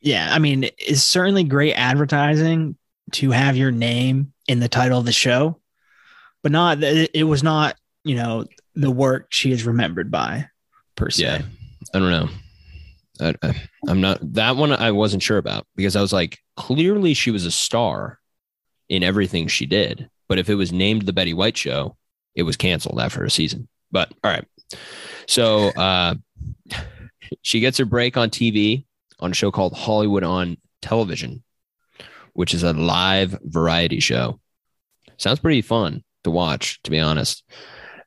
Yeah. 0.00 0.28
I 0.32 0.38
mean, 0.38 0.68
it's 0.78 1.02
certainly 1.02 1.44
great 1.44 1.74
advertising 1.74 2.76
to 3.12 3.30
have 3.30 3.56
your 3.56 3.70
name 3.70 4.32
in 4.48 4.60
the 4.60 4.68
title 4.68 4.98
of 4.98 5.04
the 5.04 5.12
show, 5.12 5.60
but 6.42 6.52
not 6.52 6.78
it 6.82 7.26
was 7.26 7.42
not, 7.42 7.76
you 8.04 8.14
know, 8.14 8.46
the 8.74 8.90
work 8.90 9.26
she 9.30 9.52
is 9.52 9.66
remembered 9.66 10.10
by 10.10 10.48
per 10.96 11.10
se. 11.10 11.24
Yeah. 11.24 11.42
I 11.94 11.98
don't 11.98 12.10
know. 12.10 12.28
I, 13.20 13.34
I, 13.42 13.62
I'm 13.88 14.00
not 14.00 14.18
that 14.34 14.56
one. 14.56 14.72
I 14.72 14.92
wasn't 14.92 15.22
sure 15.22 15.38
about 15.38 15.66
because 15.76 15.96
I 15.96 16.00
was 16.00 16.12
like, 16.12 16.38
clearly 16.56 17.14
she 17.14 17.30
was 17.30 17.44
a 17.44 17.50
star 17.50 18.18
in 18.88 19.02
everything 19.02 19.48
she 19.48 19.66
did. 19.66 20.08
But 20.28 20.38
if 20.38 20.48
it 20.48 20.54
was 20.54 20.72
named 20.72 21.02
the 21.02 21.12
Betty 21.12 21.34
White 21.34 21.56
Show, 21.56 21.96
it 22.34 22.42
was 22.44 22.56
canceled 22.56 23.00
after 23.00 23.24
a 23.24 23.30
season. 23.30 23.68
But 23.90 24.12
all 24.24 24.30
right. 24.30 24.46
So 25.26 25.68
uh, 25.68 26.14
she 27.42 27.60
gets 27.60 27.78
her 27.78 27.84
break 27.84 28.16
on 28.16 28.30
TV 28.30 28.84
on 29.20 29.30
a 29.30 29.34
show 29.34 29.50
called 29.50 29.74
Hollywood 29.74 30.24
on 30.24 30.56
Television. 30.80 31.42
which 32.34 32.54
is 32.54 32.62
a 32.62 32.72
live 32.72 33.38
variety 33.42 34.00
show. 34.00 34.40
Sounds 35.18 35.38
pretty 35.40 35.62
fun 35.62 36.02
to 36.24 36.30
watch, 36.30 36.80
to 36.82 36.90
be 36.90 36.98
honest. 36.98 37.44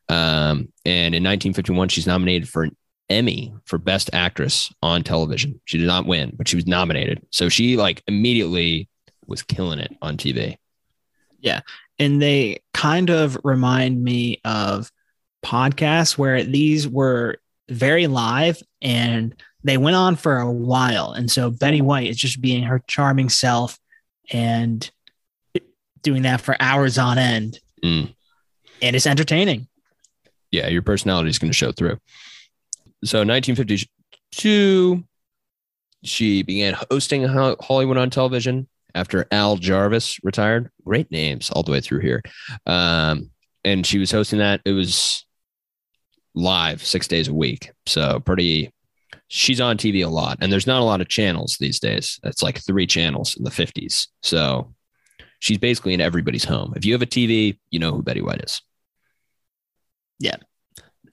Um, 0.10 0.72
and 0.86 1.16
in 1.16 1.24
1951, 1.24 1.90
she's 1.90 2.08
nominated 2.08 2.50
for 2.50 2.64
an 2.64 2.76
Emmy 3.10 3.54
for 3.66 3.78
Best 3.78 4.10
Actress 4.14 4.74
on 4.82 5.04
television. 5.04 5.62
She 5.66 5.78
did 5.78 5.88
not 5.88 6.06
win, 6.08 6.34
but 6.36 6.48
she 6.48 6.56
was 6.56 6.66
nominated. 6.68 7.22
So 7.32 7.50
she 7.50 7.78
like 7.78 8.04
immediately 8.08 8.90
was 9.28 9.44
killing 9.44 9.80
it 9.80 9.96
on 10.02 10.18
TV. 10.18 10.58
Yeah. 11.40 11.62
And 11.98 12.22
they 12.22 12.60
kind 12.74 13.10
of 13.10 13.38
remind 13.44 14.04
me 14.04 14.42
of 14.44 14.92
podcasts 15.44 16.18
where 16.18 16.44
these 16.44 16.88
were 16.88 17.38
very 17.70 18.08
live 18.08 18.62
and 18.82 19.34
they 19.64 19.78
went 19.78 19.96
on 19.96 20.16
for 20.16 20.38
a 20.38 20.52
while. 20.52 21.14
And 21.14 21.32
so 21.32 21.50
Betty 21.50 21.82
White 21.82 22.08
is 22.08 22.18
just 22.18 22.42
being 22.42 22.64
her 22.64 22.82
charming 22.88 23.30
self 23.30 23.80
and 24.32 24.90
doing 26.02 26.24
that 26.24 26.42
for 26.42 26.56
hours 26.60 26.98
on 26.98 27.18
end. 27.18 27.60
Mm. 27.84 28.14
And 28.82 28.96
it's 28.96 29.08
entertaining. 29.08 29.68
Yeah, 30.52 30.68
your 30.68 30.82
personality 30.82 31.30
is 31.30 31.40
going 31.40 31.50
to 31.50 31.58
show 31.58 31.72
through. 31.72 31.98
So 33.04 33.20
1952, 33.20 35.04
she 36.04 36.44
began 36.44 36.76
hosting 36.92 37.24
Hollywood 37.26 37.98
on 37.98 38.10
television 38.10 38.68
after 38.96 39.28
Al 39.32 39.58
Jarvis 39.58 40.18
retired. 40.24 40.72
Great 40.84 41.12
names 41.12 41.52
all 41.52 41.62
the 41.62 41.72
way 41.72 41.82
through 41.82 42.00
here. 42.00 42.24
Um, 42.66 43.30
and 43.64 43.86
she 43.86 44.00
was 44.00 44.12
hosting 44.12 44.40
that. 44.40 44.62
It 44.66 44.72
was 44.72 45.26
live 46.34 46.84
six 46.84 47.08
days 47.08 47.28
a 47.28 47.34
week. 47.34 47.72
So 47.86 48.20
pretty, 48.22 48.72
she's 49.28 49.62
on 49.62 49.78
TV 49.78 50.06
a 50.06 50.10
lot. 50.10 50.38
And 50.42 50.52
there's 50.52 50.68
not 50.68 50.82
a 50.82 50.86
lot 50.86 51.02
of 51.02 51.10
channels 51.10 51.58
these 51.60 51.80
days. 51.80 52.20
It's 52.24 52.42
like 52.42 52.60
three 52.60 52.88
channels 52.88 53.36
in 53.36 53.44
the 53.44 53.52
50s. 53.52 54.08
So 54.24 54.74
she's 55.40 55.58
basically 55.58 55.94
in 55.94 56.02
everybody's 56.02 56.46
home. 56.46 56.74
If 56.76 56.86
you 56.86 56.94
have 56.94 57.02
a 57.02 57.08
TV, 57.08 57.58
you 57.70 57.80
know 57.80 57.92
who 57.92 58.02
Betty 58.02 58.22
White 58.22 58.44
is. 58.44 58.62
Yeah. 60.20 60.38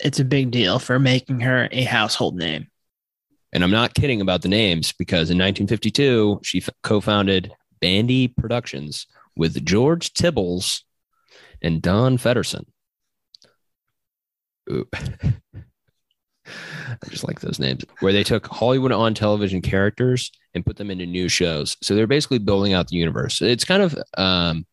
It's 0.00 0.20
a 0.20 0.24
big 0.24 0.50
deal 0.50 0.78
for 0.78 0.98
making 0.98 1.40
her 1.40 1.68
a 1.70 1.82
household 1.82 2.36
name. 2.36 2.68
And 3.52 3.62
I'm 3.62 3.70
not 3.70 3.94
kidding 3.94 4.20
about 4.20 4.42
the 4.42 4.48
names 4.48 4.92
because 4.92 5.30
in 5.30 5.38
1952, 5.38 6.40
she 6.42 6.58
f- 6.58 6.70
co 6.82 7.00
founded 7.00 7.52
Bandy 7.82 8.28
Productions 8.28 9.06
with 9.36 9.66
George 9.66 10.14
Tibbles 10.14 10.84
and 11.60 11.82
Don 11.82 12.16
Fedderson. 12.16 12.64
I 14.68 14.84
just 17.08 17.26
like 17.26 17.40
those 17.40 17.58
names, 17.58 17.84
where 18.00 18.12
they 18.12 18.22
took 18.22 18.46
Hollywood 18.46 18.92
on 18.92 19.14
television 19.14 19.60
characters 19.60 20.30
and 20.54 20.64
put 20.64 20.76
them 20.76 20.90
into 20.90 21.06
new 21.06 21.28
shows. 21.28 21.76
So 21.82 21.94
they're 21.94 22.06
basically 22.06 22.38
building 22.38 22.72
out 22.72 22.88
the 22.88 22.96
universe. 22.96 23.42
It's 23.42 23.64
kind 23.64 23.82
of 23.82 23.96
um, 24.16 24.66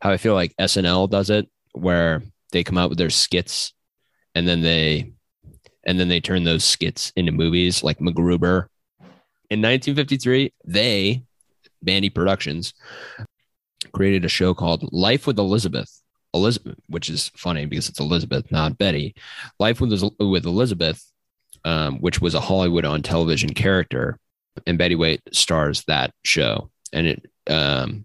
how 0.00 0.10
I 0.10 0.16
feel 0.16 0.34
like 0.34 0.54
SNL 0.60 1.10
does 1.10 1.30
it, 1.30 1.48
where 1.72 2.22
they 2.52 2.64
come 2.64 2.78
out 2.78 2.88
with 2.88 2.98
their 2.98 3.10
skits 3.10 3.72
and 4.34 4.46
then 4.46 4.62
they 4.62 5.12
and 5.84 5.98
then 5.98 6.08
they 6.08 6.20
turn 6.20 6.44
those 6.44 6.64
skits 6.64 7.12
into 7.16 7.32
movies 7.32 7.82
like 7.82 7.98
MacGruber. 7.98 8.66
In 9.50 9.62
1953, 9.62 10.52
they 10.66 11.22
Bandy 11.82 12.10
Productions 12.10 12.74
created 13.92 14.24
a 14.24 14.28
show 14.28 14.54
called 14.54 14.92
Life 14.92 15.26
with 15.26 15.38
Elizabeth. 15.38 15.90
Elizabeth, 16.34 16.78
which 16.88 17.08
is 17.08 17.30
funny 17.36 17.64
because 17.64 17.88
it's 17.88 18.00
Elizabeth, 18.00 18.50
not 18.50 18.78
Betty. 18.78 19.14
Life 19.58 19.80
with 19.80 20.02
with 20.20 20.44
Elizabeth, 20.44 21.02
um, 21.64 22.00
which 22.00 22.20
was 22.20 22.34
a 22.34 22.40
Hollywood 22.40 22.84
on 22.84 23.02
television 23.02 23.54
character, 23.54 24.18
and 24.66 24.76
Betty 24.76 24.94
White 24.94 25.22
stars 25.32 25.84
that 25.86 26.12
show, 26.24 26.70
and 26.92 27.06
it 27.06 27.30
um, 27.48 28.04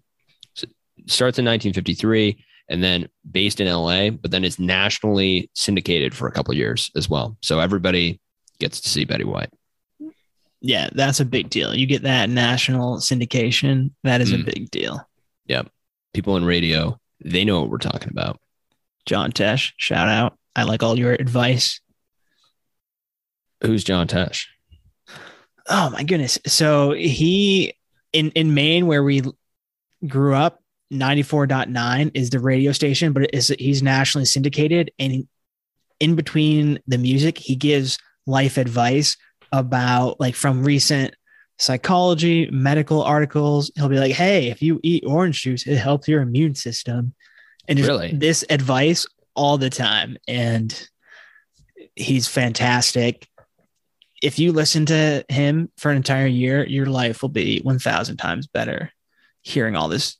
starts 1.06 1.38
in 1.38 1.44
1953 1.44 2.44
and 2.68 2.82
then 2.82 3.08
based 3.30 3.60
in 3.60 3.68
LA, 3.68 4.10
but 4.10 4.30
then 4.30 4.44
it's 4.44 4.58
nationally 4.58 5.50
syndicated 5.54 6.14
for 6.14 6.28
a 6.28 6.32
couple 6.32 6.54
years 6.54 6.90
as 6.96 7.10
well. 7.10 7.36
So 7.42 7.60
everybody 7.60 8.20
gets 8.58 8.80
to 8.80 8.88
see 8.88 9.04
Betty 9.04 9.24
White 9.24 9.50
yeah, 10.64 10.88
that's 10.92 11.20
a 11.20 11.26
big 11.26 11.50
deal. 11.50 11.74
You 11.74 11.84
get 11.84 12.04
that 12.04 12.30
national 12.30 12.96
syndication. 12.96 13.90
That 14.02 14.22
is 14.22 14.32
mm. 14.32 14.40
a 14.40 14.44
big 14.44 14.70
deal. 14.70 15.06
Yep. 15.44 15.68
People 16.14 16.38
in 16.38 16.44
radio, 16.46 16.98
they 17.22 17.44
know 17.44 17.60
what 17.60 17.68
we're 17.68 17.76
talking 17.76 18.08
about. 18.08 18.40
John 19.04 19.30
Tesh, 19.30 19.72
shout 19.76 20.08
out. 20.08 20.38
I 20.56 20.62
like 20.62 20.82
all 20.82 20.98
your 20.98 21.12
advice. 21.12 21.82
Who's 23.60 23.84
John 23.84 24.08
Tesh? 24.08 24.46
Oh 25.68 25.90
my 25.90 26.02
goodness. 26.02 26.38
So 26.46 26.92
he 26.92 27.74
in 28.14 28.30
in 28.30 28.54
Maine 28.54 28.86
where 28.86 29.02
we 29.02 29.20
grew 30.06 30.34
up, 30.34 30.62
94.9 30.90 32.10
is 32.14 32.30
the 32.30 32.40
radio 32.40 32.72
station, 32.72 33.12
but 33.12 33.34
is 33.34 33.54
he's 33.58 33.82
nationally 33.82 34.24
syndicated 34.24 34.92
and 34.98 35.28
in 36.00 36.16
between 36.16 36.78
the 36.86 36.98
music, 36.98 37.36
he 37.36 37.54
gives 37.54 37.98
life 38.26 38.56
advice 38.56 39.18
about 39.58 40.20
like 40.20 40.34
from 40.34 40.64
recent 40.64 41.14
psychology, 41.58 42.48
medical 42.50 43.02
articles. 43.02 43.70
He'll 43.74 43.88
be 43.88 43.98
like, 43.98 44.12
"Hey, 44.12 44.48
if 44.48 44.62
you 44.62 44.80
eat 44.82 45.04
orange 45.06 45.42
juice, 45.42 45.66
it 45.66 45.76
helps 45.76 46.08
your 46.08 46.22
immune 46.22 46.54
system." 46.54 47.14
And 47.68 47.78
just 47.78 47.88
really? 47.88 48.12
this 48.12 48.44
advice 48.50 49.06
all 49.34 49.58
the 49.58 49.70
time 49.70 50.16
and 50.28 50.88
he's 51.96 52.26
fantastic. 52.26 53.28
If 54.22 54.38
you 54.38 54.52
listen 54.52 54.86
to 54.86 55.24
him 55.28 55.70
for 55.76 55.90
an 55.90 55.96
entire 55.96 56.26
year, 56.26 56.64
your 56.66 56.86
life 56.86 57.22
will 57.22 57.28
be 57.28 57.60
1000 57.60 58.16
times 58.16 58.46
better 58.46 58.90
hearing 59.42 59.76
all 59.76 59.88
this 59.88 60.16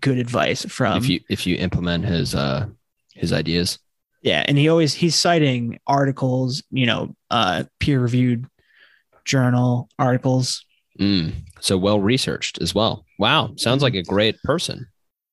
good 0.00 0.18
advice 0.18 0.66
from 0.66 0.98
if 0.98 1.08
you 1.08 1.20
if 1.30 1.46
you 1.46 1.56
implement 1.56 2.04
his 2.04 2.34
uh 2.34 2.66
his 3.14 3.32
ideas. 3.32 3.78
Yeah, 4.22 4.44
and 4.46 4.58
he 4.58 4.68
always 4.68 4.92
he's 4.92 5.14
citing 5.14 5.78
articles, 5.86 6.62
you 6.70 6.86
know, 6.86 7.14
uh 7.30 7.64
peer 7.80 8.00
reviewed 8.00 8.46
journal 9.26 9.90
articles. 9.98 10.64
Mm, 10.98 11.34
so 11.60 11.76
well 11.76 12.00
researched 12.00 12.60
as 12.62 12.74
well. 12.74 13.04
Wow. 13.18 13.52
Sounds 13.56 13.82
like 13.82 13.94
a 13.94 14.02
great 14.02 14.40
person. 14.42 14.86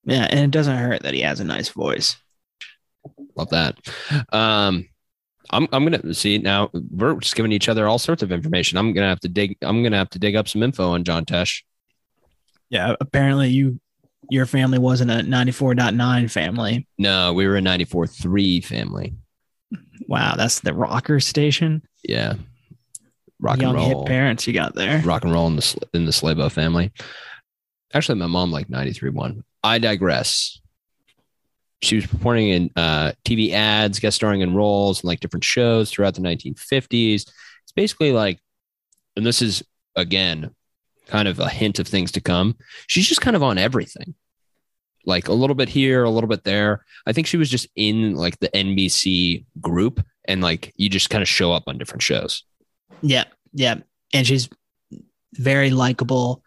Yeah. 0.03 0.27
And 0.29 0.39
it 0.39 0.51
doesn't 0.51 0.75
hurt 0.75 1.03
that 1.03 1.13
he 1.13 1.21
has 1.21 1.39
a 1.39 1.45
nice 1.45 1.69
voice. 1.69 2.17
Love 3.35 3.49
that. 3.51 3.77
Um, 4.33 4.89
I'm, 5.49 5.67
I'm 5.71 5.83
gonna 5.85 6.13
see 6.13 6.37
now. 6.39 6.69
We're 6.73 7.15
just 7.19 7.35
giving 7.35 7.51
each 7.51 7.69
other 7.69 7.87
all 7.87 7.99
sorts 7.99 8.23
of 8.23 8.31
information. 8.31 8.77
I'm 8.77 8.93
gonna 8.93 9.09
have 9.09 9.19
to 9.21 9.29
dig. 9.29 9.57
I'm 9.61 9.83
gonna 9.83 9.97
have 9.97 10.09
to 10.11 10.19
dig 10.19 10.35
up 10.35 10.47
some 10.47 10.63
info 10.63 10.91
on 10.91 11.03
John 11.03 11.25
Tesh. 11.25 11.61
Yeah, 12.69 12.95
apparently 12.99 13.49
you, 13.49 13.79
your 14.31 14.47
family 14.47 14.79
wasn't 14.79 15.11
a 15.11 15.15
94.9 15.15 16.31
family. 16.31 16.87
No, 16.97 17.33
we 17.33 17.45
were 17.45 17.57
a 17.57 17.61
94.3 17.61 18.65
family. 18.65 19.13
Wow, 20.07 20.35
that's 20.35 20.61
the 20.61 20.73
rocker 20.73 21.19
station. 21.19 21.83
Yeah, 22.03 22.35
rock 23.43 23.61
Young 23.61 23.75
and 23.75 23.91
roll. 23.91 24.05
parents 24.05 24.47
you 24.47 24.53
got 24.53 24.73
there. 24.73 25.01
Rock 25.01 25.23
and 25.23 25.33
roll 25.33 25.47
in 25.47 25.57
the 25.57 25.77
in 25.93 26.05
the 26.05 26.11
Slabo 26.11 26.51
family. 26.51 26.91
Actually, 27.93 28.17
my 28.17 28.27
mom 28.27 28.51
like 28.51 28.69
93 28.69 29.11
one. 29.11 29.43
I 29.63 29.77
digress. 29.77 30.59
She 31.81 31.97
was 31.97 32.07
performing 32.07 32.49
in 32.49 32.71
uh, 32.77 33.11
TV 33.25 33.51
ads, 33.51 33.99
guest 33.99 34.15
starring 34.15 34.41
in 34.41 34.55
roles 34.55 35.01
and 35.01 35.07
like 35.09 35.19
different 35.19 35.43
shows 35.43 35.91
throughout 35.91 36.15
the 36.15 36.21
1950s. 36.21 37.13
It's 37.15 37.71
basically 37.75 38.13
like, 38.13 38.39
and 39.17 39.25
this 39.25 39.41
is 39.41 39.61
again 39.95 40.55
kind 41.07 41.27
of 41.27 41.39
a 41.39 41.49
hint 41.49 41.79
of 41.79 41.87
things 41.87 42.13
to 42.13 42.21
come. 42.21 42.55
She's 42.87 43.07
just 43.07 43.21
kind 43.21 43.35
of 43.35 43.43
on 43.43 43.57
everything 43.57 44.15
like 45.05 45.27
a 45.27 45.33
little 45.33 45.55
bit 45.55 45.69
here, 45.69 46.03
a 46.03 46.09
little 46.09 46.29
bit 46.29 46.45
there. 46.45 46.85
I 47.05 47.11
think 47.11 47.27
she 47.27 47.37
was 47.37 47.49
just 47.49 47.67
in 47.75 48.15
like 48.15 48.39
the 48.39 48.49
NBC 48.49 49.45
group 49.59 50.01
and 50.25 50.41
like 50.41 50.73
you 50.77 50.89
just 50.89 51.09
kind 51.09 51.21
of 51.21 51.27
show 51.27 51.51
up 51.51 51.63
on 51.67 51.77
different 51.77 52.01
shows. 52.01 52.43
Yeah, 53.01 53.25
yeah, 53.53 53.75
and 54.13 54.25
she's 54.25 54.49
very 55.33 55.71
likable. 55.71 56.43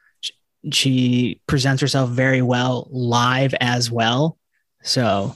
She 0.72 1.40
presents 1.46 1.80
herself 1.80 2.10
very 2.10 2.42
well 2.42 2.88
live 2.90 3.54
as 3.60 3.90
well. 3.90 4.38
So 4.82 5.34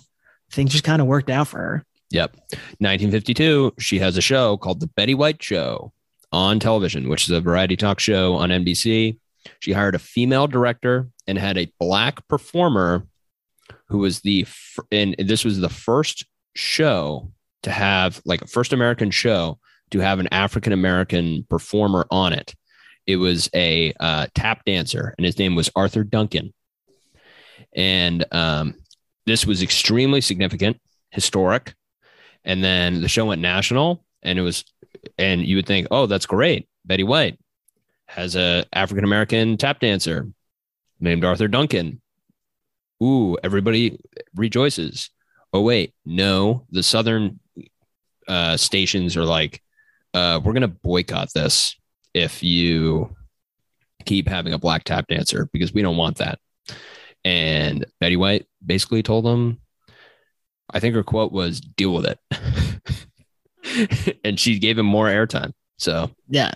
things 0.50 0.72
just 0.72 0.84
kind 0.84 1.00
of 1.00 1.08
worked 1.08 1.30
out 1.30 1.48
for 1.48 1.58
her. 1.58 1.86
Yep. 2.10 2.36
1952, 2.78 3.74
she 3.78 3.98
has 4.00 4.16
a 4.16 4.20
show 4.20 4.56
called 4.56 4.80
The 4.80 4.88
Betty 4.88 5.14
White 5.14 5.42
Show 5.42 5.92
on 6.32 6.58
television, 6.58 7.08
which 7.08 7.24
is 7.24 7.30
a 7.30 7.40
variety 7.40 7.76
talk 7.76 8.00
show 8.00 8.34
on 8.34 8.50
NBC. 8.50 9.18
She 9.60 9.72
hired 9.72 9.94
a 9.94 10.00
female 10.00 10.46
director 10.46 11.08
and 11.26 11.38
had 11.38 11.56
a 11.56 11.72
black 11.78 12.26
performer 12.28 13.06
who 13.88 13.98
was 13.98 14.20
the, 14.20 14.46
and 14.90 15.14
this 15.18 15.44
was 15.44 15.60
the 15.60 15.68
first 15.68 16.26
show 16.56 17.30
to 17.62 17.70
have 17.70 18.20
like 18.24 18.42
a 18.42 18.46
first 18.46 18.72
American 18.72 19.10
show 19.10 19.58
to 19.90 20.00
have 20.00 20.18
an 20.18 20.28
African 20.32 20.72
American 20.72 21.44
performer 21.48 22.06
on 22.10 22.32
it. 22.32 22.54
It 23.06 23.16
was 23.16 23.48
a 23.54 23.92
uh, 23.98 24.26
tap 24.34 24.64
dancer, 24.64 25.14
and 25.16 25.24
his 25.24 25.38
name 25.38 25.54
was 25.54 25.70
Arthur 25.74 26.04
Duncan. 26.04 26.52
And 27.74 28.24
um, 28.32 28.74
this 29.26 29.46
was 29.46 29.62
extremely 29.62 30.20
significant, 30.20 30.80
historic. 31.10 31.74
And 32.44 32.62
then 32.62 33.00
the 33.00 33.08
show 33.08 33.26
went 33.26 33.42
national, 33.42 34.04
and 34.22 34.38
it 34.38 34.42
was, 34.42 34.64
and 35.18 35.42
you 35.44 35.56
would 35.56 35.66
think, 35.66 35.88
oh, 35.90 36.06
that's 36.06 36.26
great. 36.26 36.68
Betty 36.84 37.04
White 37.04 37.38
has 38.06 38.36
a 38.36 38.64
African 38.72 39.04
American 39.04 39.56
tap 39.56 39.80
dancer. 39.80 40.26
named 41.00 41.24
Arthur 41.24 41.48
Duncan. 41.48 42.00
Ooh, 43.02 43.36
everybody 43.42 43.98
rejoices. 44.34 45.10
Oh 45.52 45.62
wait, 45.62 45.94
no, 46.04 46.66
the 46.70 46.82
southern 46.82 47.40
uh, 48.28 48.56
stations 48.56 49.16
are 49.16 49.24
like, 49.24 49.62
uh, 50.14 50.40
we're 50.42 50.52
gonna 50.52 50.68
boycott 50.68 51.28
this 51.34 51.76
if 52.14 52.42
you 52.42 53.14
keep 54.04 54.28
having 54.28 54.52
a 54.52 54.58
black 54.58 54.84
tap 54.84 55.06
dancer 55.08 55.48
because 55.52 55.72
we 55.72 55.82
don't 55.82 55.96
want 55.96 56.18
that. 56.18 56.38
And 57.24 57.84
Betty 58.00 58.16
White 58.16 58.46
basically 58.64 59.02
told 59.02 59.24
them, 59.24 59.60
I 60.70 60.80
think 60.80 60.94
her 60.94 61.02
quote 61.02 61.32
was, 61.32 61.60
"Deal 61.60 61.92
with 61.94 62.06
it," 62.06 62.18
and 64.24 64.38
she 64.38 64.58
gave 64.58 64.78
him 64.78 64.86
more 64.86 65.06
airtime. 65.06 65.52
So 65.78 66.10
yeah, 66.28 66.54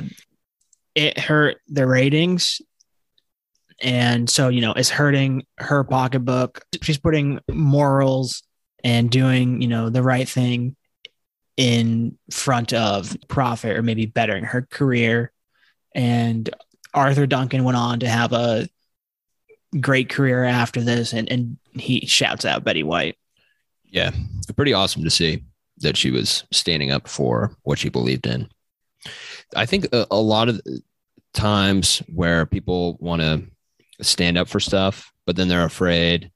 it 0.94 1.18
hurt 1.18 1.58
the 1.68 1.86
ratings. 1.86 2.60
And 3.80 4.30
so, 4.30 4.48
you 4.48 4.60
know, 4.60 4.72
it's 4.72 4.90
hurting 4.90 5.44
her 5.58 5.82
pocketbook. 5.84 6.64
She's 6.80 6.98
putting 6.98 7.40
morals 7.50 8.42
and 8.84 9.10
doing, 9.10 9.60
you 9.60 9.68
know, 9.68 9.90
the 9.90 10.02
right 10.02 10.28
thing 10.28 10.76
in 11.56 12.18
front 12.30 12.72
of 12.72 13.16
profit 13.28 13.76
or 13.76 13.82
maybe 13.82 14.06
bettering 14.06 14.44
her 14.44 14.62
career. 14.62 15.32
And 15.94 16.48
Arthur 16.92 17.26
Duncan 17.26 17.64
went 17.64 17.76
on 17.76 18.00
to 18.00 18.08
have 18.08 18.32
a 18.32 18.68
great 19.80 20.08
career 20.08 20.44
after 20.44 20.80
this 20.80 21.12
and, 21.12 21.30
and 21.30 21.58
he 21.72 22.06
shouts 22.06 22.44
out 22.44 22.64
Betty 22.64 22.82
White. 22.82 23.16
Yeah, 23.84 24.10
pretty 24.56 24.72
awesome 24.72 25.04
to 25.04 25.10
see 25.10 25.44
that 25.78 25.96
she 25.96 26.10
was 26.10 26.44
standing 26.52 26.90
up 26.90 27.08
for 27.08 27.56
what 27.62 27.78
she 27.78 27.88
believed 27.88 28.26
in. 28.26 28.48
I 29.54 29.66
think 29.66 29.86
a, 29.92 30.06
a 30.10 30.20
lot 30.20 30.48
of 30.48 30.60
times 31.32 32.02
where 32.12 32.46
people 32.46 32.96
want 33.00 33.22
to 33.22 33.44
stand 34.00 34.38
up 34.38 34.48
for 34.48 34.60
stuff, 34.60 35.12
but 35.26 35.36
then 35.36 35.48
they're 35.48 35.64
afraid. 35.64 36.30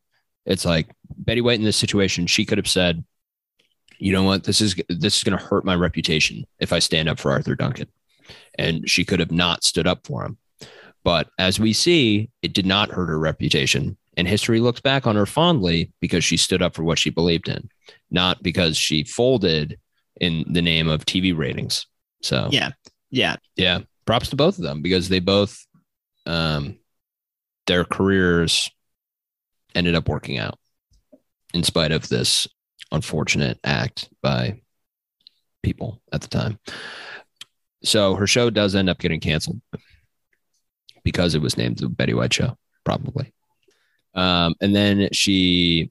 It's 0.45 0.65
like 0.65 0.89
Betty 1.17 1.41
White 1.41 1.59
in 1.59 1.65
this 1.65 1.77
situation, 1.77 2.27
she 2.27 2.45
could 2.45 2.59
have 2.59 2.69
said, 2.69 3.05
"You 3.99 4.13
know 4.13 4.23
what? 4.23 4.45
This 4.45 4.61
is 4.61 4.75
this 4.89 5.17
is 5.17 5.25
going 5.25 5.39
to 5.39 5.45
hurt 5.45 5.65
my 5.65 5.75
reputation 5.75 6.47
if 6.59 6.73
I 6.73 6.79
stand 6.79 7.09
up 7.09 7.19
for 7.19 7.31
Arthur 7.31 7.55
Duncan," 7.55 7.89
and 8.59 8.89
she 8.89 9.05
could 9.05 9.21
have 9.21 9.33
not 9.33 9.65
stood 9.65 9.87
up 9.87 10.07
for 10.07 10.25
him. 10.25 10.39
But 11.05 11.29
as 11.39 11.61
we 11.61 11.73
see, 11.73 12.31
it 12.43 12.53
did 12.53 12.67
not 12.67 12.91
hurt 12.91 13.09
her 13.09 13.19
reputation, 13.19 13.97
and 14.17 14.27
history 14.27 14.61
looks 14.61 14.81
back 14.81 15.07
on 15.07 15.17
her 15.17 15.27
fondly 15.27 15.93
because 16.01 16.25
she 16.25 16.37
stood 16.37 16.63
up 16.63 16.75
for 16.75 16.83
what 16.83 16.99
she 16.99 17.11
believed 17.11 17.49
in, 17.49 17.71
not 18.11 18.43
because 18.43 18.77
she 18.77 19.05
folded 19.05 19.79
in 20.21 20.45
the 20.49 20.63
name 20.63 20.89
of 20.89 21.07
TV 21.07 21.37
ratings. 21.37 21.87
So 22.23 22.49
yeah, 22.51 22.73
yeah, 23.11 23.37
yeah. 23.57 23.81
Props 24.05 24.31
to 24.31 24.37
both 24.37 24.59
of 24.59 24.65
them 24.65 24.83
because 24.83 25.09
they 25.09 25.21
both, 25.21 25.67
um, 26.27 26.79
their 27.67 27.85
careers 27.85 28.71
ended 29.75 29.95
up 29.95 30.09
working 30.09 30.39
out 30.39 30.59
in 31.55 31.63
spite 31.63 31.93
of 31.93 32.09
this 32.09 32.49
unfortunate 32.93 33.59
act 33.65 34.09
by 34.23 34.61
people 35.63 36.01
at 36.13 36.21
the 36.21 36.29
time. 36.29 36.59
So 37.85 38.15
her 38.15 38.27
show 38.27 38.51
does 38.51 38.75
end 38.75 38.91
up 38.91 38.99
getting 38.99 39.21
canceled 39.21 39.61
because 41.05 41.35
it 41.35 41.43
was 41.43 41.57
named 41.57 41.79
the 41.79 41.89
Betty 41.89 42.15
White 42.15 42.33
Show, 42.33 42.57
probably. 42.85 43.33
Um, 44.15 44.55
and 44.61 44.75
then 44.75 45.09
she 45.13 45.91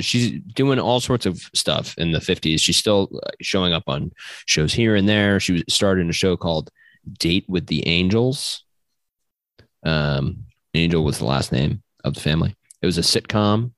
she's 0.00 0.40
doing 0.54 0.80
all 0.80 1.00
sorts 1.00 1.24
of 1.24 1.38
stuff 1.54 1.94
in 1.96 2.10
the 2.10 2.18
50s. 2.18 2.60
She's 2.60 2.76
still 2.76 3.08
uh, 3.22 3.30
showing 3.40 3.72
up 3.72 3.84
on 3.86 4.10
shows 4.46 4.72
here 4.72 4.96
and 4.96 5.08
there. 5.08 5.38
She 5.38 5.52
was 5.52 5.62
started 5.68 6.08
a 6.08 6.12
show 6.12 6.36
called 6.36 6.70
Date 7.18 7.44
with 7.48 7.66
the 7.66 7.86
Angels. 7.86 8.64
Um, 9.84 10.44
Angel 10.74 11.04
was 11.04 11.18
the 11.18 11.26
last 11.26 11.52
name 11.52 11.82
of 12.02 12.14
the 12.14 12.20
family. 12.20 12.56
It 12.80 12.86
was 12.86 12.98
a 12.98 13.02
sitcom, 13.02 13.72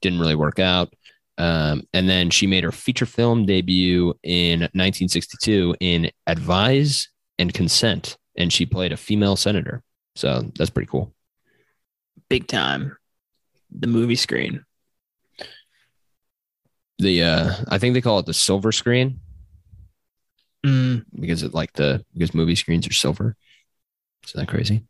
didn't 0.00 0.20
really 0.20 0.34
work 0.34 0.58
out. 0.58 0.94
Um, 1.36 1.82
and 1.92 2.08
then 2.08 2.30
she 2.30 2.46
made 2.46 2.64
her 2.64 2.72
feature 2.72 3.06
film 3.06 3.44
debut 3.46 4.14
in 4.22 4.60
1962 4.60 5.74
in 5.80 6.10
Advise 6.26 7.08
and 7.38 7.52
Consent, 7.52 8.16
and 8.36 8.52
she 8.52 8.66
played 8.66 8.92
a 8.92 8.96
female 8.96 9.36
senator. 9.36 9.82
So 10.14 10.50
that's 10.56 10.70
pretty 10.70 10.88
cool. 10.88 11.12
Big 12.28 12.46
time. 12.46 12.96
The 13.76 13.88
movie 13.88 14.14
screen 14.14 14.64
the 16.98 17.22
uh 17.22 17.52
I 17.68 17.78
think 17.78 17.94
they 17.94 18.00
call 18.00 18.18
it 18.18 18.26
the 18.26 18.34
silver 18.34 18.72
screen 18.72 19.20
mm. 20.64 21.04
because 21.18 21.42
it 21.42 21.54
like 21.54 21.72
the 21.74 22.04
because 22.12 22.34
movie 22.34 22.54
screens 22.54 22.86
are 22.86 22.92
silver. 22.92 23.36
Isn't 24.26 24.40
that 24.40 24.48
crazy? 24.48 24.84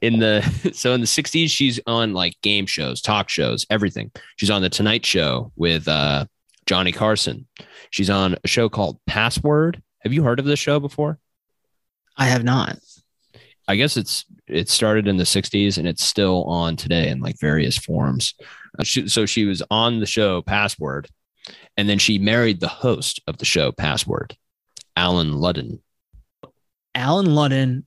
In 0.00 0.18
the 0.18 0.42
so 0.74 0.92
in 0.92 1.00
the 1.00 1.06
60s, 1.06 1.50
she's 1.50 1.80
on 1.86 2.12
like 2.12 2.34
game 2.42 2.66
shows, 2.66 3.00
talk 3.00 3.28
shows, 3.28 3.66
everything. 3.70 4.10
She's 4.36 4.50
on 4.50 4.62
the 4.62 4.70
Tonight 4.70 5.04
Show 5.04 5.52
with 5.56 5.88
uh 5.88 6.26
Johnny 6.66 6.92
Carson. 6.92 7.46
She's 7.90 8.10
on 8.10 8.36
a 8.44 8.48
show 8.48 8.68
called 8.68 8.98
Password. 9.06 9.82
Have 10.00 10.12
you 10.12 10.22
heard 10.22 10.38
of 10.38 10.44
this 10.44 10.58
show 10.58 10.80
before? 10.80 11.18
I 12.16 12.26
have 12.26 12.44
not. 12.44 12.78
I 13.68 13.76
guess 13.76 13.96
it's 13.96 14.24
it 14.46 14.68
started 14.68 15.08
in 15.08 15.16
the 15.16 15.24
60s 15.24 15.78
and 15.78 15.86
it's 15.86 16.04
still 16.04 16.44
on 16.44 16.76
today 16.76 17.08
in 17.08 17.20
like 17.20 17.38
various 17.38 17.78
forms. 17.78 18.34
Uh, 18.78 18.84
she, 18.84 19.08
so 19.08 19.26
she 19.26 19.44
was 19.44 19.62
on 19.70 20.00
the 20.00 20.06
show 20.06 20.42
Password, 20.42 21.08
and 21.76 21.88
then 21.88 21.98
she 21.98 22.18
married 22.18 22.60
the 22.60 22.68
host 22.68 23.20
of 23.26 23.38
the 23.38 23.44
show 23.44 23.72
Password, 23.72 24.36
Allen 24.96 25.32
Ludden. 25.32 25.80
Allen 26.94 27.26
Ludden, 27.26 27.84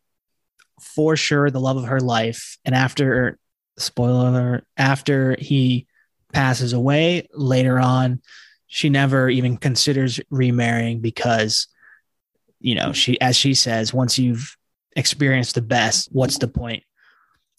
for 0.79 1.15
sure, 1.15 1.49
the 1.49 1.59
love 1.59 1.77
of 1.77 1.85
her 1.85 1.99
life. 1.99 2.57
And 2.65 2.75
after, 2.75 3.37
spoiler 3.77 4.29
alert, 4.29 4.67
after 4.77 5.35
he 5.39 5.87
passes 6.33 6.73
away 6.73 7.27
later 7.33 7.79
on, 7.79 8.21
she 8.67 8.89
never 8.89 9.29
even 9.29 9.57
considers 9.57 10.19
remarrying 10.29 10.99
because, 10.99 11.67
you 12.59 12.75
know, 12.75 12.91
she, 12.93 13.19
as 13.21 13.35
she 13.35 13.53
says, 13.53 13.93
once 13.93 14.17
you've 14.19 14.57
experienced 14.95 15.55
the 15.55 15.61
best, 15.61 16.09
what's 16.11 16.37
the 16.37 16.47
point? 16.47 16.83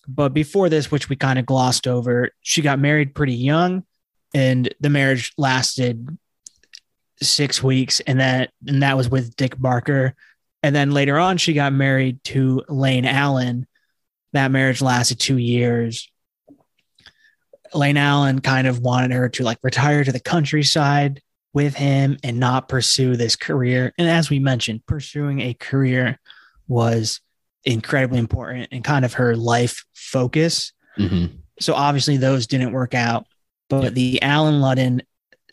But 0.08 0.34
before 0.34 0.68
this, 0.68 0.90
which 0.90 1.08
we 1.08 1.16
kind 1.16 1.38
of 1.38 1.46
glossed 1.46 1.86
over, 1.86 2.30
she 2.42 2.62
got 2.62 2.78
married 2.78 3.14
pretty 3.14 3.34
young 3.34 3.84
and 4.34 4.72
the 4.80 4.90
marriage 4.90 5.32
lasted 5.38 6.16
six 7.22 7.62
weeks 7.62 8.00
and 8.00 8.20
that 8.20 8.50
and 8.66 8.82
that 8.82 8.96
was 8.96 9.08
with 9.08 9.34
Dick 9.36 9.58
Barker. 9.58 10.14
And 10.66 10.74
then 10.74 10.90
later 10.90 11.16
on 11.16 11.36
she 11.36 11.52
got 11.52 11.72
married 11.72 12.24
to 12.24 12.64
Lane 12.68 13.04
Allen. 13.04 13.68
That 14.32 14.50
marriage 14.50 14.82
lasted 14.82 15.20
two 15.20 15.38
years. 15.38 16.10
Lane 17.72 17.96
Allen 17.96 18.40
kind 18.40 18.66
of 18.66 18.80
wanted 18.80 19.12
her 19.12 19.28
to 19.28 19.44
like 19.44 19.58
retire 19.62 20.02
to 20.02 20.10
the 20.10 20.18
countryside 20.18 21.22
with 21.52 21.76
him 21.76 22.18
and 22.24 22.40
not 22.40 22.68
pursue 22.68 23.14
this 23.14 23.36
career. 23.36 23.94
And 23.96 24.08
as 24.08 24.28
we 24.28 24.40
mentioned, 24.40 24.84
pursuing 24.86 25.40
a 25.40 25.54
career 25.54 26.18
was 26.66 27.20
incredibly 27.64 28.18
important 28.18 28.66
and 28.72 28.82
kind 28.82 29.04
of 29.04 29.12
her 29.14 29.36
life 29.36 29.84
focus. 29.94 30.72
Mm-hmm. 30.98 31.36
So 31.60 31.74
obviously 31.74 32.16
those 32.16 32.48
didn't 32.48 32.72
work 32.72 32.92
out, 32.92 33.28
but 33.70 33.84
yep. 33.84 33.92
the 33.92 34.20
Allen 34.20 34.60
Ludden 34.60 35.02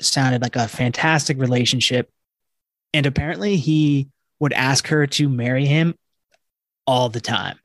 sounded 0.02 0.42
like 0.42 0.56
a 0.56 0.68
fantastic 0.68 1.38
relationship. 1.38 2.10
And 2.96 3.06
apparently 3.06 3.58
he 3.58 4.10
would 4.40 4.54
ask 4.54 4.88
her 4.88 5.08
to 5.08 5.30
marry 5.30 5.66
him 5.66 5.96
all 6.86 7.10
the 7.10 7.22
time. 7.22 7.58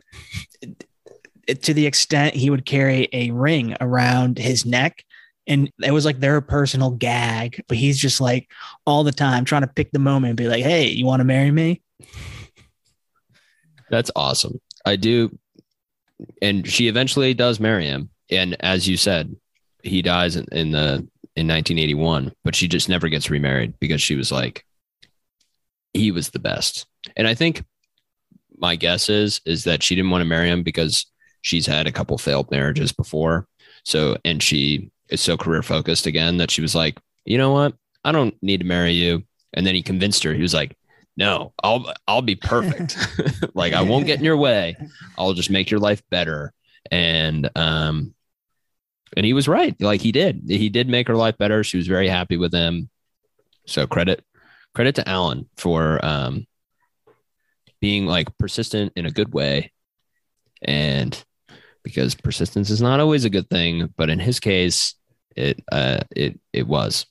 to 1.62 1.74
the 1.74 1.86
extent 1.86 2.34
he 2.34 2.50
would 2.50 2.66
carry 2.66 3.08
a 3.12 3.30
ring 3.30 3.76
around 3.80 4.38
his 4.38 4.66
neck 4.66 5.02
and 5.46 5.72
it 5.82 5.92
was 5.92 6.04
like 6.04 6.20
their 6.20 6.42
personal 6.42 6.90
gag 6.90 7.64
but 7.68 7.78
he's 7.78 7.98
just 7.98 8.20
like 8.20 8.50
all 8.84 9.02
the 9.02 9.10
time 9.10 9.46
trying 9.46 9.62
to 9.62 9.66
pick 9.66 9.90
the 9.90 9.98
moment 9.98 10.32
and 10.32 10.36
be 10.36 10.46
like 10.46 10.62
hey 10.62 10.88
you 10.88 11.06
want 11.06 11.20
to 11.20 11.24
marry 11.24 11.50
me 11.50 11.80
that's 13.90 14.10
awesome. 14.14 14.60
I 14.84 14.96
do. 14.96 15.36
And 16.42 16.66
she 16.68 16.88
eventually 16.88 17.34
does 17.34 17.60
marry 17.60 17.86
him. 17.86 18.10
And 18.30 18.56
as 18.60 18.88
you 18.88 18.96
said, 18.96 19.34
he 19.82 20.02
dies 20.02 20.36
in, 20.36 20.46
in 20.52 20.72
the 20.72 21.06
in 21.36 21.46
1981, 21.46 22.32
but 22.44 22.56
she 22.56 22.66
just 22.66 22.88
never 22.88 23.08
gets 23.08 23.30
remarried 23.30 23.78
because 23.78 24.02
she 24.02 24.16
was 24.16 24.32
like, 24.32 24.64
he 25.92 26.10
was 26.10 26.30
the 26.30 26.38
best. 26.38 26.86
And 27.16 27.26
I 27.26 27.34
think 27.34 27.64
my 28.56 28.76
guess 28.76 29.08
is 29.08 29.40
is 29.46 29.64
that 29.64 29.82
she 29.82 29.94
didn't 29.94 30.10
want 30.10 30.22
to 30.22 30.28
marry 30.28 30.48
him 30.48 30.62
because 30.62 31.06
she's 31.42 31.66
had 31.66 31.86
a 31.86 31.92
couple 31.92 32.18
failed 32.18 32.50
marriages 32.50 32.92
before. 32.92 33.46
So 33.84 34.16
and 34.24 34.42
she 34.42 34.90
is 35.08 35.20
so 35.20 35.36
career 35.36 35.62
focused 35.62 36.06
again 36.06 36.38
that 36.38 36.50
she 36.50 36.60
was 36.60 36.74
like, 36.74 36.98
you 37.24 37.38
know 37.38 37.52
what? 37.52 37.74
I 38.04 38.12
don't 38.12 38.34
need 38.42 38.60
to 38.60 38.66
marry 38.66 38.92
you. 38.92 39.24
And 39.54 39.66
then 39.66 39.74
he 39.74 39.82
convinced 39.82 40.22
her. 40.24 40.34
He 40.34 40.42
was 40.42 40.54
like, 40.54 40.76
no, 41.16 41.52
I'll 41.62 41.92
I'll 42.06 42.22
be 42.22 42.36
perfect. 42.36 42.96
like 43.54 43.72
I 43.72 43.82
won't 43.82 44.06
get 44.06 44.18
in 44.18 44.24
your 44.24 44.36
way. 44.36 44.76
I'll 45.16 45.34
just 45.34 45.50
make 45.50 45.70
your 45.70 45.80
life 45.80 46.02
better. 46.10 46.52
And 46.90 47.50
um 47.56 48.14
and 49.16 49.24
he 49.24 49.32
was 49.32 49.48
right. 49.48 49.74
Like 49.80 50.00
he 50.00 50.12
did. 50.12 50.42
He 50.46 50.68
did 50.68 50.88
make 50.88 51.08
her 51.08 51.16
life 51.16 51.38
better. 51.38 51.64
She 51.64 51.76
was 51.76 51.86
very 51.86 52.08
happy 52.08 52.36
with 52.36 52.52
him. 52.52 52.90
So 53.66 53.86
credit 53.86 54.24
credit 54.78 54.94
to 54.94 55.08
Allen 55.08 55.48
for 55.56 55.98
um 56.06 56.46
being 57.80 58.06
like 58.06 58.28
persistent 58.38 58.92
in 58.94 59.06
a 59.06 59.10
good 59.10 59.34
way 59.34 59.72
and 60.62 61.24
because 61.82 62.14
persistence 62.14 62.70
is 62.70 62.80
not 62.80 63.00
always 63.00 63.24
a 63.24 63.30
good 63.30 63.50
thing, 63.50 63.92
but 63.96 64.08
in 64.08 64.20
his 64.20 64.38
case, 64.38 64.94
it 65.34 65.60
uh, 65.72 65.98
it 66.14 66.38
it 66.52 66.68
was. 66.68 67.06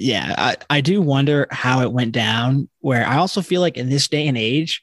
Yeah, 0.00 0.34
I, 0.36 0.56
I 0.70 0.80
do 0.80 1.00
wonder 1.00 1.46
how 1.52 1.82
it 1.82 1.92
went 1.92 2.10
down. 2.10 2.68
Where 2.80 3.06
I 3.06 3.18
also 3.18 3.42
feel 3.42 3.60
like 3.60 3.76
in 3.76 3.88
this 3.88 4.08
day 4.08 4.26
and 4.26 4.36
age, 4.36 4.82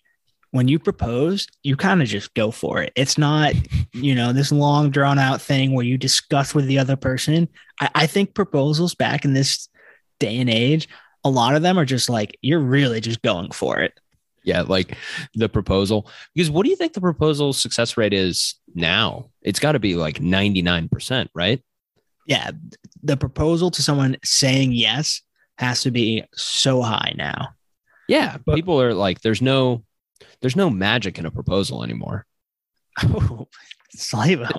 when 0.51 0.69
you 0.69 0.79
propose, 0.79 1.47
you 1.63 1.75
kind 1.75 2.01
of 2.01 2.07
just 2.07 2.33
go 2.33 2.49
for 2.49 2.81
it. 2.81 2.93
It's 2.95 3.17
not, 3.17 3.55
you 3.91 4.15
know, 4.15 4.31
this 4.31 4.53
long 4.53 4.89
drawn 4.89 5.19
out 5.19 5.41
thing 5.41 5.73
where 5.73 5.85
you 5.85 5.97
discuss 5.97 6.55
with 6.55 6.67
the 6.67 6.79
other 6.79 6.95
person. 6.95 7.49
I, 7.81 7.89
I 7.93 8.07
think 8.07 8.33
proposals 8.33 8.95
back 8.95 9.25
in 9.25 9.33
this 9.33 9.67
day 10.17 10.37
and 10.37 10.49
age, 10.49 10.87
a 11.23 11.29
lot 11.29 11.55
of 11.55 11.61
them 11.61 11.77
are 11.77 11.85
just 11.85 12.09
like, 12.09 12.37
you're 12.41 12.59
really 12.59 13.01
just 13.01 13.21
going 13.21 13.51
for 13.51 13.79
it. 13.79 13.93
Yeah, 14.43 14.61
like 14.61 14.97
the 15.35 15.49
proposal. 15.49 16.09
Because 16.33 16.49
what 16.49 16.63
do 16.63 16.69
you 16.69 16.75
think 16.75 16.93
the 16.93 17.01
proposal 17.01 17.53
success 17.53 17.97
rate 17.97 18.13
is 18.13 18.55
now? 18.73 19.29
It's 19.41 19.59
got 19.59 19.73
to 19.73 19.79
be 19.79 19.95
like 19.95 20.19
99%, 20.19 21.27
right? 21.35 21.61
Yeah. 22.25 22.51
The 23.03 23.17
proposal 23.17 23.69
to 23.71 23.81
someone 23.81 24.17
saying 24.23 24.71
yes 24.71 25.21
has 25.57 25.81
to 25.81 25.91
be 25.91 26.23
so 26.33 26.81
high 26.81 27.13
now. 27.17 27.49
Yeah. 28.07 28.37
But, 28.45 28.55
people 28.55 28.81
are 28.81 28.93
like, 28.93 29.21
there's 29.21 29.41
no 29.41 29.83
there's 30.41 30.55
no 30.55 30.69
magic 30.69 31.17
in 31.17 31.25
a 31.25 31.31
proposal 31.31 31.83
anymore. 31.83 32.25
Oh, 33.03 33.47
Slavo. 33.95 34.49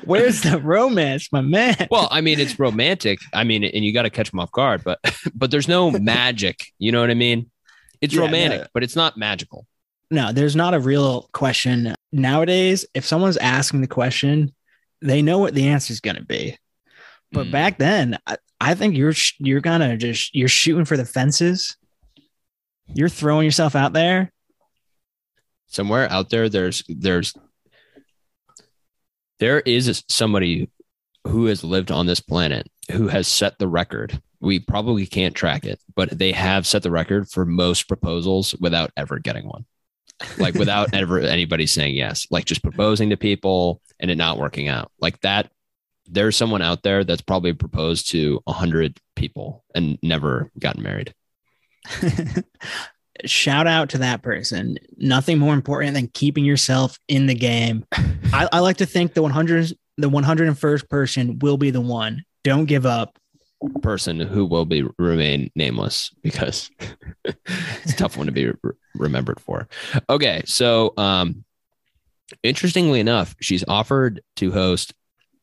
Where's 0.04 0.42
the 0.42 0.58
romance, 0.58 1.30
my 1.32 1.40
man? 1.40 1.88
Well, 1.90 2.08
I 2.10 2.20
mean, 2.20 2.40
it's 2.40 2.58
romantic. 2.58 3.18
I 3.32 3.44
mean, 3.44 3.64
and 3.64 3.84
you 3.84 3.92
got 3.92 4.02
to 4.02 4.10
catch 4.10 4.30
them 4.30 4.40
off 4.40 4.52
guard, 4.52 4.82
but 4.84 4.98
but 5.34 5.50
there's 5.50 5.68
no 5.68 5.90
magic. 6.00 6.66
You 6.78 6.92
know 6.92 7.00
what 7.00 7.10
I 7.10 7.14
mean? 7.14 7.50
It's 8.00 8.14
yeah, 8.14 8.22
romantic, 8.22 8.68
but 8.72 8.82
it's 8.82 8.96
not 8.96 9.16
magical. 9.16 9.66
No, 10.10 10.32
there's 10.32 10.56
not 10.56 10.74
a 10.74 10.80
real 10.80 11.28
question 11.32 11.94
nowadays. 12.12 12.86
If 12.94 13.04
someone's 13.04 13.36
asking 13.36 13.82
the 13.82 13.88
question, 13.88 14.54
they 15.02 15.20
know 15.20 15.38
what 15.38 15.54
the 15.54 15.68
answer 15.68 15.92
is 15.92 16.00
going 16.00 16.16
to 16.16 16.24
be. 16.24 16.56
But 17.30 17.48
mm. 17.48 17.52
back 17.52 17.76
then, 17.76 18.18
I, 18.26 18.36
I 18.60 18.74
think 18.74 18.96
you're 18.96 19.14
you're 19.38 19.60
kind 19.60 19.82
of 19.82 19.98
just 19.98 20.34
you're 20.34 20.48
shooting 20.48 20.86
for 20.86 20.96
the 20.96 21.04
fences 21.04 21.76
you're 22.94 23.08
throwing 23.08 23.44
yourself 23.44 23.76
out 23.76 23.92
there. 23.92 24.32
Somewhere 25.66 26.10
out 26.10 26.30
there, 26.30 26.48
there's 26.48 26.82
there's 26.88 27.34
there 29.38 29.60
is 29.60 30.04
somebody 30.08 30.70
who 31.26 31.46
has 31.46 31.64
lived 31.64 31.90
on 31.90 32.06
this 32.06 32.20
planet 32.20 32.68
who 32.90 33.08
has 33.08 33.28
set 33.28 33.58
the 33.58 33.68
record. 33.68 34.20
We 34.40 34.60
probably 34.60 35.06
can't 35.06 35.34
track 35.34 35.64
it, 35.64 35.80
but 35.94 36.10
they 36.10 36.32
have 36.32 36.66
set 36.66 36.82
the 36.82 36.90
record 36.90 37.28
for 37.28 37.44
most 37.44 37.88
proposals 37.88 38.54
without 38.60 38.90
ever 38.96 39.18
getting 39.18 39.46
one. 39.46 39.66
Like 40.38 40.54
without 40.54 40.88
ever 40.94 41.20
anybody 41.20 41.66
saying 41.66 41.94
yes, 41.94 42.26
like 42.30 42.44
just 42.44 42.62
proposing 42.62 43.10
to 43.10 43.16
people 43.16 43.82
and 44.00 44.10
it 44.10 44.16
not 44.16 44.38
working 44.38 44.68
out. 44.68 44.90
Like 45.00 45.20
that 45.20 45.50
there's 46.10 46.36
someone 46.36 46.62
out 46.62 46.82
there 46.82 47.04
that's 47.04 47.22
probably 47.22 47.52
proposed 47.52 48.08
to 48.10 48.42
a 48.46 48.52
hundred 48.52 48.98
people 49.14 49.64
and 49.74 49.98
never 50.02 50.50
gotten 50.58 50.82
married. 50.82 51.14
Shout 53.24 53.66
out 53.66 53.90
to 53.90 53.98
that 53.98 54.22
person. 54.22 54.78
Nothing 54.96 55.38
more 55.38 55.54
important 55.54 55.94
than 55.94 56.08
keeping 56.08 56.44
yourself 56.44 56.98
in 57.08 57.26
the 57.26 57.34
game. 57.34 57.84
I, 57.92 58.48
I 58.52 58.58
like 58.60 58.78
to 58.78 58.86
think 58.86 59.14
the 59.14 59.22
100, 59.22 59.72
the 59.96 60.10
101st 60.10 60.88
person 60.88 61.38
will 61.40 61.56
be 61.56 61.70
the 61.70 61.80
one. 61.80 62.24
Don't 62.44 62.66
give 62.66 62.86
up. 62.86 63.18
Person 63.82 64.20
who 64.20 64.46
will 64.46 64.64
be 64.64 64.84
remain 64.98 65.50
nameless 65.56 66.14
because 66.22 66.70
it's 67.24 67.92
a 67.92 67.96
tough 67.96 68.16
one 68.16 68.26
to 68.26 68.32
be 68.32 68.46
re- 68.46 68.72
remembered 68.94 69.40
for. 69.40 69.68
Okay, 70.08 70.42
so 70.46 70.94
um, 70.96 71.44
interestingly 72.44 73.00
enough, 73.00 73.34
she's 73.40 73.64
offered 73.66 74.22
to 74.36 74.52
host 74.52 74.94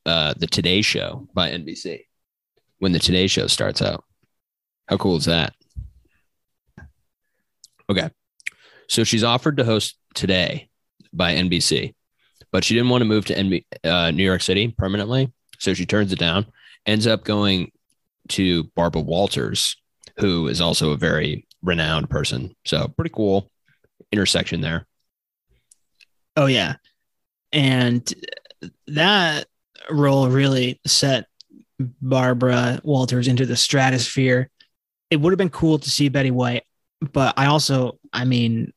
uh, 0.06 0.34
the 0.38 0.48
Today 0.48 0.82
Show 0.82 1.28
by 1.34 1.52
NBC 1.52 2.06
when 2.80 2.94
the 2.94 3.00
Today 3.00 3.28
Show 3.28 3.48
starts 3.48 3.82
out. 3.82 4.06
How 4.88 4.98
cool 4.98 5.18
is 5.18 5.26
that? 5.26 5.54
Okay. 7.90 8.10
So 8.88 9.04
she's 9.04 9.24
offered 9.24 9.58
to 9.58 9.64
host 9.64 9.98
today 10.14 10.70
by 11.14 11.34
NBC, 11.36 11.94
but 12.52 12.64
she 12.64 12.74
didn't 12.74 12.90
want 12.90 13.02
to 13.02 13.06
move 13.06 13.26
to 13.26 13.36
NB, 13.36 13.66
uh, 13.84 14.12
New 14.12 14.24
York 14.24 14.42
City 14.42 14.74
permanently. 14.78 15.32
So 15.60 15.74
she 15.74 15.86
turns 15.86 16.12
it 16.12 16.20
down, 16.20 16.46
ends 16.86 17.08
up 17.08 17.24
going 17.24 17.72
to 18.30 18.66
Barbara 18.76 19.02
Walters, 19.02 19.76
who 20.18 20.48
is 20.48 20.62
also 20.62 20.92
a 20.92 20.98
very 20.98 21.48
renowned 21.62 22.10
person. 22.10 22.56
So 22.66 22.88
pretty 22.88 23.12
cool 23.14 23.50
intersection 24.12 24.62
there. 24.62 24.86
Oh, 26.36 26.46
yeah. 26.48 26.76
And 27.52 28.14
that 28.88 29.46
role 29.90 30.28
really 30.28 30.80
set 30.86 31.26
Barbara 31.80 32.80
Walters 32.84 33.28
into 33.28 33.46
the 33.46 33.56
stratosphere. 33.56 34.50
It 35.10 35.18
would 35.18 35.32
have 35.32 35.38
been 35.38 35.50
cool 35.50 35.80
to 35.80 35.90
see 35.90 36.10
Betty 36.10 36.32
White 36.32 36.64
but 37.12 37.34
I 37.38 37.48
also, 37.48 38.00
I 38.14 38.26
mean, 38.26 38.74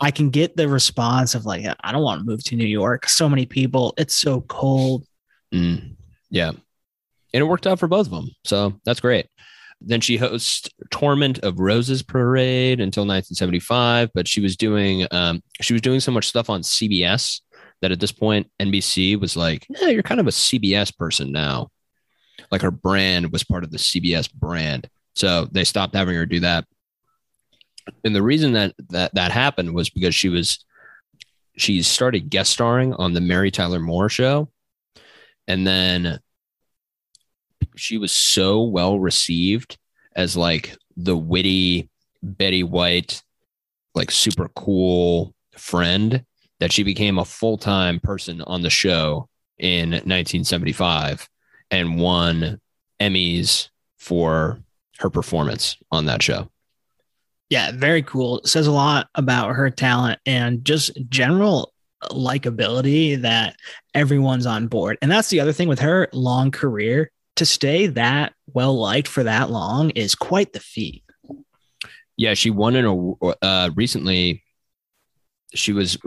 I 0.00 0.10
can 0.10 0.30
get 0.30 0.56
the 0.56 0.68
response 0.68 1.34
of 1.34 1.46
like, 1.46 1.64
I 1.80 1.92
don't 1.92 2.02
want 2.02 2.20
to 2.20 2.26
move 2.26 2.42
to 2.44 2.56
New 2.56 2.66
York. 2.66 3.08
So 3.08 3.28
many 3.28 3.46
people, 3.46 3.94
it's 3.96 4.16
so 4.16 4.40
cold. 4.42 5.06
Mm, 5.54 5.94
yeah. 6.28 6.48
And 6.48 7.40
it 7.40 7.44
worked 7.44 7.66
out 7.66 7.78
for 7.78 7.86
both 7.86 8.06
of 8.06 8.12
them. 8.12 8.28
So 8.44 8.74
that's 8.84 9.00
great. 9.00 9.26
Then 9.80 10.00
she 10.00 10.16
hosts 10.16 10.68
Tournament 10.90 11.38
of 11.40 11.58
Roses 11.58 12.02
Parade 12.02 12.80
until 12.80 13.02
1975, 13.02 14.10
but 14.14 14.28
she 14.28 14.40
was 14.40 14.56
doing 14.56 15.06
um, 15.10 15.42
she 15.60 15.72
was 15.72 15.82
doing 15.82 16.00
so 16.00 16.12
much 16.12 16.28
stuff 16.28 16.50
on 16.50 16.62
CBS 16.62 17.40
that 17.80 17.90
at 17.92 18.00
this 18.00 18.12
point 18.12 18.48
NBC 18.60 19.20
was 19.20 19.36
like, 19.36 19.66
yeah, 19.68 19.88
you're 19.88 20.02
kind 20.02 20.20
of 20.20 20.28
a 20.28 20.30
CBS 20.30 20.96
person 20.96 21.32
now. 21.32 21.68
Like 22.50 22.62
her 22.62 22.70
brand 22.70 23.32
was 23.32 23.44
part 23.44 23.64
of 23.64 23.70
the 23.70 23.78
CBS 23.78 24.32
brand. 24.32 24.88
So 25.14 25.48
they 25.50 25.64
stopped 25.64 25.94
having 25.94 26.14
her 26.14 26.26
do 26.26 26.40
that 26.40 26.64
and 28.04 28.14
the 28.14 28.22
reason 28.22 28.52
that 28.52 28.74
that 28.90 29.14
that 29.14 29.32
happened 29.32 29.74
was 29.74 29.90
because 29.90 30.14
she 30.14 30.28
was 30.28 30.64
she 31.56 31.82
started 31.82 32.30
guest 32.30 32.52
starring 32.52 32.94
on 32.94 33.12
the 33.12 33.20
Mary 33.20 33.50
Tyler 33.50 33.80
Moore 33.80 34.08
show, 34.08 34.48
and 35.46 35.66
then 35.66 36.20
she 37.76 37.98
was 37.98 38.12
so 38.12 38.62
well 38.62 38.98
received 38.98 39.78
as 40.14 40.36
like 40.36 40.76
the 40.96 41.16
witty 41.16 41.88
Betty 42.22 42.62
White, 42.62 43.22
like 43.94 44.10
super 44.10 44.48
cool 44.48 45.34
friend 45.56 46.24
that 46.60 46.72
she 46.72 46.82
became 46.82 47.18
a 47.18 47.24
full 47.24 47.58
time 47.58 47.98
person 48.00 48.40
on 48.42 48.62
the 48.62 48.70
show 48.70 49.28
in 49.58 49.90
1975 49.90 51.28
and 51.70 52.00
won 52.00 52.60
Emmys 53.00 53.68
for 53.98 54.60
her 54.98 55.10
performance 55.10 55.76
on 55.90 56.06
that 56.06 56.22
show 56.22 56.51
yeah, 57.52 57.70
very 57.70 58.02
cool. 58.02 58.38
It 58.38 58.46
says 58.46 58.66
a 58.66 58.72
lot 58.72 59.10
about 59.14 59.50
her 59.50 59.68
talent 59.68 60.18
and 60.24 60.64
just 60.64 60.90
general 61.10 61.74
likability 62.04 63.20
that 63.20 63.56
everyone's 63.92 64.46
on 64.46 64.68
board. 64.68 64.96
And 65.02 65.10
that's 65.10 65.28
the 65.28 65.38
other 65.38 65.52
thing 65.52 65.68
with 65.68 65.80
her 65.80 66.08
long 66.14 66.50
career 66.50 67.10
to 67.36 67.44
stay 67.44 67.88
that 67.88 68.32
well 68.54 68.80
liked 68.80 69.06
for 69.06 69.24
that 69.24 69.50
long 69.50 69.90
is 69.90 70.14
quite 70.14 70.54
the 70.54 70.60
feat. 70.60 71.04
Yeah, 72.16 72.32
she 72.32 72.48
won 72.48 72.74
an 72.74 72.86
award 72.86 73.36
uh, 73.42 73.68
recently. 73.76 74.42
She 75.54 75.74
was 75.74 75.98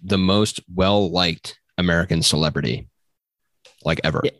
the 0.00 0.18
most 0.18 0.60
well 0.72 1.10
liked 1.10 1.58
American 1.76 2.22
celebrity 2.22 2.86
like 3.84 4.00
ever. 4.04 4.20
Yeah. 4.22 4.30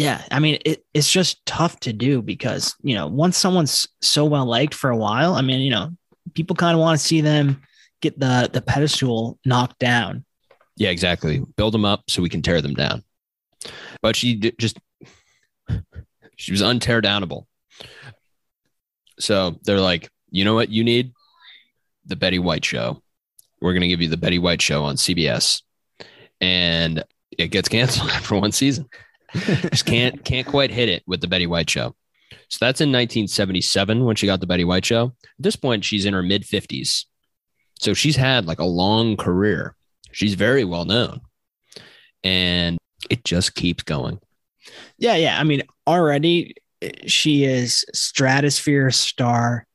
Yeah, 0.00 0.22
I 0.30 0.38
mean, 0.38 0.58
it, 0.64 0.82
it's 0.94 1.12
just 1.12 1.44
tough 1.44 1.78
to 1.80 1.92
do 1.92 2.22
because 2.22 2.74
you 2.80 2.94
know 2.94 3.06
once 3.06 3.36
someone's 3.36 3.86
so 4.00 4.24
well 4.24 4.46
liked 4.46 4.72
for 4.72 4.88
a 4.88 4.96
while, 4.96 5.34
I 5.34 5.42
mean, 5.42 5.60
you 5.60 5.68
know, 5.68 5.90
people 6.32 6.56
kind 6.56 6.74
of 6.74 6.80
want 6.80 6.98
to 6.98 7.06
see 7.06 7.20
them 7.20 7.60
get 8.00 8.18
the 8.18 8.48
the 8.50 8.62
pedestal 8.62 9.38
knocked 9.44 9.78
down. 9.78 10.24
Yeah, 10.78 10.88
exactly. 10.88 11.44
Build 11.58 11.74
them 11.74 11.84
up 11.84 12.04
so 12.08 12.22
we 12.22 12.30
can 12.30 12.40
tear 12.40 12.62
them 12.62 12.72
down. 12.72 13.04
But 14.00 14.16
she 14.16 14.36
just 14.36 14.78
she 16.36 16.50
was 16.50 16.62
untear 16.62 17.04
downable. 17.04 17.44
So 19.18 19.58
they're 19.64 19.80
like, 19.80 20.08
you 20.30 20.46
know 20.46 20.54
what 20.54 20.70
you 20.70 20.82
need? 20.82 21.12
The 22.06 22.16
Betty 22.16 22.38
White 22.38 22.64
show. 22.64 23.02
We're 23.60 23.74
gonna 23.74 23.88
give 23.88 24.00
you 24.00 24.08
the 24.08 24.16
Betty 24.16 24.38
White 24.38 24.62
show 24.62 24.82
on 24.84 24.96
CBS. 24.96 25.60
And 26.40 27.04
it 27.36 27.48
gets 27.48 27.68
canceled 27.68 28.08
after 28.12 28.36
one 28.36 28.52
season. 28.52 28.88
Just 29.34 29.86
can't 29.86 30.24
can't 30.24 30.46
quite 30.46 30.70
hit 30.70 30.88
it 30.88 31.02
with 31.06 31.20
the 31.20 31.28
Betty 31.28 31.46
White 31.46 31.70
show. 31.70 31.94
So 32.48 32.58
that's 32.60 32.80
in 32.80 32.88
1977 32.88 34.04
when 34.04 34.16
she 34.16 34.26
got 34.26 34.40
the 34.40 34.46
Betty 34.46 34.64
White 34.64 34.84
show. 34.84 35.14
At 35.22 35.28
this 35.38 35.56
point, 35.56 35.84
she's 35.84 36.04
in 36.04 36.14
her 36.14 36.22
mid 36.22 36.42
50s. 36.42 37.04
So 37.78 37.94
she's 37.94 38.16
had 38.16 38.46
like 38.46 38.58
a 38.58 38.64
long 38.64 39.16
career. 39.16 39.76
She's 40.12 40.34
very 40.34 40.64
well 40.64 40.84
known. 40.84 41.20
And 42.22 42.78
it 43.08 43.24
just 43.24 43.54
keeps 43.54 43.84
going. 43.84 44.20
Yeah, 44.98 45.16
yeah. 45.16 45.40
I 45.40 45.44
mean, 45.44 45.62
already 45.86 46.56
eh, 46.82 46.90
she 47.06 47.44
is 47.44 47.84
stratosphere 47.94 48.90
star. 48.90 49.66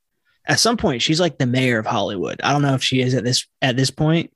At 0.45 0.59
some 0.59 0.77
point, 0.77 1.01
she's 1.01 1.19
like 1.19 1.37
the 1.37 1.47
mayor 1.47 1.79
of 1.79 1.87
Hollywood. 1.87 2.39
I 2.43 2.51
don't 2.51 2.61
know 2.61 2.75
if 2.75 2.83
she 2.83 3.01
is 3.01 3.15
at 3.15 3.23
this 3.23 3.47
at 3.61 3.75
this 3.75 3.89
point, 3.89 4.31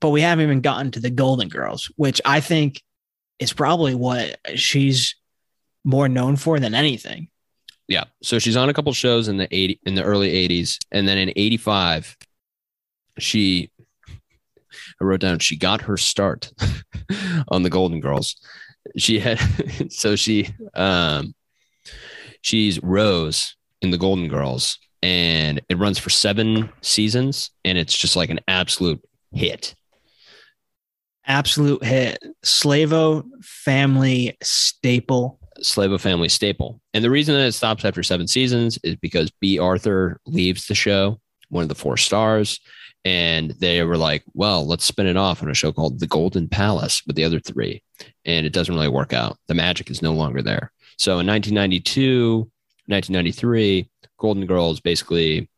but 0.00 0.10
we 0.10 0.22
haven't 0.22 0.44
even 0.44 0.62
gotten 0.62 0.90
to 0.92 1.00
the 1.00 1.10
Golden 1.10 1.48
Girls, 1.48 1.92
which 1.96 2.20
I 2.24 2.40
think 2.40 2.82
is 3.40 3.52
probably 3.52 3.94
what 3.94 4.38
she's 4.54 5.16
more 5.82 6.08
known 6.08 6.36
for 6.36 6.60
than 6.60 6.74
anything. 6.74 7.28
Yeah. 7.88 8.04
So 8.22 8.38
she's 8.38 8.56
on 8.56 8.68
a 8.68 8.74
couple 8.74 8.92
shows 8.92 9.26
in 9.26 9.38
the 9.38 9.48
80 9.50 9.80
in 9.84 9.94
the 9.96 10.04
early 10.04 10.30
80s 10.48 10.78
and 10.92 11.08
then 11.08 11.18
in 11.18 11.32
85 11.34 12.16
she 13.18 13.70
I 15.00 15.04
wrote 15.04 15.20
down 15.20 15.40
she 15.40 15.56
got 15.56 15.82
her 15.82 15.96
start 15.96 16.52
on 17.48 17.64
the 17.64 17.70
Golden 17.70 18.00
Girls. 18.00 18.36
She 18.96 19.18
had 19.18 19.40
so 19.90 20.14
she 20.14 20.50
um 20.74 21.34
she's 22.42 22.80
Rose 22.82 23.56
in 23.82 23.90
the 23.90 23.98
Golden 23.98 24.28
Girls 24.28 24.78
and 25.02 25.60
it 25.68 25.78
runs 25.78 25.98
for 25.98 26.10
7 26.10 26.70
seasons 26.82 27.50
and 27.64 27.76
it's 27.76 27.96
just 27.96 28.14
like 28.14 28.30
an 28.30 28.40
absolute 28.46 29.02
hit. 29.32 29.74
Absolute 31.26 31.84
hit. 31.84 32.18
Slavo 32.44 33.24
family 33.42 34.36
staple. 34.42 35.38
Slavo 35.60 36.00
family 36.00 36.28
staple. 36.28 36.80
And 36.94 37.04
the 37.04 37.10
reason 37.10 37.34
that 37.34 37.46
it 37.46 37.52
stops 37.52 37.84
after 37.84 38.02
7 38.02 38.26
seasons 38.26 38.78
is 38.82 38.96
because 38.96 39.30
Bea 39.40 39.58
Arthur 39.58 40.20
leaves 40.26 40.66
the 40.66 40.74
show, 40.74 41.20
one 41.48 41.62
of 41.62 41.68
the 41.68 41.74
four 41.74 41.96
stars 41.96 42.60
and 43.04 43.52
they 43.52 43.82
were 43.82 43.96
like, 43.96 44.22
well, 44.34 44.66
let's 44.66 44.84
spin 44.84 45.06
it 45.06 45.16
off 45.16 45.42
on 45.42 45.50
a 45.50 45.54
show 45.54 45.72
called 45.72 46.00
The 46.00 46.06
Golden 46.06 46.48
Palace 46.48 47.02
with 47.06 47.16
the 47.16 47.24
other 47.24 47.40
three. 47.40 47.82
And 48.24 48.44
it 48.44 48.52
doesn't 48.52 48.74
really 48.74 48.88
work 48.88 49.12
out. 49.12 49.38
The 49.48 49.54
magic 49.54 49.90
is 49.90 50.02
no 50.02 50.12
longer 50.12 50.42
there. 50.42 50.70
So 50.98 51.12
in 51.18 51.26
1992, 51.26 52.38
1993, 52.86 53.88
Golden 54.18 54.46
Girls 54.46 54.80
basically 54.80 55.48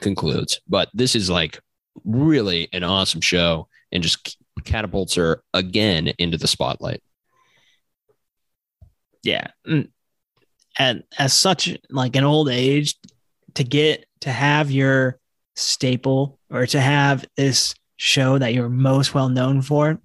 concludes. 0.00 0.60
But 0.68 0.88
this 0.92 1.14
is 1.14 1.30
like 1.30 1.60
really 2.04 2.68
an 2.72 2.82
awesome 2.82 3.20
show 3.20 3.68
and 3.92 4.02
just 4.02 4.36
catapults 4.64 5.14
her 5.14 5.42
again 5.52 6.12
into 6.18 6.38
the 6.38 6.46
spotlight. 6.46 7.02
Yeah. 9.22 9.48
Mm. 9.66 9.90
And 10.78 11.04
as 11.18 11.32
such, 11.32 11.76
like 11.90 12.16
an 12.16 12.24
old 12.24 12.48
age, 12.48 12.96
to 13.54 13.64
get 13.64 14.06
to 14.20 14.30
have 14.30 14.70
your 14.70 15.18
staple 15.54 16.38
or 16.50 16.66
to 16.66 16.80
have 16.80 17.24
this 17.36 17.74
show 17.96 18.38
that 18.38 18.54
you're 18.54 18.68
most 18.68 19.14
well 19.14 19.28
known 19.28 19.62
for. 19.62 20.00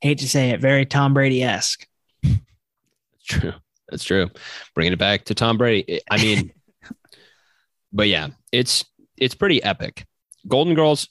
Hate 0.00 0.18
to 0.18 0.28
say 0.28 0.50
it, 0.50 0.60
very 0.60 0.84
Tom 0.86 1.14
Brady 1.14 1.42
esque. 1.42 1.86
True. 3.28 3.54
That's 3.88 4.04
true. 4.04 4.28
Bringing 4.74 4.92
it 4.92 4.98
back 4.98 5.24
to 5.24 5.34
Tom 5.34 5.56
Brady. 5.56 6.00
I 6.10 6.18
mean, 6.18 6.52
but 7.92 8.08
yeah, 8.08 8.28
it's 8.52 8.84
it's 9.16 9.34
pretty 9.34 9.62
epic. 9.62 10.04
Golden 10.46 10.74
Girls, 10.74 11.08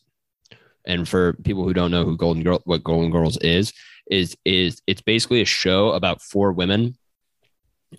and 0.88 1.08
for 1.08 1.34
people 1.44 1.64
who 1.64 1.74
don't 1.74 1.92
know 1.92 2.04
who 2.04 2.18
Golden 2.18 2.42
Girl, 2.42 2.62
what 2.66 2.84
Golden 2.84 3.12
Girls 3.12 3.38
is, 3.38 3.72
is 4.10 4.36
is 4.46 4.82
it's 4.88 5.02
basically 5.02 5.42
a 5.42 5.46
show 5.46 5.92
about 5.92 6.22
four 6.22 6.54
women 6.54 6.98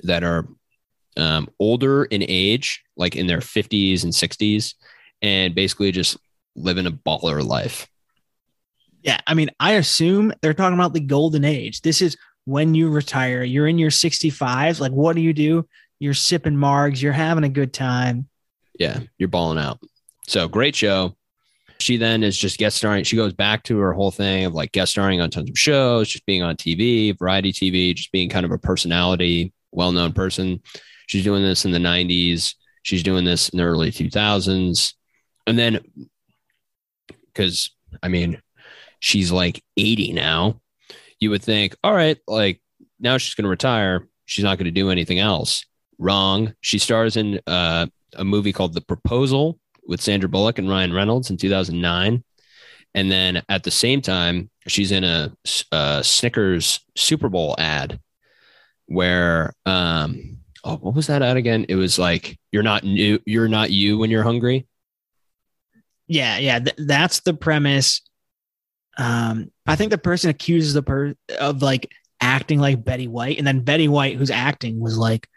that 0.02 0.24
are 0.24 0.48
um, 1.16 1.48
older 1.60 2.04
in 2.04 2.24
age, 2.26 2.82
like 2.96 3.14
in 3.14 3.28
their 3.28 3.42
fifties 3.42 4.02
and 4.02 4.14
sixties, 4.14 4.74
and 5.22 5.54
basically 5.54 5.92
just 5.92 6.16
living 6.56 6.86
a 6.86 6.90
baller 6.90 7.44
life. 7.46 7.86
Yeah, 9.02 9.20
I 9.26 9.34
mean, 9.34 9.50
I 9.60 9.74
assume 9.74 10.32
they're 10.42 10.54
talking 10.54 10.76
about 10.76 10.92
the 10.92 11.00
golden 11.00 11.44
age. 11.44 11.82
This 11.82 12.02
is 12.02 12.16
when 12.46 12.74
you 12.74 12.88
retire. 12.88 13.44
You're 13.44 13.68
in 13.68 13.78
your 13.78 13.90
65s. 13.90 14.80
Like, 14.80 14.90
what 14.90 15.14
do 15.14 15.22
you 15.22 15.32
do? 15.32 15.68
You're 16.00 16.14
sipping 16.14 16.54
margs. 16.54 17.00
You're 17.00 17.12
having 17.12 17.44
a 17.44 17.48
good 17.48 17.72
time. 17.72 18.28
Yeah, 18.78 19.00
you're 19.16 19.28
balling 19.28 19.58
out. 19.58 19.78
So 20.26 20.48
great 20.48 20.74
show. 20.74 21.16
She 21.80 21.96
then 21.96 22.24
is 22.24 22.36
just 22.36 22.58
guest 22.58 22.76
starring. 22.76 23.04
She 23.04 23.16
goes 23.16 23.32
back 23.32 23.62
to 23.64 23.78
her 23.78 23.92
whole 23.92 24.10
thing 24.10 24.44
of 24.44 24.54
like 24.54 24.72
guest 24.72 24.92
starring 24.92 25.20
on 25.20 25.30
tons 25.30 25.48
of 25.48 25.58
shows, 25.58 26.08
just 26.08 26.26
being 26.26 26.42
on 26.42 26.56
TV, 26.56 27.16
variety 27.16 27.52
TV, 27.52 27.94
just 27.94 28.10
being 28.10 28.28
kind 28.28 28.44
of 28.44 28.50
a 28.50 28.58
personality, 28.58 29.52
well 29.70 29.92
known 29.92 30.12
person. 30.12 30.60
She's 31.06 31.24
doing 31.24 31.42
this 31.42 31.64
in 31.64 31.70
the 31.70 31.78
90s. 31.78 32.54
She's 32.82 33.02
doing 33.02 33.24
this 33.24 33.48
in 33.50 33.58
the 33.58 33.64
early 33.64 33.92
2000s. 33.92 34.94
And 35.46 35.58
then, 35.58 35.80
because 37.26 37.70
I 38.02 38.08
mean, 38.08 38.42
she's 39.00 39.30
like 39.30 39.62
80 39.76 40.12
now, 40.12 40.60
you 41.20 41.30
would 41.30 41.42
think, 41.42 41.76
all 41.82 41.94
right, 41.94 42.18
like 42.26 42.60
now 42.98 43.18
she's 43.18 43.34
going 43.34 43.44
to 43.44 43.50
retire. 43.50 44.08
She's 44.26 44.44
not 44.44 44.58
going 44.58 44.66
to 44.66 44.70
do 44.70 44.90
anything 44.90 45.18
else. 45.18 45.64
Wrong. 45.98 46.54
She 46.60 46.78
stars 46.78 47.16
in 47.16 47.40
uh, 47.46 47.86
a 48.16 48.24
movie 48.24 48.52
called 48.52 48.74
The 48.74 48.80
Proposal 48.80 49.58
with 49.88 50.02
Sandra 50.02 50.28
Bullock 50.28 50.58
and 50.58 50.68
Ryan 50.68 50.92
Reynolds 50.92 51.30
in 51.30 51.36
2009. 51.36 52.22
And 52.94 53.10
then 53.10 53.42
at 53.48 53.64
the 53.64 53.70
same 53.70 54.00
time, 54.00 54.50
she's 54.68 54.92
in 54.92 55.02
a, 55.02 55.32
a 55.72 56.04
Snickers 56.04 56.80
Super 56.94 57.28
Bowl 57.28 57.56
ad 57.58 57.98
where, 58.86 59.54
um, 59.66 60.38
oh, 60.62 60.76
what 60.76 60.94
was 60.94 61.08
that 61.08 61.22
ad 61.22 61.36
again? 61.36 61.66
It 61.68 61.74
was 61.74 61.98
like, 61.98 62.38
you're 62.52 62.62
not 62.62 62.84
new, 62.84 63.18
you're 63.26 63.48
not 63.48 63.70
you 63.70 63.98
when 63.98 64.10
you're 64.10 64.22
hungry. 64.22 64.66
Yeah, 66.06 66.38
yeah, 66.38 66.58
th- 66.58 66.76
that's 66.78 67.20
the 67.20 67.34
premise. 67.34 68.02
Um, 68.96 69.50
I 69.66 69.76
think 69.76 69.90
the 69.90 69.98
person 69.98 70.30
accuses 70.30 70.74
the 70.74 70.82
per 70.82 71.14
of 71.38 71.62
like 71.62 71.90
acting 72.20 72.58
like 72.58 72.84
Betty 72.84 73.08
White, 73.08 73.38
and 73.38 73.46
then 73.46 73.60
Betty 73.60 73.88
White, 73.88 74.16
who's 74.16 74.30
acting, 74.30 74.80
was 74.80 74.96
like, 74.96 75.28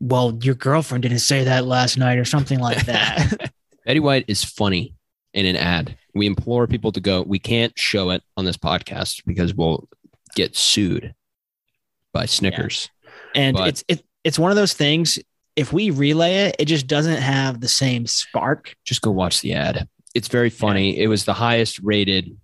"Well, 0.00 0.38
your 0.42 0.54
girlfriend 0.54 1.02
didn't 1.02 1.20
say 1.20 1.44
that 1.44 1.66
last 1.66 1.98
night," 1.98 2.18
or 2.18 2.24
something 2.24 2.58
like 2.58 2.86
that. 2.86 3.52
Betty 3.86 4.00
White 4.00 4.24
is 4.28 4.44
funny 4.44 4.94
in 5.32 5.46
an 5.46 5.56
ad. 5.56 5.96
We 6.14 6.26
implore 6.26 6.66
people 6.66 6.92
to 6.92 7.00
go. 7.00 7.22
We 7.22 7.38
can't 7.38 7.78
show 7.78 8.10
it 8.10 8.22
on 8.36 8.44
this 8.44 8.56
podcast 8.56 9.24
because 9.26 9.54
we'll 9.54 9.88
get 10.34 10.56
sued 10.56 11.14
by 12.12 12.26
Snickers. 12.26 12.90
Yeah. 13.02 13.10
And 13.42 13.56
but, 13.56 13.68
it's 13.68 13.84
it, 13.88 14.04
it's 14.24 14.38
one 14.38 14.50
of 14.50 14.56
those 14.56 14.74
things 14.74 15.18
if 15.56 15.72
we 15.72 15.90
relay 15.90 16.46
it, 16.46 16.56
it 16.58 16.64
just 16.66 16.86
doesn't 16.86 17.20
have 17.20 17.60
the 17.60 17.68
same 17.68 18.06
spark. 18.06 18.74
Just 18.84 19.02
go 19.02 19.10
watch 19.10 19.40
the 19.40 19.54
ad. 19.54 19.88
It's 20.14 20.28
very 20.28 20.50
funny. 20.50 20.96
Yeah. 20.96 21.04
It 21.04 21.06
was 21.08 21.24
the 21.24 21.34
highest 21.34 21.80
rated 21.80 22.36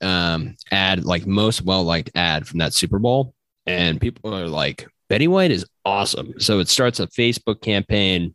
um, 0.00 0.56
ad, 0.70 1.04
like 1.04 1.26
most 1.26 1.62
well 1.62 1.84
liked 1.84 2.10
ad 2.14 2.46
from 2.46 2.58
that 2.58 2.74
Super 2.74 2.98
Bowl. 2.98 3.34
And 3.66 4.00
people 4.00 4.34
are 4.34 4.46
like, 4.46 4.86
Betty 5.08 5.28
White 5.28 5.50
is 5.50 5.66
awesome. 5.84 6.34
So 6.38 6.58
it 6.58 6.68
starts 6.68 7.00
a 7.00 7.06
Facebook 7.06 7.60
campaign. 7.60 8.34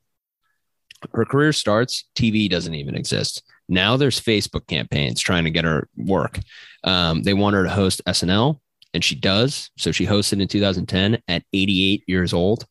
Her 1.14 1.26
career 1.26 1.54
starts, 1.54 2.06
TV 2.16 2.50
doesn't 2.50 2.74
even 2.74 2.96
exist. 2.96 3.44
Now 3.70 3.98
there's 3.98 4.20
Facebook 4.20 4.68
campaigns 4.68 5.22
trying 5.22 5.44
to 5.44 5.52
get 5.52 5.66
her 5.66 5.88
work. 5.98 6.40
Um, 6.84 7.24
they 7.24 7.34
want 7.34 7.56
her 7.56 7.64
to 7.64 7.70
host 7.70 8.02
SNL, 8.08 8.60
and 8.94 9.04
she 9.04 9.16
does. 9.16 9.70
So 9.78 9.92
she 9.92 10.06
hosted 10.06 10.42
in 10.42 10.48
2010 10.48 11.22
at 11.28 11.44
88 11.54 12.04
years 12.08 12.34
old 12.34 12.66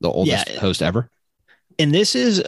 the 0.00 0.10
oldest 0.10 0.50
yeah. 0.50 0.60
host 0.60 0.82
ever. 0.82 1.10
And 1.78 1.92
this 1.92 2.14
is 2.14 2.42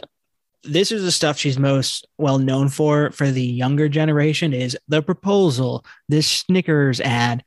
this 0.63 0.91
is 0.91 1.03
the 1.03 1.11
stuff 1.11 1.37
she's 1.37 1.57
most 1.57 2.07
well 2.17 2.37
known 2.37 2.69
for 2.69 3.11
for 3.11 3.31
the 3.31 3.43
younger 3.43 3.89
generation 3.89 4.53
is 4.53 4.77
the 4.87 5.01
proposal, 5.01 5.85
this 6.07 6.27
Snickers 6.27 7.01
ad, 7.01 7.43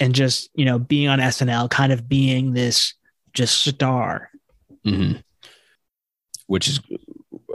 and 0.00 0.14
just 0.14 0.50
you 0.54 0.64
know 0.64 0.78
being 0.78 1.08
on 1.08 1.18
SNL, 1.20 1.70
kind 1.70 1.92
of 1.92 2.08
being 2.08 2.52
this 2.52 2.94
just 3.32 3.64
star. 3.64 4.30
Mm-hmm. 4.84 5.18
Which 6.46 6.66
is 6.66 6.80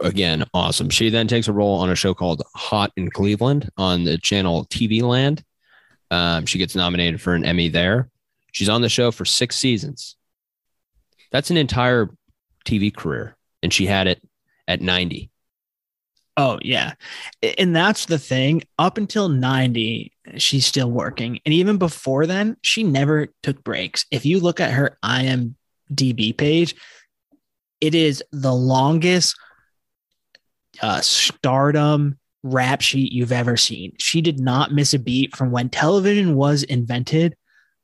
again 0.01 0.45
awesome. 0.53 0.89
She 0.89 1.09
then 1.09 1.27
takes 1.27 1.47
a 1.47 1.53
role 1.53 1.79
on 1.79 1.89
a 1.89 1.95
show 1.95 2.13
called 2.13 2.43
Hot 2.55 2.91
in 2.95 3.09
Cleveland 3.09 3.69
on 3.77 4.03
the 4.03 4.17
channel 4.17 4.65
TV 4.65 5.01
Land. 5.01 5.43
Um, 6.11 6.45
she 6.45 6.59
gets 6.59 6.75
nominated 6.75 7.19
for 7.19 7.33
an 7.33 7.43
Emmy 7.43 7.67
there. 7.67 8.09
She's 8.51 8.69
on 8.69 8.81
the 8.81 8.89
show 8.89 9.11
for 9.11 9.25
six 9.25 9.57
seasons. 9.57 10.15
That's 11.31 11.49
an 11.49 11.57
entire 11.57 12.09
TV 12.65 12.95
career. 12.95 13.35
And 13.61 13.73
she 13.73 13.85
had 13.85 14.07
it 14.07 14.21
at 14.67 14.81
90. 14.81 15.29
Oh, 16.38 16.59
yeah. 16.61 16.93
And 17.57 17.75
that's 17.75 18.07
the 18.07 18.19
thing. 18.19 18.63
Up 18.77 18.97
until 18.97 19.29
90, 19.29 20.11
she's 20.38 20.65
still 20.65 20.91
working. 20.91 21.39
And 21.45 21.53
even 21.53 21.77
before 21.77 22.25
then, 22.25 22.57
she 22.61 22.83
never 22.83 23.27
took 23.41 23.63
breaks. 23.63 24.05
If 24.11 24.25
you 24.25 24.39
look 24.39 24.59
at 24.59 24.73
her 24.73 24.97
IMDb 25.03 26.38
page, 26.38 26.75
it 27.79 27.95
is 27.95 28.21
the 28.31 28.53
longest 28.53 29.38
uh, 30.81 30.99
stardom 31.01 32.19
rap 32.43 32.81
sheet 32.81 33.13
you've 33.13 33.31
ever 33.31 33.55
seen. 33.55 33.93
She 33.97 34.19
did 34.19 34.39
not 34.39 34.73
miss 34.73 34.93
a 34.93 34.99
beat 34.99 35.36
from 35.36 35.51
when 35.51 35.69
television 35.69 36.36
was 36.36 36.63
invented 36.63 37.36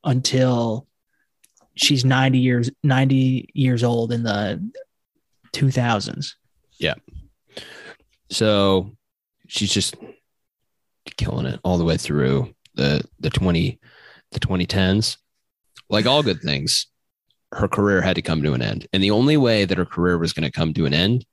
until 0.04 0.88
she's 1.76 2.04
90 2.04 2.40
years 2.40 2.70
90 2.84 3.50
years 3.54 3.84
old 3.84 4.12
in 4.12 4.24
the 4.24 4.72
2000s 5.54 6.36
yeah 6.78 6.96
so 8.32 8.96
she's 9.48 9.72
just 9.72 9.96
killing 11.18 11.46
it 11.46 11.60
all 11.64 11.78
the 11.78 11.84
way 11.84 11.98
through 11.98 12.54
the 12.76 13.04
the 13.20 13.30
20 13.30 13.80
the 14.32 14.40
2010s 14.40 15.18
like 15.90 16.06
all 16.06 16.24
good 16.24 16.42
things 16.42 16.88
her 17.52 17.68
career 17.68 18.02
had 18.02 18.16
to 18.16 18.22
come 18.22 18.42
to 18.42 18.54
an 18.54 18.62
end 18.62 18.88
and 18.94 19.04
the 19.04 19.12
only 19.12 19.38
way 19.38 19.66
that 19.66 19.78
her 19.78 19.86
career 19.86 20.18
was 20.18 20.34
going 20.34 20.50
to 20.50 20.52
come 20.52 20.74
to 20.74 20.86
an 20.86 20.94
end 20.94 21.26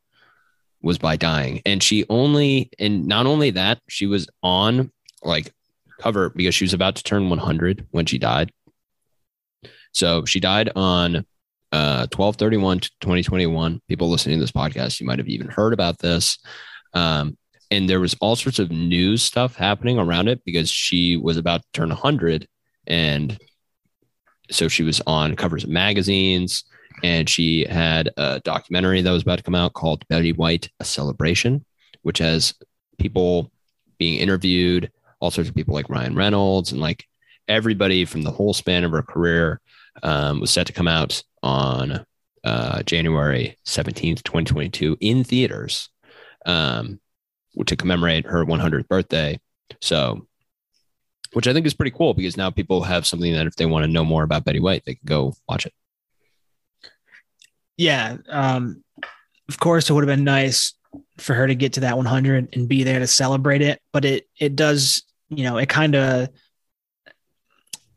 was 0.83 0.99
by 0.99 1.17
dying. 1.17 1.61
And 1.67 1.83
she 1.83 2.05
only, 2.09 2.71
and 2.79 3.07
not 3.07 3.27
only 3.27 3.51
that, 3.51 3.81
she 3.89 4.07
was 4.07 4.29
on 4.43 4.93
like 5.23 5.53
cover 6.01 6.31
because 6.31 6.55
she 6.55 6.65
was 6.65 6.75
about 6.75 6.97
to 6.97 7.03
turn 7.03 7.29
100 7.29 7.87
when 7.91 8.07
she 8.07 8.19
died. 8.19 8.53
So 9.93 10.25
she 10.25 10.41
died 10.41 10.71
on 10.77 11.27
uh 11.71 12.09
1231 12.17 12.81
2021 12.81 13.83
people 13.89 14.09
listening 14.09 14.39
to 14.39 14.41
this 14.41 14.51
podcast 14.51 15.01
you 15.01 15.07
might 15.07 15.19
have 15.19 15.29
even 15.29 15.49
heard 15.49 15.75
about 15.75 15.99
this 15.99 16.39
um 16.95 17.37
and 17.71 17.89
there 17.89 18.01
was 18.01 18.17
all 18.21 18.37
sorts 18.37 18.59
of 18.59 18.71
news 18.71 19.23
stuff 19.23 19.57
happening 19.57 19.99
around 19.99 20.29
it 20.29 20.43
because 20.45 20.71
she 20.71 21.17
was 21.17 21.37
about 21.37 21.63
to 21.63 21.69
turn 21.73 21.89
100 21.89 22.49
and 22.87 23.39
so 24.51 24.69
she 24.69 24.83
was 24.83 25.03
on 25.07 25.37
covers 25.37 25.65
of 25.65 25.71
magazines 25.71 26.65
and 27.05 27.29
she 27.29 27.65
had 27.69 28.11
a 28.17 28.41
documentary 28.41 29.03
that 29.03 29.11
was 29.11 29.23
about 29.23 29.37
to 29.37 29.43
come 29.45 29.55
out 29.55 29.75
called 29.75 30.07
Betty 30.09 30.33
White 30.33 30.71
a 30.81 30.85
celebration 30.85 31.65
which 32.03 32.19
has 32.19 32.55
people 32.99 33.51
being 33.99 34.19
interviewed 34.19 34.91
all 35.21 35.31
sorts 35.31 35.51
of 35.51 35.57
people 35.57 35.75
like 35.75 35.91
Ryan 35.91 36.15
Reynolds 36.15 36.73
and 36.73 36.81
like 36.81 37.05
everybody 37.49 38.05
from 38.05 38.23
the 38.23 38.31
whole 38.31 38.55
span 38.55 38.85
of 38.85 38.93
her 38.93 39.03
career 39.03 39.61
um, 40.03 40.41
was 40.41 40.51
set 40.51 40.67
to 40.67 40.73
come 40.73 40.89
out 40.89 41.23
on 41.43 42.05
uh, 42.45 42.83
January 42.83 43.57
17th, 43.67 44.23
2022 44.23 44.97
in 45.01 45.25
theaters 45.25 45.89
um, 46.49 46.99
to 47.67 47.77
commemorate 47.77 48.27
her 48.27 48.45
100th 48.45 48.89
birthday. 48.89 49.39
So, 49.81 50.27
which 51.35 51.47
I 51.47 51.53
think 51.53 51.67
is 51.67 51.75
pretty 51.75 51.91
cool 51.91 52.15
because 52.15 52.37
now 52.37 52.51
people 52.51 52.83
have 52.83 53.07
something 53.07 53.33
that 53.35 53.47
if 53.47 53.55
they 53.55 53.67
want 53.67 53.85
to 53.85 53.91
know 53.91 54.05
more 54.05 54.23
about 54.23 54.45
Betty 54.45 54.61
White, 54.61 54.83
they 54.85 54.95
can 54.95 55.05
go 55.05 55.35
watch 55.49 55.67
it. 55.67 55.75
Yeah. 57.77 58.17
Um, 58.29 58.83
of 59.49 59.61
course, 59.61 59.89
it 59.89 59.93
would 59.93 60.09
have 60.09 60.17
been 60.17 60.25
nice 60.25 60.75
for 61.19 61.35
her 61.35 61.47
to 61.47 61.55
get 61.55 61.75
to 61.75 61.81
that 61.81 61.97
100 61.97 62.49
and 62.55 62.69
be 62.69 62.83
there 62.83 62.99
to 62.99 63.07
celebrate 63.07 63.61
it, 63.61 63.81
but 63.93 64.05
it 64.05 64.29
it 64.39 64.57
does, 64.57 65.03
you 65.29 65.45
know, 65.45 65.59
it 65.59 65.69
kind 65.69 65.95
of 65.95 66.29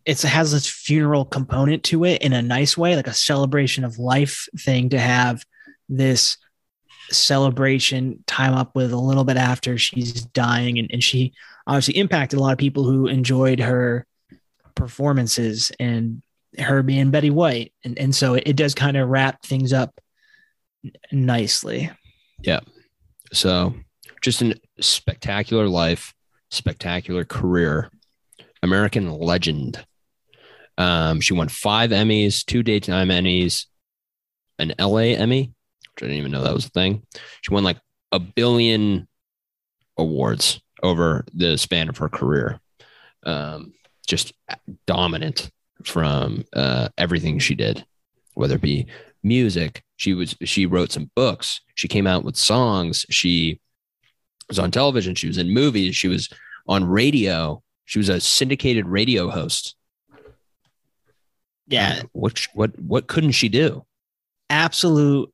it 0.05 0.21
has 0.21 0.51
this 0.51 0.67
funeral 0.67 1.25
component 1.25 1.83
to 1.83 2.03
it 2.03 2.21
in 2.21 2.33
a 2.33 2.41
nice 2.41 2.77
way, 2.77 2.95
like 2.95 3.07
a 3.07 3.13
celebration 3.13 3.83
of 3.83 3.97
life 3.97 4.47
thing 4.57 4.89
to 4.89 4.99
have 4.99 5.43
this 5.87 6.37
celebration 7.11 8.23
time 8.27 8.53
up 8.53 8.75
with 8.75 8.91
a 8.91 8.97
little 8.97 9.23
bit 9.23 9.37
after 9.37 9.77
she's 9.77 10.23
dying. 10.25 10.79
And, 10.79 10.89
and 10.91 11.03
she 11.03 11.33
obviously 11.67 11.97
impacted 11.97 12.39
a 12.39 12.41
lot 12.41 12.53
of 12.53 12.57
people 12.57 12.83
who 12.83 13.07
enjoyed 13.07 13.59
her 13.59 14.05
performances 14.75 15.71
and 15.79 16.21
her 16.57 16.83
being 16.83 17.11
Betty 17.11 17.29
White. 17.29 17.73
And, 17.83 17.97
and 17.97 18.15
so 18.15 18.35
it, 18.35 18.55
does 18.55 18.75
kind 18.75 18.97
of 18.97 19.09
wrap 19.09 19.43
things 19.43 19.73
up 19.73 19.99
nicely. 21.11 21.91
Yeah. 22.39 22.61
So 23.33 23.73
just 24.21 24.41
a 24.41 24.59
spectacular 24.79 25.67
life, 25.67 26.13
spectacular 26.49 27.25
career, 27.25 27.89
American 28.63 29.11
legend. 29.11 29.83
Um, 30.77 31.21
she 31.21 31.33
won 31.33 31.47
five 31.47 31.91
Emmys, 31.91 32.45
two 32.45 32.63
daytime 32.63 33.09
Emmys, 33.09 33.65
an 34.59 34.73
LA 34.79 35.15
Emmy, 35.17 35.53
which 35.93 36.03
I 36.03 36.07
didn't 36.07 36.19
even 36.19 36.31
know 36.31 36.43
that 36.43 36.53
was 36.53 36.65
a 36.65 36.69
thing. 36.69 37.03
She 37.41 37.53
won 37.53 37.63
like 37.63 37.77
a 38.11 38.19
billion 38.19 39.07
awards 39.97 40.61
over 40.83 41.25
the 41.33 41.57
span 41.57 41.89
of 41.89 41.97
her 41.97 42.09
career. 42.09 42.59
Um, 43.23 43.73
just 44.07 44.33
dominant 44.87 45.51
from 45.83 46.43
uh, 46.53 46.89
everything 46.97 47.39
she 47.39 47.55
did, 47.55 47.85
whether 48.33 48.55
it 48.55 48.61
be 48.61 48.87
music. 49.23 49.83
She 49.97 50.13
was 50.13 50.35
she 50.43 50.65
wrote 50.65 50.91
some 50.91 51.11
books. 51.15 51.61
She 51.75 51.87
came 51.87 52.07
out 52.07 52.23
with 52.23 52.35
songs. 52.35 53.05
She 53.09 53.59
was 54.47 54.59
on 54.59 54.71
television. 54.71 55.15
She 55.15 55.27
was 55.27 55.37
in 55.37 55.53
movies. 55.53 55.95
She 55.95 56.07
was 56.07 56.29
on 56.67 56.83
radio. 56.83 57.61
She 57.85 57.99
was 57.99 58.09
a 58.09 58.19
syndicated 58.19 58.87
radio 58.87 59.29
host. 59.29 59.75
Yeah. 61.67 62.01
What 62.11 62.47
what 62.53 62.77
what 62.79 63.07
couldn't 63.07 63.31
she 63.31 63.49
do? 63.49 63.85
Absolute 64.49 65.31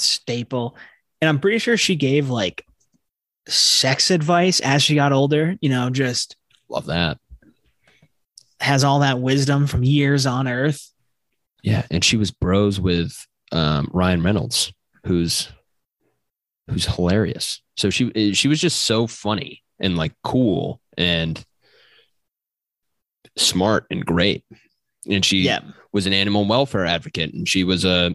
staple. 0.00 0.76
And 1.20 1.28
I'm 1.28 1.40
pretty 1.40 1.58
sure 1.58 1.76
she 1.76 1.96
gave 1.96 2.30
like 2.30 2.64
sex 3.48 4.10
advice 4.10 4.60
as 4.60 4.82
she 4.82 4.94
got 4.94 5.12
older, 5.12 5.56
you 5.60 5.68
know, 5.68 5.90
just 5.90 6.36
love 6.68 6.86
that. 6.86 7.18
Has 8.60 8.84
all 8.84 9.00
that 9.00 9.20
wisdom 9.20 9.66
from 9.66 9.82
years 9.82 10.26
on 10.26 10.46
earth. 10.46 10.92
Yeah, 11.62 11.84
and 11.90 12.04
she 12.04 12.16
was 12.16 12.30
bros 12.30 12.80
with 12.80 13.26
um, 13.52 13.90
Ryan 13.92 14.22
Reynolds, 14.22 14.72
who's 15.06 15.50
who's 16.68 16.86
hilarious. 16.86 17.60
So 17.76 17.90
she 17.90 18.34
she 18.34 18.48
was 18.48 18.60
just 18.60 18.82
so 18.82 19.06
funny 19.06 19.62
and 19.78 19.96
like 19.96 20.12
cool 20.22 20.80
and 20.96 21.44
smart 23.36 23.86
and 23.90 24.04
great. 24.04 24.44
And 25.08 25.24
she 25.24 25.38
yeah. 25.38 25.60
was 25.92 26.06
an 26.06 26.12
animal 26.12 26.46
welfare 26.46 26.84
advocate 26.84 27.32
and 27.32 27.48
she 27.48 27.64
was 27.64 27.84
a 27.84 28.14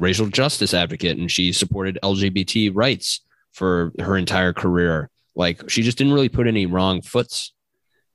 racial 0.00 0.26
justice 0.26 0.74
advocate 0.74 1.18
and 1.18 1.30
she 1.30 1.52
supported 1.52 1.98
LGBT 2.02 2.72
rights 2.74 3.20
for 3.52 3.92
her 4.00 4.16
entire 4.16 4.52
career. 4.52 5.10
Like 5.36 5.70
she 5.70 5.82
just 5.82 5.98
didn't 5.98 6.14
really 6.14 6.28
put 6.28 6.46
any 6.46 6.66
wrong 6.66 7.02
foots, 7.02 7.52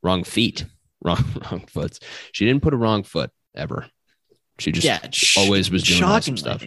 wrong 0.04 0.24
feet, 0.24 0.66
wrong 1.02 1.24
wrong 1.42 1.64
foots. 1.68 2.00
She 2.34 2.46
didn't 2.46 2.64
put 2.64 2.74
a 2.74 2.78
wrong 2.78 3.04
foot 3.04 3.32
ever. 3.56 3.88
She 4.60 4.72
just 4.72 4.86
yeah, 4.86 5.00
always 5.38 5.70
was 5.70 5.84
doing 5.84 6.04
awesome 6.04 6.38
stuff. 6.38 6.64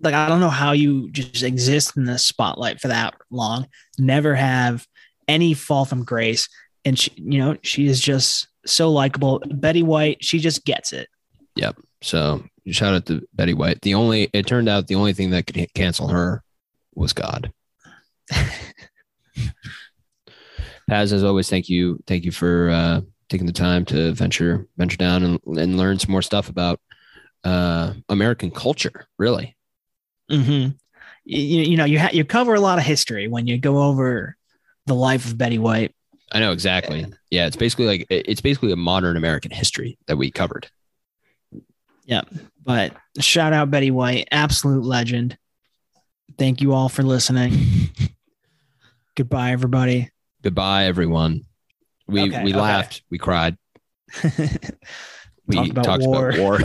Like 0.00 0.14
I 0.14 0.28
don't 0.28 0.40
know 0.40 0.48
how 0.48 0.72
you 0.72 1.10
just 1.10 1.42
exist 1.42 1.96
in 1.96 2.04
the 2.04 2.18
spotlight 2.18 2.80
for 2.80 2.88
that 2.88 3.14
long, 3.30 3.66
never 3.98 4.34
have 4.34 4.86
any 5.28 5.52
fall 5.52 5.84
from 5.84 6.04
grace, 6.04 6.48
and 6.84 6.98
she, 6.98 7.12
you 7.16 7.38
know, 7.38 7.56
she 7.62 7.86
is 7.86 8.00
just 8.00 8.48
so 8.64 8.90
likable. 8.90 9.42
Betty 9.46 9.82
White, 9.82 10.24
she 10.24 10.38
just 10.38 10.64
gets 10.64 10.94
it. 10.94 11.08
Yep. 11.56 11.76
So 12.02 12.42
shout 12.70 12.94
out 12.94 13.06
to 13.06 13.26
Betty 13.34 13.54
White. 13.54 13.80
The 13.82 13.94
only 13.94 14.30
it 14.32 14.46
turned 14.46 14.68
out 14.68 14.86
the 14.86 14.94
only 14.94 15.12
thing 15.12 15.30
that 15.30 15.46
could 15.46 15.72
cancel 15.74 16.08
her 16.08 16.42
was 16.94 17.12
God. 17.12 17.52
Paz, 20.88 21.12
as 21.12 21.22
always, 21.24 21.48
thank 21.48 21.68
you, 21.68 22.02
thank 22.06 22.24
you 22.24 22.32
for 22.32 22.70
uh, 22.70 23.00
taking 23.28 23.46
the 23.46 23.52
time 23.52 23.84
to 23.86 24.12
venture 24.12 24.66
venture 24.76 24.96
down 24.96 25.22
and, 25.22 25.40
and 25.58 25.76
learn 25.76 25.98
some 25.98 26.10
more 26.10 26.22
stuff 26.22 26.48
about 26.48 26.80
uh, 27.44 27.92
American 28.08 28.50
culture. 28.50 29.06
Really. 29.18 29.56
Mm-hmm. 30.30 30.70
You, 31.24 31.62
you 31.62 31.76
know, 31.76 31.84
you 31.84 31.98
ha- 31.98 32.10
you 32.12 32.24
cover 32.24 32.54
a 32.54 32.60
lot 32.60 32.78
of 32.78 32.84
history 32.84 33.28
when 33.28 33.46
you 33.46 33.58
go 33.58 33.82
over 33.82 34.36
the 34.86 34.94
life 34.94 35.26
of 35.26 35.38
Betty 35.38 35.58
White. 35.58 35.94
I 36.32 36.40
know 36.40 36.52
exactly. 36.52 37.06
Yeah, 37.30 37.46
it's 37.46 37.56
basically 37.56 37.86
like 37.86 38.06
it's 38.10 38.40
basically 38.40 38.72
a 38.72 38.76
modern 38.76 39.16
American 39.16 39.50
history 39.50 39.98
that 40.06 40.16
we 40.16 40.30
covered. 40.30 40.70
Yeah, 42.10 42.22
but 42.64 42.92
shout 43.20 43.52
out 43.52 43.70
Betty 43.70 43.92
White, 43.92 44.26
absolute 44.32 44.82
legend. 44.82 45.38
Thank 46.36 46.60
you 46.60 46.72
all 46.72 46.88
for 46.88 47.04
listening. 47.04 47.52
Goodbye, 49.16 49.52
everybody. 49.52 50.10
Goodbye, 50.42 50.86
everyone. 50.86 51.42
We 52.08 52.22
okay, 52.22 52.42
we 52.42 52.50
okay. 52.50 52.60
laughed, 52.60 53.02
we 53.10 53.18
cried. 53.18 53.56
we 55.46 55.54
talked 55.54 55.70
about 55.70 55.84
talked 55.84 56.02
war. 56.02 56.30
About 56.30 56.40
war. 56.40 56.58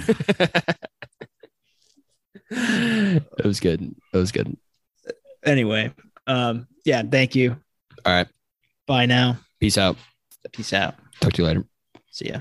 it 2.50 3.46
was 3.46 3.60
good. 3.60 3.94
It 4.14 4.18
was 4.18 4.32
good. 4.32 4.58
Anyway, 5.44 5.94
um, 6.26 6.66
yeah, 6.86 7.04
thank 7.04 7.36
you. 7.36 7.56
All 8.04 8.14
right. 8.14 8.28
Bye 8.88 9.06
now. 9.06 9.38
Peace 9.60 9.78
out. 9.78 9.96
Peace 10.52 10.74
out. 10.74 10.96
Talk 11.20 11.34
to 11.34 11.44
you 11.44 11.48
later. 11.48 11.66
See 12.10 12.30
ya. 12.30 12.40